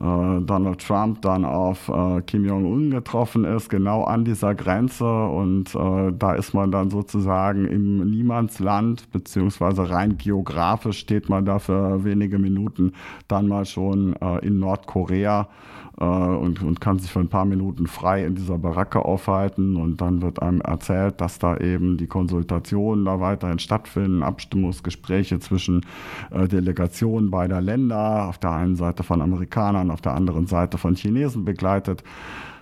äh, 0.01 0.41
Donald 0.41 0.79
Trump 0.79 1.21
dann 1.21 1.45
auf 1.45 1.89
äh, 1.89 2.21
Kim 2.21 2.45
Jong-un 2.45 2.89
getroffen 2.89 3.45
ist, 3.45 3.69
genau 3.69 4.03
an 4.03 4.25
dieser 4.25 4.55
Grenze. 4.55 5.05
Und 5.05 5.75
äh, 5.75 6.11
da 6.17 6.33
ist 6.33 6.53
man 6.53 6.71
dann 6.71 6.89
sozusagen 6.89 7.65
im 7.65 8.09
Niemandsland, 8.09 9.11
beziehungsweise 9.11 9.89
rein 9.89 10.17
geografisch 10.17 10.99
steht 10.99 11.29
man 11.29 11.45
da 11.45 11.59
für 11.59 12.03
wenige 12.03 12.39
Minuten 12.39 12.93
dann 13.27 13.47
mal 13.47 13.65
schon 13.65 14.15
äh, 14.21 14.45
in 14.45 14.59
Nordkorea 14.59 15.47
äh, 16.01 16.03
und, 16.03 16.63
und 16.63 16.81
kann 16.81 16.97
sich 16.97 17.11
für 17.11 17.19
ein 17.19 17.29
paar 17.29 17.45
Minuten 17.45 17.85
frei 17.85 18.25
in 18.25 18.35
dieser 18.35 18.57
Baracke 18.57 19.05
aufhalten 19.05 19.75
und 19.75 20.01
dann 20.01 20.21
wird 20.21 20.41
einem 20.41 20.59
erzählt, 20.61 21.21
dass 21.21 21.37
da 21.37 21.57
eben 21.57 21.97
die 21.97 22.07
Konsultationen 22.07 23.05
da 23.05 23.19
weiterhin 23.19 23.59
stattfinden, 23.59 24.23
Abstimmungsgespräche 24.23 25.39
zwischen 25.39 25.85
äh, 26.31 26.47
Delegationen 26.47 27.29
beider 27.29 27.61
Länder, 27.61 28.27
auf 28.27 28.39
der 28.39 28.51
einen 28.51 28.75
Seite 28.75 29.03
von 29.03 29.21
Amerikanern, 29.21 29.91
auf 29.91 30.01
der 30.01 30.15
anderen 30.15 30.47
Seite 30.47 30.79
von 30.79 30.95
Chinesen 30.95 31.45
begleitet. 31.45 32.03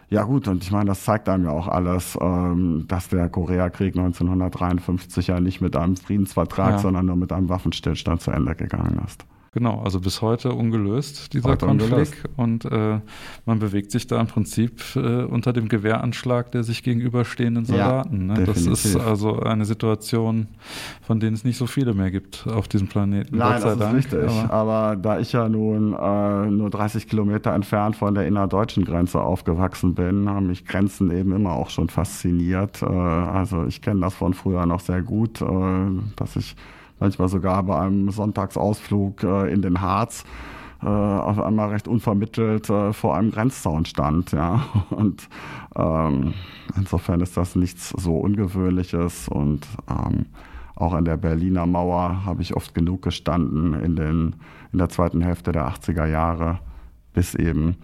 Ja 0.10 0.24
gut, 0.24 0.48
und 0.48 0.64
ich 0.64 0.72
meine, 0.72 0.86
das 0.86 1.06
zeigt 1.06 1.30
einem 1.30 1.46
ja 1.46 1.52
auch 1.52 1.68
alles, 1.68 2.18
ähm, 2.20 2.86
dass 2.88 3.08
der 3.10 3.30
Koreakrieg 3.30 3.96
1953 3.96 5.28
ja 5.28 5.40
nicht 5.40 5.62
mit 5.62 5.76
einem 5.76 5.96
Friedensvertrag, 5.96 6.72
ja. 6.72 6.80
sondern 6.80 7.06
nur 7.06 7.16
mit 7.16 7.32
einem 7.32 7.48
Waffenstillstand 7.48 8.22
zu 8.22 8.32
Ende 8.32 8.56
gegangen 8.56 9.00
ist. 9.06 9.24
Genau, 9.52 9.82
also 9.82 10.00
bis 10.00 10.22
heute 10.22 10.54
ungelöst, 10.54 11.34
dieser 11.34 11.50
heute 11.50 11.66
Konflikt. 11.66 11.92
Ungelöst. 11.92 12.16
Und 12.38 12.66
äh, 12.66 13.00
man 13.46 13.60
bewegt 13.60 13.92
sich 13.92 14.06
da 14.06 14.22
im 14.22 14.28
Prinzip 14.28 14.82
äh, 14.96 15.24
unter 15.24 15.54
dem 15.54 15.68
Gewehranschlag 15.68 16.52
der 16.52 16.64
sich 16.64 16.84
gegenüberstehenden 16.84 17.66
Soldaten. 17.66 18.30
Ja, 18.30 18.38
ne? 18.38 18.46
Das 18.46 18.66
ist 18.66 18.96
also 18.96 19.40
eine 19.40 19.66
Situation, 19.66 20.48
von 21.02 21.20
denen 21.20 21.34
es 21.34 21.44
nicht 21.44 21.58
so 21.58 21.66
viele 21.66 21.94
mehr 21.94 22.12
gibt 22.12 22.46
auf 22.48 22.68
diesem 22.68 22.88
Planeten. 22.88 23.38
Nein, 23.38 23.62
das 23.62 23.78
Dank. 23.78 23.98
ist 23.98 24.14
richtig. 24.14 24.30
Aber, 24.30 24.70
Aber, 24.70 24.96
da 24.96 25.20
ich 25.20 25.32
ja 25.32 25.50
nun 25.50 25.94
äh, 25.94 26.52
nur 26.52 26.70
30 26.70 27.08
Kilometer 27.08 27.54
entfernt 27.54 27.96
von 27.96 28.14
der 28.14 28.28
innerdeutschen 28.28 28.86
Grenze 28.86 29.22
aufgewachsen 29.22 29.96
bin, 29.96 30.30
haben 30.30 30.48
mich 30.48 30.66
Grenzen 30.66 31.12
eben 31.12 31.34
immer 31.34 31.54
auch 31.54 31.70
schon 31.70 31.90
fasziniert. 31.90 32.82
Äh, 32.82 32.86
also 32.86 33.66
ich 33.66 33.82
kenne 33.82 34.02
das 34.02 34.14
von 34.14 34.34
früher 34.34 34.66
noch 34.66 34.80
sehr 34.80 35.02
gut, 35.02 35.42
äh, 35.42 35.46
dass 36.16 36.36
ich 36.36 36.56
manchmal 37.00 37.30
sogar 37.30 37.64
bei 37.64 37.80
einem 37.80 38.10
Sonntagsausflug 38.12 39.24
äh, 39.24 39.54
in 39.54 39.62
den 39.62 39.82
Harz 39.82 40.26
äh, 40.82 40.88
auf 40.88 41.40
einmal 41.40 41.70
recht 41.70 41.88
unvermittelt 41.88 42.70
äh, 42.70 42.94
vor 42.94 43.16
einem 43.16 43.32
Grenzzaun 43.32 43.86
stand. 43.86 44.32
Ja? 44.32 44.66
Und 44.90 45.28
ähm, 45.76 46.34
insofern 46.76 47.22
ist 47.22 47.36
das 47.38 47.56
nichts 47.56 47.90
so 47.90 48.18
Ungewöhnliches 48.18 49.28
und 49.30 49.68
ähm, 49.90 50.28
auch 50.76 50.94
an 50.94 51.04
der 51.04 51.18
Berliner 51.18 51.66
Mauer 51.66 52.26
habe 52.26 52.42
ich 52.42 52.56
oft 52.56 52.74
genug 52.74 53.02
gestanden 53.02 53.74
in, 53.74 53.98
den, 53.98 54.36
in 54.72 54.80
der 54.80 54.88
zweiten 54.88 55.22
Hälfte 55.22 55.52
der 55.52 55.68
80er 55.68 56.06
Jahre, 56.06 56.60
bis 57.14 57.36
eben 57.36 57.76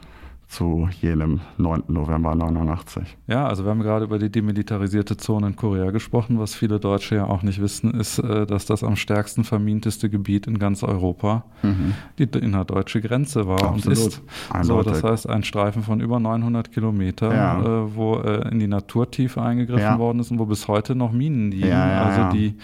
zu 0.48 0.88
jenem 1.02 1.42
9. 1.58 1.84
November 1.88 2.36
89. 2.36 3.18
Ja, 3.28 3.48
also 3.48 3.64
wir 3.64 3.72
haben 3.72 3.82
gerade 3.82 4.06
über 4.06 4.20
die 4.20 4.30
demilitarisierte 4.30 5.18
Zone 5.18 5.48
in 5.48 5.56
Korea 5.56 5.92
gesprochen. 5.92 6.40
Was 6.40 6.54
viele 6.54 6.80
Deutsche 6.80 7.16
ja 7.16 7.26
auch 7.26 7.42
nicht 7.42 7.62
wissen, 7.62 7.94
ist, 7.94 8.20
äh, 8.20 8.46
dass 8.46 8.66
das 8.66 8.84
am 8.84 8.96
stärksten 8.96 9.44
verminteste 9.44 10.10
Gebiet 10.10 10.48
in 10.48 10.60
ganz 10.60 10.84
Europa 10.84 11.46
mhm. 11.64 11.94
die 12.20 12.24
innerdeutsche 12.24 13.02
Grenze 13.02 13.48
war 13.48 13.64
Absolut. 13.64 13.86
und 13.86 13.92
ist. 13.92 14.22
So, 14.62 14.82
das 14.84 15.04
heißt, 15.04 15.30
ein 15.30 15.44
Streifen 15.44 15.84
von 15.84 16.00
über 16.00 16.20
900 16.20 16.72
Kilometern, 16.72 17.32
ja. 17.32 17.62
Äh, 17.62 17.96
wo 17.96 18.16
äh, 18.18 18.48
in 18.50 18.60
die 18.60 18.68
Naturtiefe 18.68 19.42
eingegriffen 19.42 19.82
ja. 19.82 20.00
worden 20.00 20.20
ist 20.20 20.32
und 20.32 20.40
wo 20.40 20.46
bis 20.46 20.68
heute 20.68 20.96
noch 20.96 21.12
Minen 21.12 21.52
liegen, 21.52 21.68
ja, 21.68 22.04
also 22.04 22.38
die 22.38 22.56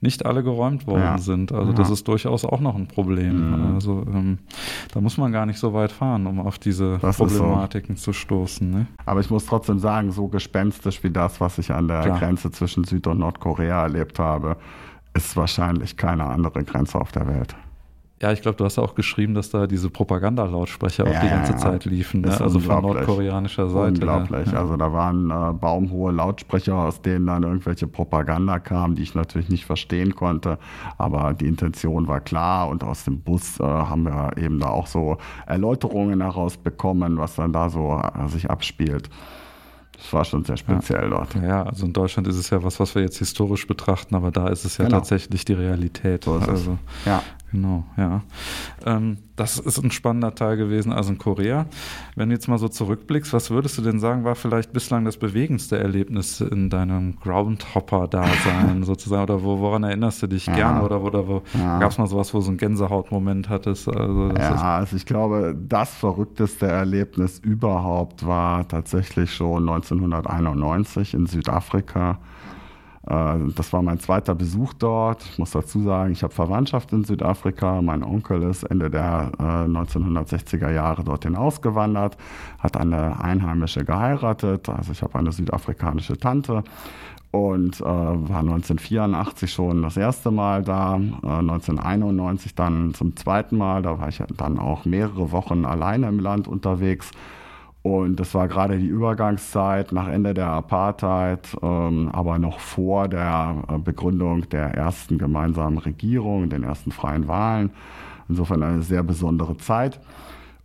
nicht 0.00 0.26
alle 0.26 0.42
geräumt 0.42 0.86
worden 0.86 1.18
sind. 1.18 1.52
Also 1.52 1.72
das 1.72 1.90
ist 1.90 2.06
durchaus 2.08 2.44
auch 2.44 2.60
noch 2.60 2.74
ein 2.74 2.88
Problem. 2.88 3.68
Mhm. 3.68 3.74
Also 3.74 4.04
ähm, 4.12 4.38
da 4.92 5.00
muss 5.00 5.16
man 5.18 5.32
gar 5.32 5.46
nicht 5.46 5.58
so 5.58 5.72
weit 5.72 5.92
fahren, 5.92 6.26
um 6.26 6.40
auf 6.40 6.58
diese 6.58 6.98
das 7.00 7.18
Problematiken 7.28 7.96
so. 7.96 8.04
zu 8.04 8.12
stoßen. 8.12 8.70
Ne? 8.70 8.86
Aber 9.06 9.20
ich 9.20 9.30
muss 9.30 9.46
trotzdem 9.46 9.78
sagen, 9.78 10.12
so 10.12 10.28
gespenstisch 10.28 11.02
wie 11.02 11.10
das, 11.10 11.40
was 11.40 11.58
ich 11.58 11.72
an 11.72 11.88
der 11.88 12.02
Klar. 12.02 12.18
Grenze 12.18 12.50
zwischen 12.50 12.84
Süd- 12.84 13.06
und 13.06 13.18
Nordkorea 13.18 13.82
erlebt 13.82 14.18
habe, 14.18 14.56
ist 15.14 15.36
wahrscheinlich 15.36 15.96
keine 15.96 16.24
andere 16.24 16.64
Grenze 16.64 17.00
auf 17.00 17.12
der 17.12 17.26
Welt. 17.26 17.54
Ja, 18.20 18.32
ich 18.32 18.42
glaube, 18.42 18.56
du 18.56 18.64
hast 18.64 18.78
auch 18.78 18.96
geschrieben, 18.96 19.34
dass 19.34 19.50
da 19.50 19.68
diese 19.68 19.90
Propagandalautsprecher 19.90 21.06
ja, 21.08 21.16
auch 21.16 21.22
die 21.22 21.28
ganze 21.28 21.52
ja, 21.52 21.58
Zeit 21.58 21.84
liefen, 21.84 22.22
ne? 22.22 22.40
also 22.40 22.58
von 22.58 22.82
nordkoreanischer 22.82 23.68
Seite. 23.68 23.94
Unglaublich. 23.94 24.50
Ja. 24.50 24.58
Also 24.58 24.76
da 24.76 24.92
waren 24.92 25.30
äh, 25.30 25.52
baumhohe 25.52 26.10
Lautsprecher, 26.10 26.74
aus 26.74 27.00
denen 27.00 27.26
dann 27.26 27.44
irgendwelche 27.44 27.86
Propaganda 27.86 28.58
kam, 28.58 28.96
die 28.96 29.02
ich 29.02 29.14
natürlich 29.14 29.48
nicht 29.50 29.66
verstehen 29.66 30.16
konnte. 30.16 30.58
Aber 30.96 31.32
die 31.32 31.46
Intention 31.46 32.08
war 32.08 32.20
klar 32.20 32.68
und 32.68 32.82
aus 32.82 33.04
dem 33.04 33.20
Bus 33.20 33.60
äh, 33.60 33.62
haben 33.62 34.02
wir 34.02 34.32
eben 34.36 34.58
da 34.58 34.70
auch 34.70 34.88
so 34.88 35.18
Erläuterungen 35.46 36.20
herausbekommen, 36.20 37.18
was 37.18 37.36
dann 37.36 37.52
da 37.52 37.70
so 37.70 38.02
äh, 38.02 38.28
sich 38.28 38.50
abspielt. 38.50 39.10
Das 39.98 40.12
war 40.12 40.24
schon 40.24 40.44
sehr 40.44 40.56
speziell 40.56 41.04
ja. 41.04 41.08
dort. 41.08 41.34
Ja, 41.34 41.62
also 41.64 41.84
in 41.84 41.92
Deutschland 41.92 42.28
ist 42.28 42.36
es 42.36 42.50
ja 42.50 42.62
was, 42.62 42.78
was 42.78 42.94
wir 42.94 43.02
jetzt 43.02 43.18
historisch 43.18 43.66
betrachten, 43.66 44.14
aber 44.14 44.30
da 44.30 44.48
ist 44.48 44.64
es 44.64 44.78
ja 44.78 44.84
genau. 44.84 44.98
tatsächlich 44.98 45.44
die 45.44 45.54
Realität. 45.54 46.24
So 46.24 46.36
ist 46.38 46.48
also, 46.48 46.78
es. 47.00 47.06
Ja. 47.06 47.22
Genau, 47.50 47.84
ja. 47.96 48.22
Ähm, 48.84 49.18
das 49.36 49.58
ist 49.58 49.78
ein 49.78 49.90
spannender 49.90 50.34
Teil 50.34 50.56
gewesen, 50.56 50.92
also 50.92 51.12
in 51.12 51.18
Korea. 51.18 51.66
Wenn 52.14 52.28
du 52.28 52.34
jetzt 52.34 52.48
mal 52.48 52.58
so 52.58 52.68
zurückblickst, 52.68 53.32
was 53.32 53.50
würdest 53.50 53.78
du 53.78 53.82
denn 53.82 54.00
sagen, 54.00 54.24
war 54.24 54.34
vielleicht 54.34 54.72
bislang 54.72 55.04
das 55.04 55.16
bewegendste 55.16 55.78
Erlebnis 55.78 56.40
in 56.40 56.68
deinem 56.68 57.16
Groundhopper-Dasein 57.16 58.82
sozusagen? 58.84 59.22
Oder 59.22 59.42
wo, 59.42 59.60
woran 59.60 59.84
erinnerst 59.84 60.22
du 60.22 60.26
dich 60.26 60.46
ja. 60.46 60.54
gerne? 60.54 60.82
Oder, 60.82 61.02
oder 61.02 61.26
wo 61.26 61.42
ja. 61.54 61.78
gab 61.78 61.90
es 61.90 61.98
mal 61.98 62.06
sowas, 62.06 62.34
wo 62.34 62.40
so 62.40 62.50
ein 62.50 62.58
Gänsehautmoment 62.58 63.48
hattest? 63.48 63.88
Also, 63.88 64.30
ja, 64.36 64.76
also 64.76 64.96
ich 64.96 65.06
glaube, 65.06 65.56
das 65.58 65.94
verrückteste 65.94 66.66
Erlebnis 66.66 67.38
überhaupt 67.38 68.26
war 68.26 68.68
tatsächlich 68.68 69.32
schon 69.32 69.68
1991 69.68 71.14
in 71.14 71.26
Südafrika 71.26 72.18
das 73.08 73.72
war 73.72 73.80
mein 73.80 73.98
zweiter 74.00 74.34
Besuch 74.34 74.74
dort. 74.74 75.24
Ich 75.24 75.38
muss 75.38 75.52
dazu 75.52 75.80
sagen, 75.80 76.12
ich 76.12 76.22
habe 76.22 76.34
Verwandtschaft 76.34 76.92
in 76.92 77.04
Südafrika. 77.04 77.80
Mein 77.80 78.02
Onkel 78.02 78.42
ist 78.42 78.64
Ende 78.64 78.90
der 78.90 79.32
1960er 79.38 80.68
äh, 80.68 80.74
Jahre 80.74 81.04
dorthin 81.04 81.34
ausgewandert, 81.34 82.18
hat 82.58 82.76
eine 82.76 83.18
Einheimische 83.20 83.84
geheiratet. 83.84 84.68
Also 84.68 84.92
ich 84.92 85.02
habe 85.02 85.18
eine 85.18 85.32
südafrikanische 85.32 86.18
Tante 86.18 86.64
und 87.30 87.80
äh, 87.80 87.84
war 87.84 88.40
1984 88.40 89.52
schon 89.52 89.82
das 89.82 89.96
erste 89.96 90.30
Mal 90.30 90.62
da, 90.62 90.96
äh, 90.96 91.26
1991 91.26 92.54
dann 92.54 92.94
zum 92.94 93.16
zweiten 93.16 93.56
Mal. 93.56 93.82
Da 93.82 93.98
war 93.98 94.08
ich 94.08 94.22
dann 94.36 94.58
auch 94.58 94.84
mehrere 94.84 95.32
Wochen 95.32 95.64
alleine 95.64 96.08
im 96.08 96.20
Land 96.20 96.46
unterwegs. 96.46 97.10
Und 97.96 98.20
das 98.20 98.34
war 98.34 98.48
gerade 98.48 98.78
die 98.78 98.86
Übergangszeit 98.86 99.92
nach 99.92 100.08
Ende 100.08 100.34
der 100.34 100.48
Apartheid, 100.48 101.48
ähm, 101.62 102.10
aber 102.12 102.38
noch 102.38 102.60
vor 102.60 103.08
der 103.08 103.62
äh, 103.68 103.78
Begründung 103.78 104.48
der 104.50 104.74
ersten 104.74 105.18
gemeinsamen 105.18 105.78
Regierung, 105.78 106.48
den 106.48 106.62
ersten 106.62 106.92
freien 106.92 107.28
Wahlen. 107.28 107.70
Insofern 108.28 108.62
eine 108.62 108.82
sehr 108.82 109.02
besondere 109.02 109.56
Zeit. 109.56 110.00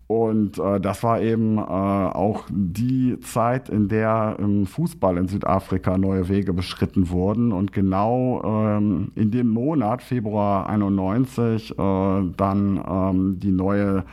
Und 0.08 0.60
äh, 0.60 0.80
das 0.80 1.02
war 1.02 1.22
eben 1.22 1.58
äh, 1.58 1.62
auch 1.62 2.44
die 2.50 3.20
Zeit, 3.22 3.70
in 3.70 3.88
der 3.88 4.36
im 4.38 4.66
Fußball 4.66 5.18
in 5.18 5.28
Südafrika 5.28 5.98
neue 5.98 6.28
Wege 6.28 6.54
beschritten 6.54 7.10
wurden. 7.10 7.52
Und 7.52 7.72
genau 7.72 8.42
ähm, 8.44 9.12
in 9.16 9.32
dem 9.32 9.48
Monat, 9.48 10.04
Februar 10.04 10.70
91, 10.70 11.72
äh, 11.72 11.76
dann 11.78 12.84
ähm, 12.88 13.40
die 13.40 13.52
neue 13.52 14.04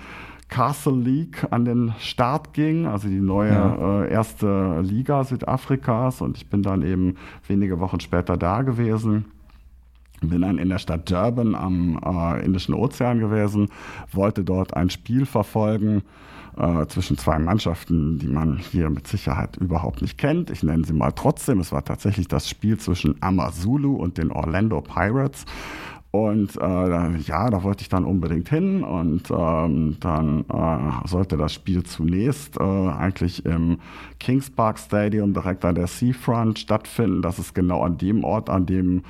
Castle 0.51 0.97
League 0.97 1.47
an 1.51 1.65
den 1.65 1.95
Start 1.99 2.53
ging, 2.53 2.87
also 2.87 3.09
die 3.09 3.21
neue 3.21 3.53
ja. 3.53 4.03
äh, 4.03 4.13
erste 4.13 4.81
Liga 4.83 5.25
Südafrikas. 5.25 6.21
Und 6.21 6.37
ich 6.37 6.49
bin 6.49 6.63
dann 6.63 6.83
eben 6.83 7.17
wenige 7.47 7.81
Wochen 7.81 8.01
später 8.01 8.37
da 8.37 8.63
gewesen. 8.63 9.27
Bin 10.21 10.43
dann 10.43 10.59
in 10.59 10.69
der 10.69 10.79
Stadt 10.79 11.11
Durban 11.11 11.55
am 11.55 11.99
äh, 12.05 12.45
Indischen 12.45 12.75
Ozean 12.75 13.21
gewesen, 13.21 13.69
wollte 14.13 14.45
dort 14.45 14.77
ein 14.77 14.91
Spiel 14.91 15.25
verfolgen 15.25 16.03
äh, 16.59 16.87
zwischen 16.87 17.17
zwei 17.17 17.39
Mannschaften, 17.39 18.19
die 18.19 18.29
man 18.29 18.59
hier 18.59 18.91
mit 18.91 19.07
Sicherheit 19.07 19.57
überhaupt 19.57 20.03
nicht 20.03 20.19
kennt. 20.19 20.51
Ich 20.51 20.63
nenne 20.63 20.85
sie 20.85 20.93
mal 20.93 21.13
trotzdem. 21.13 21.61
Es 21.61 21.73
war 21.73 21.85
tatsächlich 21.85 22.29
das 22.29 22.51
Spiel 22.51 22.77
zwischen 22.77 23.17
Amazulu 23.21 23.95
und 23.95 24.19
den 24.19 24.31
Orlando 24.31 24.83
Pirates. 24.83 25.47
Und 26.13 26.57
äh, 26.57 27.17
ja, 27.19 27.51
da 27.51 27.63
wollte 27.63 27.83
ich 27.83 27.89
dann 27.89 28.05
unbedingt 28.05 28.49
hin 28.49 28.83
und 28.83 29.31
ähm, 29.31 29.97
dann 30.01 30.45
äh, 30.53 31.07
sollte 31.07 31.37
das 31.37 31.55
Spiel 31.55 31.85
zunächst 31.85 32.59
äh, 32.59 32.63
eigentlich 32.63 33.47
im 33.47 33.79
Kings 34.19 34.51
Park 34.51 34.81
Stadium 34.81 35.33
direkt 35.35 35.65
an 35.65 35.77
der 35.77 35.87
Seafront 35.87 36.59
stattfinden. 36.59 37.23
Das 37.23 37.39
ist 37.39 37.55
genau 37.55 37.83
an 37.83 37.97
dem 37.97 38.25
Ort, 38.25 38.51
an 38.51 38.67
dem 38.67 39.05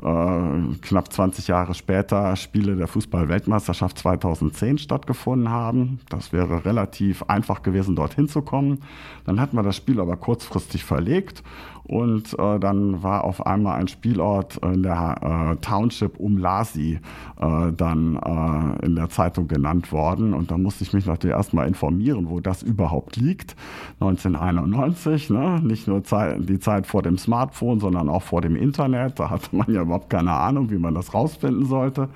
äh, 0.00 0.76
knapp 0.80 1.12
20 1.12 1.48
Jahre 1.48 1.74
später 1.74 2.36
Spiele 2.36 2.76
der 2.76 2.86
Fußball-Weltmeisterschaft 2.86 3.98
2010 3.98 4.78
stattgefunden 4.78 5.48
haben. 5.48 5.98
Das 6.08 6.32
wäre 6.32 6.64
relativ 6.64 7.24
einfach 7.24 7.62
gewesen, 7.64 7.96
dorthin 7.96 8.28
zu 8.28 8.42
kommen. 8.42 8.82
Dann 9.24 9.40
hat 9.40 9.54
man 9.54 9.64
das 9.64 9.74
Spiel 9.74 9.98
aber 9.98 10.16
kurzfristig 10.16 10.84
verlegt 10.84 11.42
und 11.84 12.38
äh, 12.38 12.58
dann 12.58 13.02
war 13.02 13.24
auf 13.24 13.46
einmal 13.46 13.78
ein 13.78 13.88
Spielort 13.88 14.56
in 14.64 14.82
der 14.82 15.52
äh, 15.52 15.56
Township 15.56 16.18
Umlasi 16.18 16.98
äh, 17.38 17.72
dann 17.72 18.16
äh, 18.16 18.86
in 18.86 18.96
der 18.96 19.10
Zeitung 19.10 19.48
genannt 19.48 19.92
worden. 19.92 20.32
Und 20.32 20.50
da 20.50 20.56
musste 20.56 20.82
ich 20.84 20.94
mich 20.94 21.04
natürlich 21.04 21.36
erstmal 21.36 21.68
informieren, 21.68 22.30
wo 22.30 22.40
das 22.40 22.62
überhaupt 22.62 23.16
liegt. 23.16 23.54
1991, 24.00 25.28
ne? 25.28 25.60
nicht 25.62 25.86
nur 25.86 26.02
Zeit, 26.04 26.48
die 26.48 26.58
Zeit 26.58 26.86
vor 26.86 27.02
dem 27.02 27.18
Smartphone, 27.18 27.80
sondern 27.80 28.08
auch 28.08 28.22
vor 28.22 28.40
dem 28.40 28.56
Internet. 28.56 29.20
Da 29.20 29.28
hatte 29.28 29.54
man 29.54 29.70
ja 29.70 29.82
überhaupt 29.82 30.08
keine 30.08 30.32
Ahnung, 30.32 30.70
wie 30.70 30.78
man 30.78 30.94
das 30.94 31.12
rausfinden 31.12 31.66
sollte. 31.66 32.08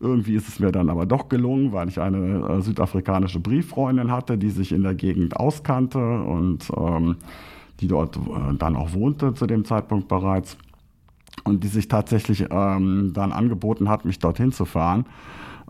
Irgendwie 0.00 0.36
ist 0.36 0.46
es 0.46 0.60
mir 0.60 0.70
dann 0.70 0.90
aber 0.90 1.06
doch 1.06 1.28
gelungen, 1.28 1.72
weil 1.72 1.88
ich 1.88 2.00
eine 2.00 2.48
äh, 2.48 2.60
südafrikanische 2.62 3.40
Brieffreundin 3.40 4.12
hatte, 4.12 4.38
die 4.38 4.50
sich 4.50 4.70
in 4.70 4.84
der 4.84 4.94
Gegend 4.94 5.36
auskannte 5.36 5.98
und 5.98 6.70
ähm, 6.76 7.16
die 7.80 7.88
dort 7.88 8.16
äh, 8.16 8.54
dann 8.58 8.76
auch 8.76 8.92
wohnte 8.92 9.34
zu 9.34 9.46
dem 9.46 9.64
Zeitpunkt 9.64 10.08
bereits 10.08 10.56
und 11.44 11.62
die 11.64 11.68
sich 11.68 11.88
tatsächlich 11.88 12.46
ähm, 12.50 13.12
dann 13.14 13.32
angeboten 13.32 13.88
hat, 13.88 14.04
mich 14.04 14.18
dorthin 14.18 14.52
zu 14.52 14.64
fahren, 14.64 15.06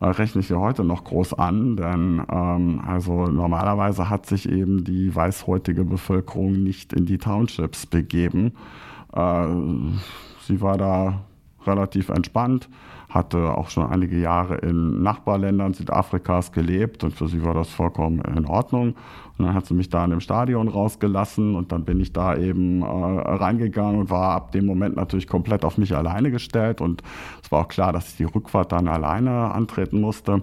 äh, 0.01 0.07
rechne 0.07 0.41
ich 0.41 0.49
ja 0.49 0.57
heute 0.57 0.85
noch 0.85 1.05
groß 1.05 1.35
an, 1.35 1.77
denn 1.77 2.23
ähm, 2.31 2.81
also 2.87 3.27
normalerweise 3.27 4.09
hat 4.09 4.27
sich 4.27 4.49
eben 4.49 4.85
die 4.85 5.15
weißhäutige 5.15 5.85
Bevölkerung 5.85 6.63
nicht 6.63 6.93
in 6.93 7.07
die 7.07 7.19
Townships 7.19 7.87
begeben. 7.87 8.53
Äh, 9.13 9.47
sie 10.47 10.61
war 10.61 10.79
da 10.79 11.21
relativ 11.67 12.09
entspannt, 12.09 12.69
hatte 13.09 13.57
auch 13.57 13.71
schon 13.71 13.87
einige 13.87 14.19
Jahre 14.19 14.57
in 14.57 15.03
Nachbarländern 15.03 15.73
Südafrikas 15.73 16.53
gelebt 16.53 17.05
und 17.05 17.15
für 17.15 17.27
sie 17.27 17.43
war 17.43 17.55
das 17.55 17.71
vollkommen 17.71 18.21
in 18.21 18.45
Ordnung. 18.45 18.97
Und 19.39 19.47
dann 19.47 19.55
hat 19.55 19.67
sie 19.67 19.75
mich 19.75 19.89
da 19.89 20.05
in 20.05 20.11
dem 20.11 20.21
Stadion 20.21 20.69
rausgelassen 20.69 21.55
und 21.55 21.73
dann 21.73 21.85
bin 21.85 22.01
ich 22.01 22.13
da 22.13 22.37
eben 22.37 22.83
äh, 22.83 22.85
reingegangen 22.85 24.01
und 24.01 24.11
war 24.11 24.33
ab 24.33 24.53
dem 24.53 24.67
Moment 24.67 24.97
natürlich 24.97 25.27
komplett 25.27 25.65
auf 25.65 25.79
mich 25.79 25.97
alleine 25.97 26.31
gestellt 26.31 26.81
und 26.81 27.03
es 27.43 27.51
war 27.51 27.61
auch 27.61 27.69
klar, 27.69 27.93
dass 27.93 28.11
ich 28.11 28.17
die 28.17 28.25
Rückfahrt 28.25 28.73
dann 28.73 28.89
alleine 28.89 29.53
antreten 29.53 30.01
musste. 30.01 30.43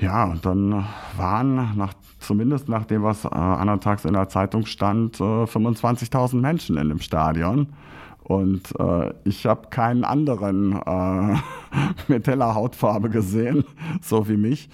Ja, 0.00 0.26
und 0.26 0.46
dann 0.46 0.84
waren 1.16 1.76
nach, 1.76 1.92
zumindest 2.20 2.68
nach 2.68 2.84
dem, 2.84 3.02
was 3.02 3.24
äh, 3.24 3.28
andertags 3.28 4.04
in 4.04 4.12
der 4.12 4.28
Zeitung 4.28 4.64
stand, 4.64 5.18
äh, 5.18 5.44
25.000 5.44 6.36
Menschen 6.36 6.76
in 6.76 6.88
dem 6.88 7.00
Stadion. 7.00 7.68
Und 8.28 8.78
äh, 8.78 9.14
ich 9.24 9.46
habe 9.46 9.68
keinen 9.70 10.04
anderen 10.04 10.72
äh, 10.72 11.36
mit 12.08 12.26
heller 12.26 12.54
Hautfarbe 12.54 13.08
gesehen, 13.08 13.64
so 14.02 14.28
wie 14.28 14.36
mich. 14.36 14.68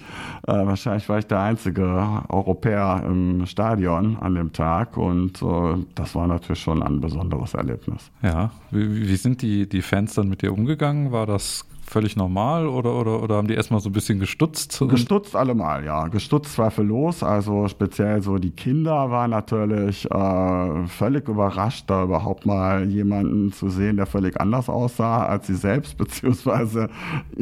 Äh, 0.45 0.51
wahrscheinlich 0.51 1.07
war 1.07 1.19
ich 1.19 1.27
der 1.27 1.39
einzige 1.39 2.23
Europäer 2.27 3.03
im 3.05 3.45
Stadion 3.45 4.17
an 4.17 4.35
dem 4.35 4.51
Tag 4.51 4.97
und 4.97 5.41
äh, 5.41 5.85
das 5.95 6.15
war 6.15 6.27
natürlich 6.27 6.61
schon 6.61 6.83
ein 6.83 6.99
besonderes 6.99 7.53
Erlebnis. 7.53 8.11
Ja, 8.21 8.51
wie, 8.71 9.07
wie 9.07 9.15
sind 9.15 9.41
die, 9.41 9.69
die 9.69 9.81
Fans 9.81 10.15
dann 10.15 10.27
mit 10.27 10.41
dir 10.41 10.51
umgegangen? 10.51 11.13
War 11.13 11.25
das 11.25 11.65
völlig 11.85 12.15
normal 12.15 12.67
oder, 12.67 12.99
oder, 12.99 13.21
oder 13.21 13.35
haben 13.35 13.47
die 13.47 13.53
erstmal 13.53 13.79
so 13.79 13.89
ein 13.89 13.93
bisschen 13.93 14.19
gestutzt? 14.19 14.83
Gestutzt 14.89 15.35
allemal, 15.35 15.85
ja. 15.85 16.07
Gestutzt 16.07 16.53
zweifellos. 16.53 17.21
Also 17.23 17.67
speziell 17.67 18.21
so 18.21 18.37
die 18.37 18.51
Kinder 18.51 19.11
waren 19.11 19.31
natürlich 19.31 20.09
äh, 20.09 20.87
völlig 20.87 21.27
überrascht, 21.27 21.85
da 21.87 22.03
überhaupt 22.03 22.45
mal 22.45 22.89
jemanden 22.89 23.51
zu 23.51 23.69
sehen, 23.69 23.97
der 23.97 24.07
völlig 24.07 24.39
anders 24.41 24.67
aussah 24.67 25.25
als 25.25 25.47
sie 25.47 25.55
selbst, 25.55 25.97
beziehungsweise 25.97 26.89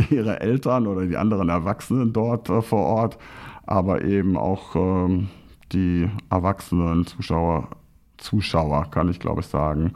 ihre 0.10 0.42
Eltern 0.42 0.88
oder 0.88 1.06
die 1.06 1.18
anderen 1.18 1.50
Erwachsenen 1.50 2.12
dort 2.12 2.50
äh, 2.50 2.62
vor 2.62 2.86
Ort. 2.86 3.18
Aber 3.66 4.04
eben 4.04 4.36
auch 4.36 4.76
ähm, 4.76 5.30
die 5.72 6.10
erwachsenen 6.30 7.08
Zuschauer, 7.08 7.70
Zuschauer, 8.18 8.92
kann 8.92 9.10
ich 9.10 9.20
glaube 9.20 9.40
ich 9.40 9.48
sagen. 9.48 9.94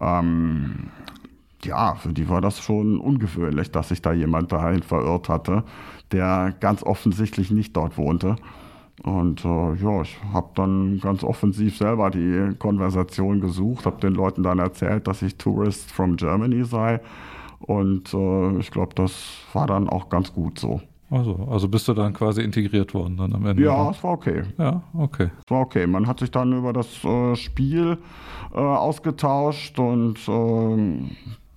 Ähm, 0.00 0.90
ja, 1.64 1.94
für 1.94 2.12
die 2.12 2.28
war 2.28 2.40
das 2.40 2.60
schon 2.60 2.98
ungewöhnlich, 2.98 3.70
dass 3.70 3.88
sich 3.90 4.02
da 4.02 4.12
jemand 4.12 4.52
dahin 4.52 4.82
verirrt 4.82 5.28
hatte, 5.28 5.64
der 6.12 6.54
ganz 6.60 6.82
offensichtlich 6.82 7.50
nicht 7.50 7.76
dort 7.76 7.98
wohnte. 7.98 8.36
Und 9.02 9.44
äh, 9.44 9.74
ja, 9.74 10.02
ich 10.02 10.18
habe 10.32 10.50
dann 10.54 11.00
ganz 11.00 11.24
offensiv 11.24 11.76
selber 11.78 12.10
die 12.10 12.54
Konversation 12.58 13.40
gesucht, 13.40 13.86
habe 13.86 14.00
den 14.00 14.14
Leuten 14.14 14.42
dann 14.42 14.58
erzählt, 14.58 15.06
dass 15.06 15.22
ich 15.22 15.36
Tourist 15.36 15.90
from 15.90 16.16
Germany 16.16 16.64
sei. 16.64 17.00
Und 17.60 18.12
äh, 18.12 18.58
ich 18.58 18.70
glaube, 18.70 18.94
das 18.94 19.38
war 19.52 19.66
dann 19.66 19.88
auch 19.88 20.08
ganz 20.10 20.32
gut 20.32 20.58
so. 20.58 20.80
Also, 21.10 21.48
also 21.50 21.68
bist 21.68 21.88
du 21.88 21.94
dann 21.94 22.12
quasi 22.12 22.40
integriert 22.40 22.94
worden 22.94 23.16
dann 23.16 23.34
am 23.34 23.44
Ende? 23.44 23.62
Ja, 23.64 23.90
es 23.90 24.02
war 24.04 24.12
okay. 24.12 24.42
Ja, 24.58 24.82
okay. 24.94 25.30
Es 25.44 25.50
war 25.50 25.60
okay. 25.60 25.86
Man 25.86 26.06
hat 26.06 26.20
sich 26.20 26.30
dann 26.30 26.52
über 26.52 26.72
das 26.72 27.02
äh, 27.04 27.34
Spiel 27.34 27.98
äh, 28.54 28.58
ausgetauscht 28.58 29.78
und 29.80 30.18
ähm, 30.28 31.10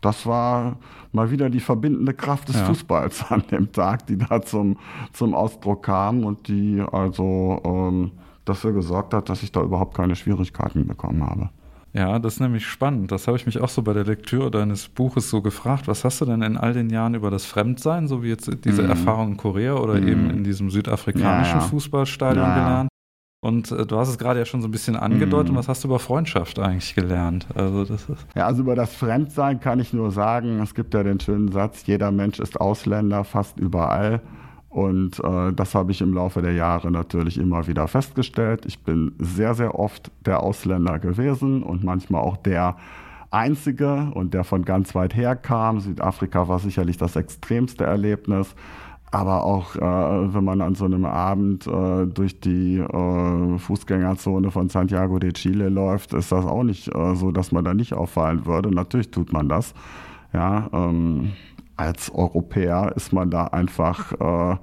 das 0.03 0.25
war 0.25 0.77
mal 1.11 1.31
wieder 1.31 1.49
die 1.49 1.59
verbindende 1.59 2.13
Kraft 2.13 2.49
des 2.49 2.55
ja. 2.57 2.65
Fußballs 2.65 3.31
an 3.31 3.43
dem 3.51 3.71
Tag, 3.71 4.07
die 4.07 4.17
da 4.17 4.41
zum, 4.41 4.77
zum 5.13 5.33
Ausdruck 5.33 5.83
kam 5.83 6.25
und 6.25 6.47
die 6.47 6.83
also 6.91 7.61
ähm, 7.63 8.11
dafür 8.45 8.73
gesorgt 8.73 9.13
hat, 9.13 9.29
dass 9.29 9.43
ich 9.43 9.51
da 9.51 9.61
überhaupt 9.61 9.95
keine 9.95 10.15
Schwierigkeiten 10.15 10.85
bekommen 10.87 11.23
habe. 11.25 11.49
Ja, 11.93 12.17
das 12.17 12.33
ist 12.35 12.39
nämlich 12.39 12.65
spannend. 12.65 13.11
Das 13.11 13.27
habe 13.27 13.37
ich 13.37 13.45
mich 13.45 13.61
auch 13.61 13.69
so 13.69 13.83
bei 13.83 13.93
der 13.93 14.03
Lektüre 14.03 14.49
deines 14.49 14.89
Buches 14.89 15.29
so 15.29 15.43
gefragt. 15.43 15.87
Was 15.87 16.03
hast 16.03 16.21
du 16.21 16.25
denn 16.25 16.41
in 16.41 16.57
all 16.57 16.73
den 16.73 16.89
Jahren 16.89 17.13
über 17.13 17.29
das 17.29 17.45
Fremdsein, 17.45 18.07
so 18.07 18.23
wie 18.23 18.29
jetzt 18.29 18.49
diese 18.65 18.81
mm. 18.81 18.89
Erfahrung 18.89 19.31
in 19.33 19.37
Korea 19.37 19.75
oder 19.75 19.93
mm. 20.01 20.07
eben 20.07 20.29
in 20.31 20.43
diesem 20.43 20.71
südafrikanischen 20.71 21.57
ja, 21.57 21.61
ja. 21.61 21.69
Fußballstadion 21.69 22.43
ja, 22.43 22.55
gelernt? 22.55 22.89
Und 23.43 23.71
äh, 23.71 23.85
du 23.85 23.97
hast 23.97 24.07
es 24.07 24.17
gerade 24.17 24.39
ja 24.39 24.45
schon 24.45 24.61
so 24.61 24.69
ein 24.69 24.71
bisschen 24.71 24.95
angedeutet. 24.95 25.51
Mhm. 25.51 25.57
Was 25.57 25.67
hast 25.67 25.83
du 25.83 25.89
über 25.89 25.99
Freundschaft 25.99 26.59
eigentlich 26.59 26.95
gelernt? 26.95 27.45
Also 27.55 27.83
das 27.83 28.07
ist 28.07 28.25
ja, 28.35 28.47
also 28.47 28.61
über 28.61 28.73
das 28.73 28.95
Fremdsein 28.95 29.59
kann 29.59 29.81
ich 29.81 29.91
nur 29.91 30.11
sagen, 30.11 30.61
es 30.61 30.73
gibt 30.73 30.93
ja 30.93 31.03
den 31.03 31.19
schönen 31.19 31.51
Satz, 31.51 31.85
jeder 31.85 32.11
Mensch 32.11 32.39
ist 32.39 32.61
Ausländer, 32.61 33.25
fast 33.25 33.59
überall. 33.59 34.21
Und 34.69 35.19
äh, 35.19 35.51
das 35.51 35.75
habe 35.75 35.91
ich 35.91 35.99
im 35.99 36.13
Laufe 36.13 36.41
der 36.41 36.53
Jahre 36.53 36.89
natürlich 36.89 37.37
immer 37.37 37.67
wieder 37.67 37.89
festgestellt. 37.89 38.65
Ich 38.65 38.79
bin 38.79 39.11
sehr, 39.19 39.55
sehr 39.55 39.77
oft 39.77 40.09
der 40.25 40.41
Ausländer 40.41 40.97
gewesen 40.97 41.63
und 41.63 41.83
manchmal 41.83 42.21
auch 42.21 42.37
der 42.37 42.77
Einzige 43.29 44.09
und 44.13 44.33
der 44.33 44.45
von 44.45 44.63
ganz 44.63 44.95
weit 44.95 45.15
her 45.15 45.35
kam. 45.35 45.81
Südafrika 45.81 46.47
war 46.47 46.59
sicherlich 46.59 46.95
das 46.95 47.17
extremste 47.17 47.83
Erlebnis. 47.83 48.55
Aber 49.13 49.43
auch 49.43 49.75
äh, 49.75 50.33
wenn 50.33 50.43
man 50.43 50.59
an 50.61 50.73
so 50.73 50.85
einem 50.85 51.05
Abend 51.05 51.67
äh, 51.67 52.07
durch 52.07 52.39
die 52.39 52.79
äh, 52.79 53.57
Fußgängerzone 53.59 54.49
von 54.49 54.69
Santiago 54.69 55.19
de 55.19 55.31
Chile 55.33 55.69
läuft, 55.69 56.13
ist 56.13 56.31
das 56.31 56.43
auch 56.47 56.63
nicht 56.63 56.87
äh, 56.95 57.13
so, 57.13 57.31
dass 57.31 57.51
man 57.51 57.63
da 57.63 57.75
nicht 57.75 57.93
auffallen 57.93 58.47
würde. 58.47 58.73
Natürlich 58.73 59.11
tut 59.11 59.31
man 59.31 59.47
das. 59.47 59.75
Ja, 60.33 60.67
ähm, 60.73 61.33
als 61.77 62.09
Europäer 62.09 62.91
ist 62.95 63.13
man 63.13 63.29
da 63.29 63.45
einfach 63.45 64.13
äh, 64.13 64.57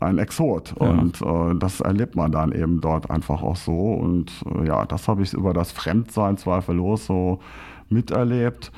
ein 0.00 0.18
Exot. 0.18 0.72
Ja. 0.80 0.88
Und 0.88 1.20
äh, 1.20 1.58
das 1.58 1.80
erlebt 1.80 2.14
man 2.14 2.30
dann 2.30 2.52
eben 2.52 2.80
dort 2.80 3.10
einfach 3.10 3.42
auch 3.42 3.56
so. 3.56 3.94
Und 3.94 4.30
ja, 4.64 4.86
das 4.86 5.08
habe 5.08 5.24
ich 5.24 5.32
über 5.32 5.52
das 5.52 5.72
Fremdsein 5.72 6.36
zweifellos 6.36 7.06
so 7.06 7.40
miterlebt. 7.88 8.70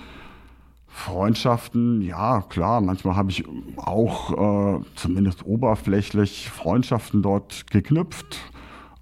Freundschaften, 0.95 2.03
ja 2.03 2.43
klar, 2.43 2.80
manchmal 2.82 3.16
habe 3.16 3.30
ich 3.30 3.45
auch 3.76 4.78
äh, 4.78 4.84
zumindest 4.95 5.45
oberflächlich 5.45 6.51
Freundschaften 6.51 7.22
dort 7.22 7.66
geknüpft. 7.70 8.38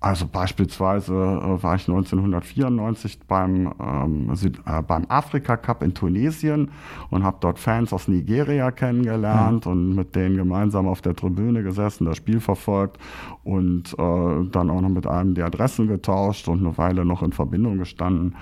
Also 0.03 0.26
beispielsweise 0.26 1.12
äh, 1.12 1.62
war 1.62 1.74
ich 1.74 1.86
1994 1.86 3.18
beim, 3.28 3.74
ähm, 3.78 4.32
äh, 4.64 4.82
beim 4.82 5.05
Afrika 5.09 5.59
Cup 5.59 5.82
in 5.82 5.93
Tunesien 5.93 6.70
und 7.11 7.22
habe 7.22 7.36
dort 7.41 7.59
Fans 7.59 7.93
aus 7.93 8.09
Nigeria 8.09 8.70
kennengelernt 8.70 9.66
mhm. 9.66 9.72
und 9.72 9.95
mit 9.95 10.16
denen 10.16 10.36
gemeinsam 10.36 10.88
auf 10.88 11.03
der 11.03 11.14
Tribüne 11.14 11.62
gesessen, 11.62 12.07
das 12.07 12.16
Spiel 12.16 12.41
verfolgt 12.41 12.99
und 13.45 13.93
äh, 13.99 14.49
dann 14.51 14.70
auch 14.70 14.80
noch 14.80 14.88
mit 14.88 15.07
einem 15.07 15.34
die 15.34 15.43
Adressen 15.43 15.86
getauscht 15.86 16.49
und 16.49 16.61
eine 16.61 16.78
Weile 16.78 17.05
noch 17.05 17.22
in 17.22 17.32
Verbindung 17.32 17.76
gestanden. 17.76 18.36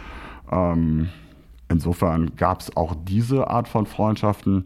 Ähm, 0.53 1.09
insofern 1.69 2.37
gab 2.37 2.61
es 2.61 2.77
auch 2.77 2.95
diese 3.05 3.49
Art 3.49 3.69
von 3.69 3.87
Freundschaften. 3.87 4.65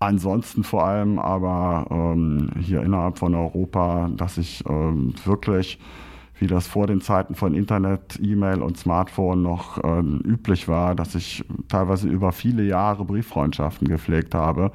Ansonsten 0.00 0.64
vor 0.64 0.84
allem 0.84 1.18
aber 1.18 1.86
ähm, 1.90 2.50
hier 2.60 2.82
innerhalb 2.82 3.18
von 3.18 3.34
Europa, 3.34 4.10
dass 4.16 4.36
ich 4.38 4.64
ähm, 4.68 5.14
wirklich 5.24 5.78
wie 6.42 6.48
das 6.48 6.66
vor 6.66 6.88
den 6.88 7.00
Zeiten 7.00 7.36
von 7.36 7.54
Internet, 7.54 8.18
E-Mail 8.20 8.62
und 8.62 8.76
Smartphone 8.76 9.42
noch 9.42 9.78
äh, 9.78 10.00
üblich 10.00 10.66
war, 10.66 10.96
dass 10.96 11.14
ich 11.14 11.44
teilweise 11.68 12.08
über 12.08 12.32
viele 12.32 12.64
Jahre 12.64 13.04
Brieffreundschaften 13.04 13.86
gepflegt 13.86 14.34
habe. 14.34 14.72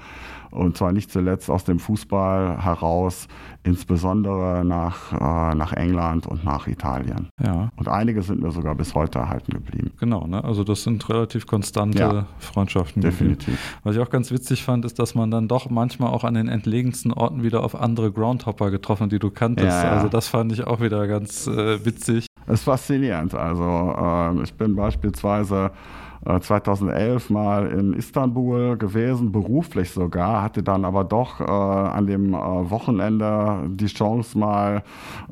Und 0.52 0.78
zwar 0.78 0.92
nicht 0.92 1.12
zuletzt 1.12 1.50
aus 1.50 1.64
dem 1.64 1.80
Fußball 1.80 2.64
heraus, 2.64 3.28
insbesondere 3.64 4.64
nach, 4.64 5.14
äh, 5.14 5.56
nach 5.56 5.74
England 5.74 6.28
und 6.28 6.44
nach 6.44 6.68
Italien. 6.68 7.30
Ja. 7.44 7.70
Und 7.76 7.88
einige 7.88 8.22
sind 8.22 8.42
mir 8.42 8.52
sogar 8.52 8.76
bis 8.76 8.96
heute 8.96 9.20
erhalten 9.20 9.52
geblieben. 9.52 9.92
Genau, 10.00 10.26
ne? 10.28 10.44
also 10.44 10.64
das 10.64 10.84
sind 10.84 11.08
relativ 11.10 11.48
konstante 11.48 12.00
ja, 12.00 12.26
Freundschaften. 12.40 13.02
Definitiv. 13.02 13.46
Geblieben. 13.46 13.60
Was 13.84 13.96
ich 13.96 14.02
auch 14.02 14.10
ganz 14.10 14.32
witzig 14.32 14.64
fand, 14.64 14.86
ist, 14.86 15.00
dass 15.00 15.16
man 15.16 15.32
dann 15.32 15.48
doch 15.48 15.70
manchmal 15.70 16.10
auch 16.10 16.24
an 16.24 16.34
den 16.34 16.48
entlegensten 16.48 17.12
Orten 17.12 17.44
wieder 17.44 17.64
auf 17.64 17.76
andere 17.76 18.12
Groundhopper 18.12 18.72
getroffen, 18.72 19.04
hat, 19.04 19.12
die 19.12 19.20
du 19.20 19.32
kanntest. 19.32 19.68
Ja, 19.68 19.84
ja. 19.84 19.92
Also 19.92 20.08
das 20.08 20.28
fand 20.28 20.52
ich 20.52 20.66
auch 20.66 20.80
wieder 20.80 21.08
ganz 21.08 21.48
äh, 21.48 21.84
witzig. 21.86 22.28
Es 22.46 22.60
ist 22.60 22.64
faszinierend. 22.64 23.34
Also 23.34 23.96
äh, 23.98 24.44
ich 24.44 24.54
bin 24.54 24.76
beispielsweise 24.76 25.72
2011 26.28 27.30
äh, 27.30 27.34
mal 27.34 27.68
in 27.68 27.94
Istanbul 27.94 28.78
gewesen, 28.78 29.32
beruflich 29.32 29.92
sogar, 29.92 30.42
hatte 30.42 30.62
dann 30.62 30.84
aber 30.84 31.04
doch 31.04 31.40
äh, 31.40 31.44
an 31.44 32.06
dem 32.06 32.34
äh, 32.34 32.38
Wochenende 32.38 33.64
die 33.68 33.86
Chance 33.86 34.38
mal, 34.38 34.84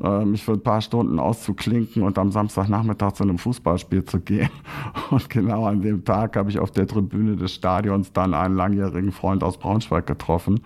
äh, 0.02 0.24
mich 0.24 0.42
für 0.42 0.52
ein 0.52 0.62
paar 0.62 0.80
Stunden 0.80 1.18
auszuklinken 1.18 2.02
und 2.02 2.18
am 2.18 2.32
Samstagnachmittag 2.32 3.12
zu 3.12 3.24
einem 3.24 3.38
Fußballspiel 3.38 4.04
zu 4.04 4.20
gehen. 4.20 4.50
Und 5.10 5.28
genau 5.30 5.66
an 5.66 5.82
dem 5.82 6.04
Tag 6.04 6.36
habe 6.36 6.50
ich 6.50 6.58
auf 6.58 6.70
der 6.70 6.86
Tribüne 6.86 7.36
des 7.36 7.54
Stadions 7.54 8.12
dann 8.12 8.34
einen 8.34 8.56
langjährigen 8.56 9.12
Freund 9.12 9.44
aus 9.44 9.58
Braunschweig 9.58 10.06
getroffen. 10.06 10.60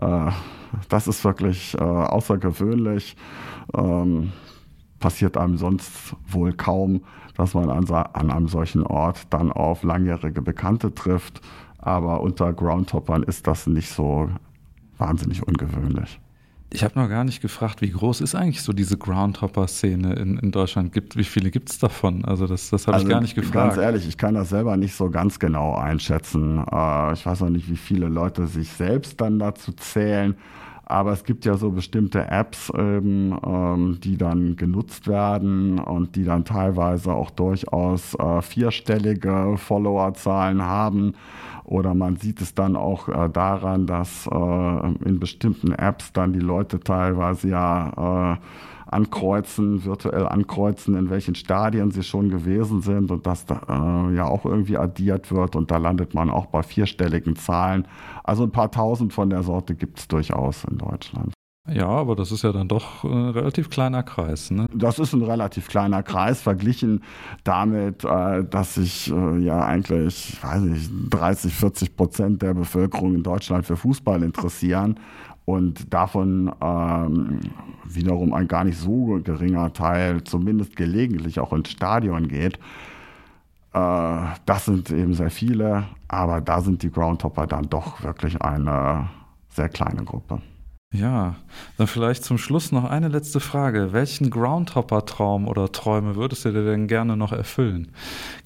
Äh, 0.00 0.30
das 0.88 1.08
ist 1.08 1.24
wirklich 1.24 1.74
äh, 1.74 1.82
außergewöhnlich. 1.82 3.16
Ähm, 3.74 4.32
passiert 5.00 5.36
einem 5.36 5.58
sonst 5.58 6.16
wohl 6.28 6.52
kaum 6.52 7.02
dass 7.36 7.54
man 7.54 7.70
an, 7.70 7.88
an 7.88 8.30
einem 8.30 8.48
solchen 8.48 8.82
Ort 8.84 9.22
dann 9.30 9.52
auf 9.52 9.82
langjährige 9.82 10.42
Bekannte 10.42 10.94
trifft. 10.94 11.40
Aber 11.78 12.20
unter 12.20 12.52
Groundhoppern 12.52 13.22
ist 13.22 13.46
das 13.46 13.66
nicht 13.66 13.90
so 13.90 14.30
wahnsinnig 14.96 15.46
ungewöhnlich. 15.46 16.20
Ich 16.74 16.82
habe 16.82 16.98
noch 16.98 17.08
gar 17.08 17.22
nicht 17.22 17.40
gefragt, 17.40 17.82
wie 17.82 17.90
groß 17.90 18.20
ist 18.20 18.34
eigentlich 18.34 18.62
so 18.62 18.72
diese 18.72 18.98
Groundhopper-Szene 18.98 20.14
in, 20.14 20.38
in 20.38 20.50
Deutschland? 20.50 20.92
Gibt, 20.92 21.16
wie 21.16 21.22
viele 21.22 21.52
gibt 21.52 21.70
es 21.70 21.78
davon? 21.78 22.24
Also 22.24 22.48
das, 22.48 22.70
das 22.70 22.88
habe 22.88 22.96
also 22.96 23.06
ich 23.06 23.12
gar 23.12 23.20
nicht 23.20 23.36
gefragt. 23.36 23.76
Ganz 23.76 23.76
ehrlich, 23.76 24.08
ich 24.08 24.18
kann 24.18 24.34
das 24.34 24.48
selber 24.48 24.76
nicht 24.76 24.96
so 24.96 25.08
ganz 25.08 25.38
genau 25.38 25.76
einschätzen. 25.76 26.58
Äh, 26.58 27.12
ich 27.12 27.24
weiß 27.24 27.42
auch 27.42 27.48
nicht, 27.48 27.70
wie 27.70 27.76
viele 27.76 28.08
Leute 28.08 28.48
sich 28.48 28.70
selbst 28.70 29.20
dann 29.20 29.38
dazu 29.38 29.70
zählen. 29.70 30.34
Aber 30.86 31.12
es 31.12 31.24
gibt 31.24 31.44
ja 31.44 31.56
so 31.56 31.70
bestimmte 31.70 32.30
Apps, 32.30 32.70
ähm, 32.76 33.38
ähm, 33.44 33.98
die 34.02 34.16
dann 34.16 34.56
genutzt 34.56 35.08
werden 35.08 35.78
und 35.78 36.16
die 36.16 36.24
dann 36.24 36.44
teilweise 36.44 37.12
auch 37.12 37.30
durchaus 37.30 38.14
äh, 38.14 38.42
vierstellige 38.42 39.56
Followerzahlen 39.56 40.62
haben. 40.62 41.14
Oder 41.64 41.94
man 41.94 42.16
sieht 42.16 42.42
es 42.42 42.54
dann 42.54 42.76
auch 42.76 43.08
äh, 43.08 43.30
daran, 43.30 43.86
dass 43.86 44.26
äh, 44.26 44.86
in 45.04 45.18
bestimmten 45.18 45.72
Apps 45.72 46.12
dann 46.12 46.34
die 46.34 46.40
Leute 46.40 46.80
teilweise 46.80 47.48
ja 47.48 48.34
äh, 48.34 48.36
ankreuzen, 48.94 49.84
virtuell 49.84 50.26
ankreuzen, 50.26 50.96
in 50.96 51.10
welchen 51.10 51.34
Stadien 51.34 51.90
sie 51.90 52.02
schon 52.02 52.30
gewesen 52.30 52.80
sind 52.80 53.10
und 53.10 53.26
das 53.26 53.44
äh, 53.50 54.14
ja 54.14 54.24
auch 54.24 54.44
irgendwie 54.44 54.78
addiert 54.78 55.30
wird 55.32 55.56
und 55.56 55.70
da 55.70 55.76
landet 55.78 56.14
man 56.14 56.30
auch 56.30 56.46
bei 56.46 56.62
vierstelligen 56.62 57.36
Zahlen. 57.36 57.86
Also 58.22 58.44
ein 58.44 58.52
paar 58.52 58.70
tausend 58.70 59.12
von 59.12 59.30
der 59.30 59.42
Sorte 59.42 59.74
gibt 59.74 59.98
es 59.98 60.08
durchaus 60.08 60.64
in 60.64 60.78
Deutschland. 60.78 61.34
Ja, 61.66 61.88
aber 61.88 62.14
das 62.14 62.30
ist 62.30 62.42
ja 62.42 62.52
dann 62.52 62.68
doch 62.68 63.04
ein 63.04 63.30
relativ 63.30 63.70
kleiner 63.70 64.02
Kreis. 64.02 64.50
Ne? 64.50 64.66
Das 64.74 64.98
ist 64.98 65.14
ein 65.14 65.22
relativ 65.22 65.68
kleiner 65.68 66.02
Kreis, 66.02 66.42
verglichen 66.42 67.02
damit, 67.42 68.04
äh, 68.04 68.44
dass 68.44 68.74
sich 68.74 69.10
äh, 69.10 69.38
ja 69.38 69.64
eigentlich, 69.64 70.36
weiß 70.42 70.60
nicht, 70.60 70.90
30, 71.08 71.54
40 71.54 71.96
Prozent 71.96 72.42
der 72.42 72.52
Bevölkerung 72.52 73.14
in 73.14 73.22
Deutschland 73.22 73.64
für 73.64 73.76
Fußball 73.76 74.22
interessieren 74.22 75.00
und 75.44 75.92
davon 75.92 76.50
ähm, 76.60 77.40
wiederum 77.84 78.32
ein 78.32 78.48
gar 78.48 78.64
nicht 78.64 78.78
so 78.78 79.20
geringer 79.22 79.72
Teil 79.72 80.24
zumindest 80.24 80.76
gelegentlich 80.76 81.38
auch 81.38 81.52
ins 81.52 81.70
Stadion 81.70 82.28
geht. 82.28 82.58
Äh, 83.72 84.20
das 84.46 84.64
sind 84.64 84.90
eben 84.90 85.14
sehr 85.14 85.30
viele, 85.30 85.84
aber 86.08 86.40
da 86.40 86.60
sind 86.60 86.82
die 86.82 86.90
Groundhopper 86.90 87.46
dann 87.46 87.68
doch 87.68 88.02
wirklich 88.02 88.40
eine 88.40 89.10
sehr 89.50 89.68
kleine 89.68 90.04
Gruppe. 90.04 90.40
Ja, 90.94 91.34
dann 91.76 91.88
vielleicht 91.88 92.22
zum 92.22 92.38
Schluss 92.38 92.70
noch 92.70 92.84
eine 92.84 93.08
letzte 93.08 93.40
Frage. 93.40 93.92
Welchen 93.92 94.30
Groundhopper-Traum 94.30 95.48
oder 95.48 95.72
Träume 95.72 96.14
würdest 96.14 96.44
du 96.44 96.52
dir 96.52 96.64
denn 96.64 96.86
gerne 96.86 97.16
noch 97.16 97.32
erfüllen? 97.32 97.88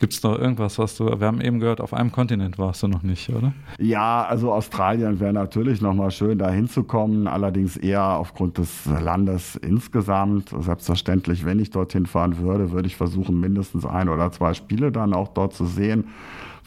Gibt 0.00 0.14
es 0.14 0.22
noch 0.22 0.38
irgendwas, 0.38 0.78
was 0.78 0.96
du, 0.96 1.04
wir 1.20 1.26
haben 1.26 1.42
eben 1.42 1.60
gehört, 1.60 1.82
auf 1.82 1.92
einem 1.92 2.10
Kontinent 2.10 2.58
warst 2.58 2.82
du 2.82 2.88
noch 2.88 3.02
nicht, 3.02 3.28
oder? 3.28 3.52
Ja, 3.78 4.24
also 4.24 4.50
Australien 4.50 5.20
wäre 5.20 5.34
natürlich 5.34 5.82
nochmal 5.82 6.10
schön, 6.10 6.38
da 6.38 6.48
hinzukommen, 6.50 7.26
allerdings 7.26 7.76
eher 7.76 8.16
aufgrund 8.16 8.56
des 8.56 8.86
Landes 8.86 9.56
insgesamt. 9.56 10.48
Selbstverständlich, 10.58 11.44
wenn 11.44 11.58
ich 11.58 11.70
dorthin 11.70 12.06
fahren 12.06 12.38
würde, 12.38 12.72
würde 12.72 12.88
ich 12.88 12.96
versuchen, 12.96 13.38
mindestens 13.38 13.84
ein 13.84 14.08
oder 14.08 14.32
zwei 14.32 14.54
Spiele 14.54 14.90
dann 14.90 15.12
auch 15.12 15.28
dort 15.28 15.52
zu 15.52 15.66
sehen 15.66 16.04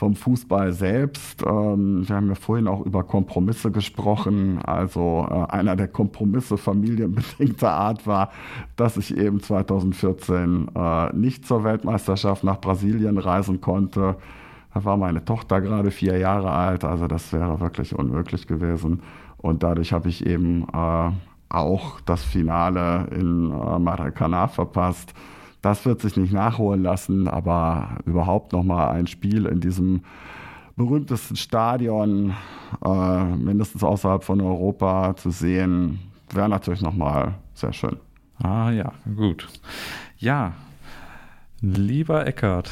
vom 0.02 0.16
Fußball 0.16 0.74
selbst. 0.74 1.44
Ähm, 1.46 2.10
wir 2.10 2.16
haben 2.16 2.30
ja 2.30 2.34
vorhin 2.34 2.68
auch 2.68 2.84
über 2.84 3.04
Kompromisse 3.04 3.70
gesprochen. 3.70 4.58
Also 4.64 5.28
äh, 5.30 5.52
einer 5.52 5.76
der 5.76 5.90
Kompromisse 5.90 6.58
familienbedingter 6.58 7.72
Art 7.72 8.08
war, 8.08 8.32
dass 8.78 8.98
ich 8.98 9.16
eben 9.16 9.42
2014 9.42 10.70
äh, 10.74 11.16
nicht 11.16 11.46
zur 11.46 11.64
Weltmeisterschaft 11.64 12.44
nach 12.44 12.60
Brasilien 12.60 13.20
reisen 13.20 13.62
konnte. 13.62 14.16
Da 14.74 14.84
war 14.84 14.98
meine 14.98 15.24
Tochter 15.24 15.62
gerade 15.62 15.92
vier 15.92 16.18
Jahre 16.18 16.50
alt, 16.50 16.84
also 16.84 17.06
das 17.06 17.32
wäre 17.32 17.60
wirklich 17.60 17.94
unmöglich 17.94 18.48
gewesen. 18.48 19.04
Und 19.38 19.62
dadurch 19.62 19.94
habe 19.94 20.10
ich 20.10 20.26
eben 20.26 20.66
äh, 20.74 21.12
auch 21.50 22.02
das 22.02 22.24
Finale 22.24 23.06
in 23.12 23.52
äh, 23.52 23.78
Maracanã 23.78 24.48
verpasst. 24.48 25.14
Das 25.62 25.86
wird 25.86 26.02
sich 26.02 26.18
nicht 26.18 26.34
nachholen 26.34 26.84
lassen, 26.84 27.28
aber 27.28 27.98
überhaupt 28.06 28.54
nochmal 28.54 28.96
ein 28.96 29.08
Spiel 29.08 29.46
in 29.46 29.60
diesem 29.60 30.02
berühmtesten 30.76 31.36
Stadion, 31.36 32.34
äh, 32.84 33.24
mindestens 33.24 33.84
außerhalb 33.84 34.24
von 34.24 34.42
Europa, 34.42 35.16
zu 35.16 35.30
sehen, 35.30 36.00
wäre 36.32 36.50
natürlich 36.50 36.82
nochmal 36.82 37.36
sehr 37.54 37.74
schön. 37.74 37.98
Ah 38.42 38.72
ja, 38.72 38.94
gut. 39.16 39.48
Ja, 40.18 40.54
lieber 41.60 42.26
Eckart, 42.26 42.72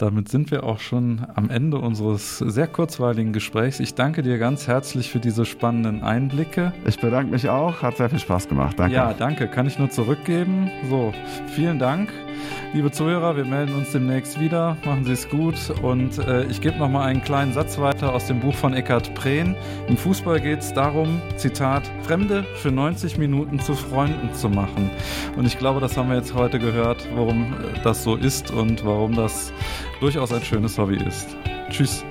damit 0.00 0.28
sind 0.28 0.50
wir 0.50 0.64
auch 0.64 0.78
schon 0.78 1.26
am 1.34 1.50
Ende 1.50 1.78
unseres 1.78 2.38
sehr 2.38 2.66
kurzweiligen 2.66 3.32
Gesprächs. 3.32 3.80
Ich 3.80 3.94
danke 3.94 4.22
dir 4.22 4.38
ganz 4.38 4.66
herzlich 4.66 5.10
für 5.10 5.20
diese 5.20 5.44
spannenden 5.44 6.02
Einblicke. 6.02 6.72
Ich 6.86 6.98
bedanke 6.98 7.30
mich 7.30 7.48
auch, 7.48 7.82
hat 7.82 7.98
sehr 7.98 8.08
viel 8.08 8.18
Spaß 8.18 8.48
gemacht. 8.48 8.78
Danke. 8.78 8.94
Ja, 8.94 9.12
danke, 9.12 9.46
kann 9.48 9.66
ich 9.66 9.78
nur 9.78 9.90
zurückgeben. 9.90 10.70
So, 10.88 11.12
vielen 11.54 11.78
Dank. 11.78 12.10
Liebe 12.72 12.90
Zuhörer, 12.90 13.36
wir 13.36 13.44
melden 13.44 13.74
uns 13.74 13.90
demnächst 13.92 14.38
wieder. 14.38 14.76
Machen 14.84 15.04
Sie 15.04 15.12
es 15.12 15.28
gut. 15.28 15.56
Und 15.82 16.18
äh, 16.18 16.44
ich 16.44 16.60
gebe 16.60 16.78
noch 16.78 16.88
mal 16.88 17.04
einen 17.04 17.22
kleinen 17.22 17.52
Satz 17.52 17.78
weiter 17.78 18.14
aus 18.14 18.26
dem 18.26 18.40
Buch 18.40 18.54
von 18.54 18.74
Eckhard 18.74 19.14
Prehn. 19.14 19.56
Im 19.88 19.96
Fußball 19.96 20.40
geht 20.40 20.60
es 20.60 20.72
darum, 20.72 21.20
Zitat, 21.36 21.82
Fremde 22.02 22.44
für 22.56 22.70
90 22.70 23.18
Minuten 23.18 23.58
zu 23.58 23.74
Freunden 23.74 24.32
zu 24.34 24.48
machen. 24.48 24.90
Und 25.36 25.46
ich 25.46 25.58
glaube, 25.58 25.80
das 25.80 25.96
haben 25.96 26.08
wir 26.08 26.16
jetzt 26.16 26.34
heute 26.34 26.58
gehört, 26.58 27.08
warum 27.14 27.54
äh, 27.54 27.80
das 27.82 28.04
so 28.04 28.16
ist 28.16 28.50
und 28.50 28.84
warum 28.84 29.14
das 29.16 29.52
durchaus 30.00 30.32
ein 30.32 30.42
schönes 30.42 30.78
Hobby 30.78 30.96
ist. 30.96 31.28
Tschüss. 31.70 32.04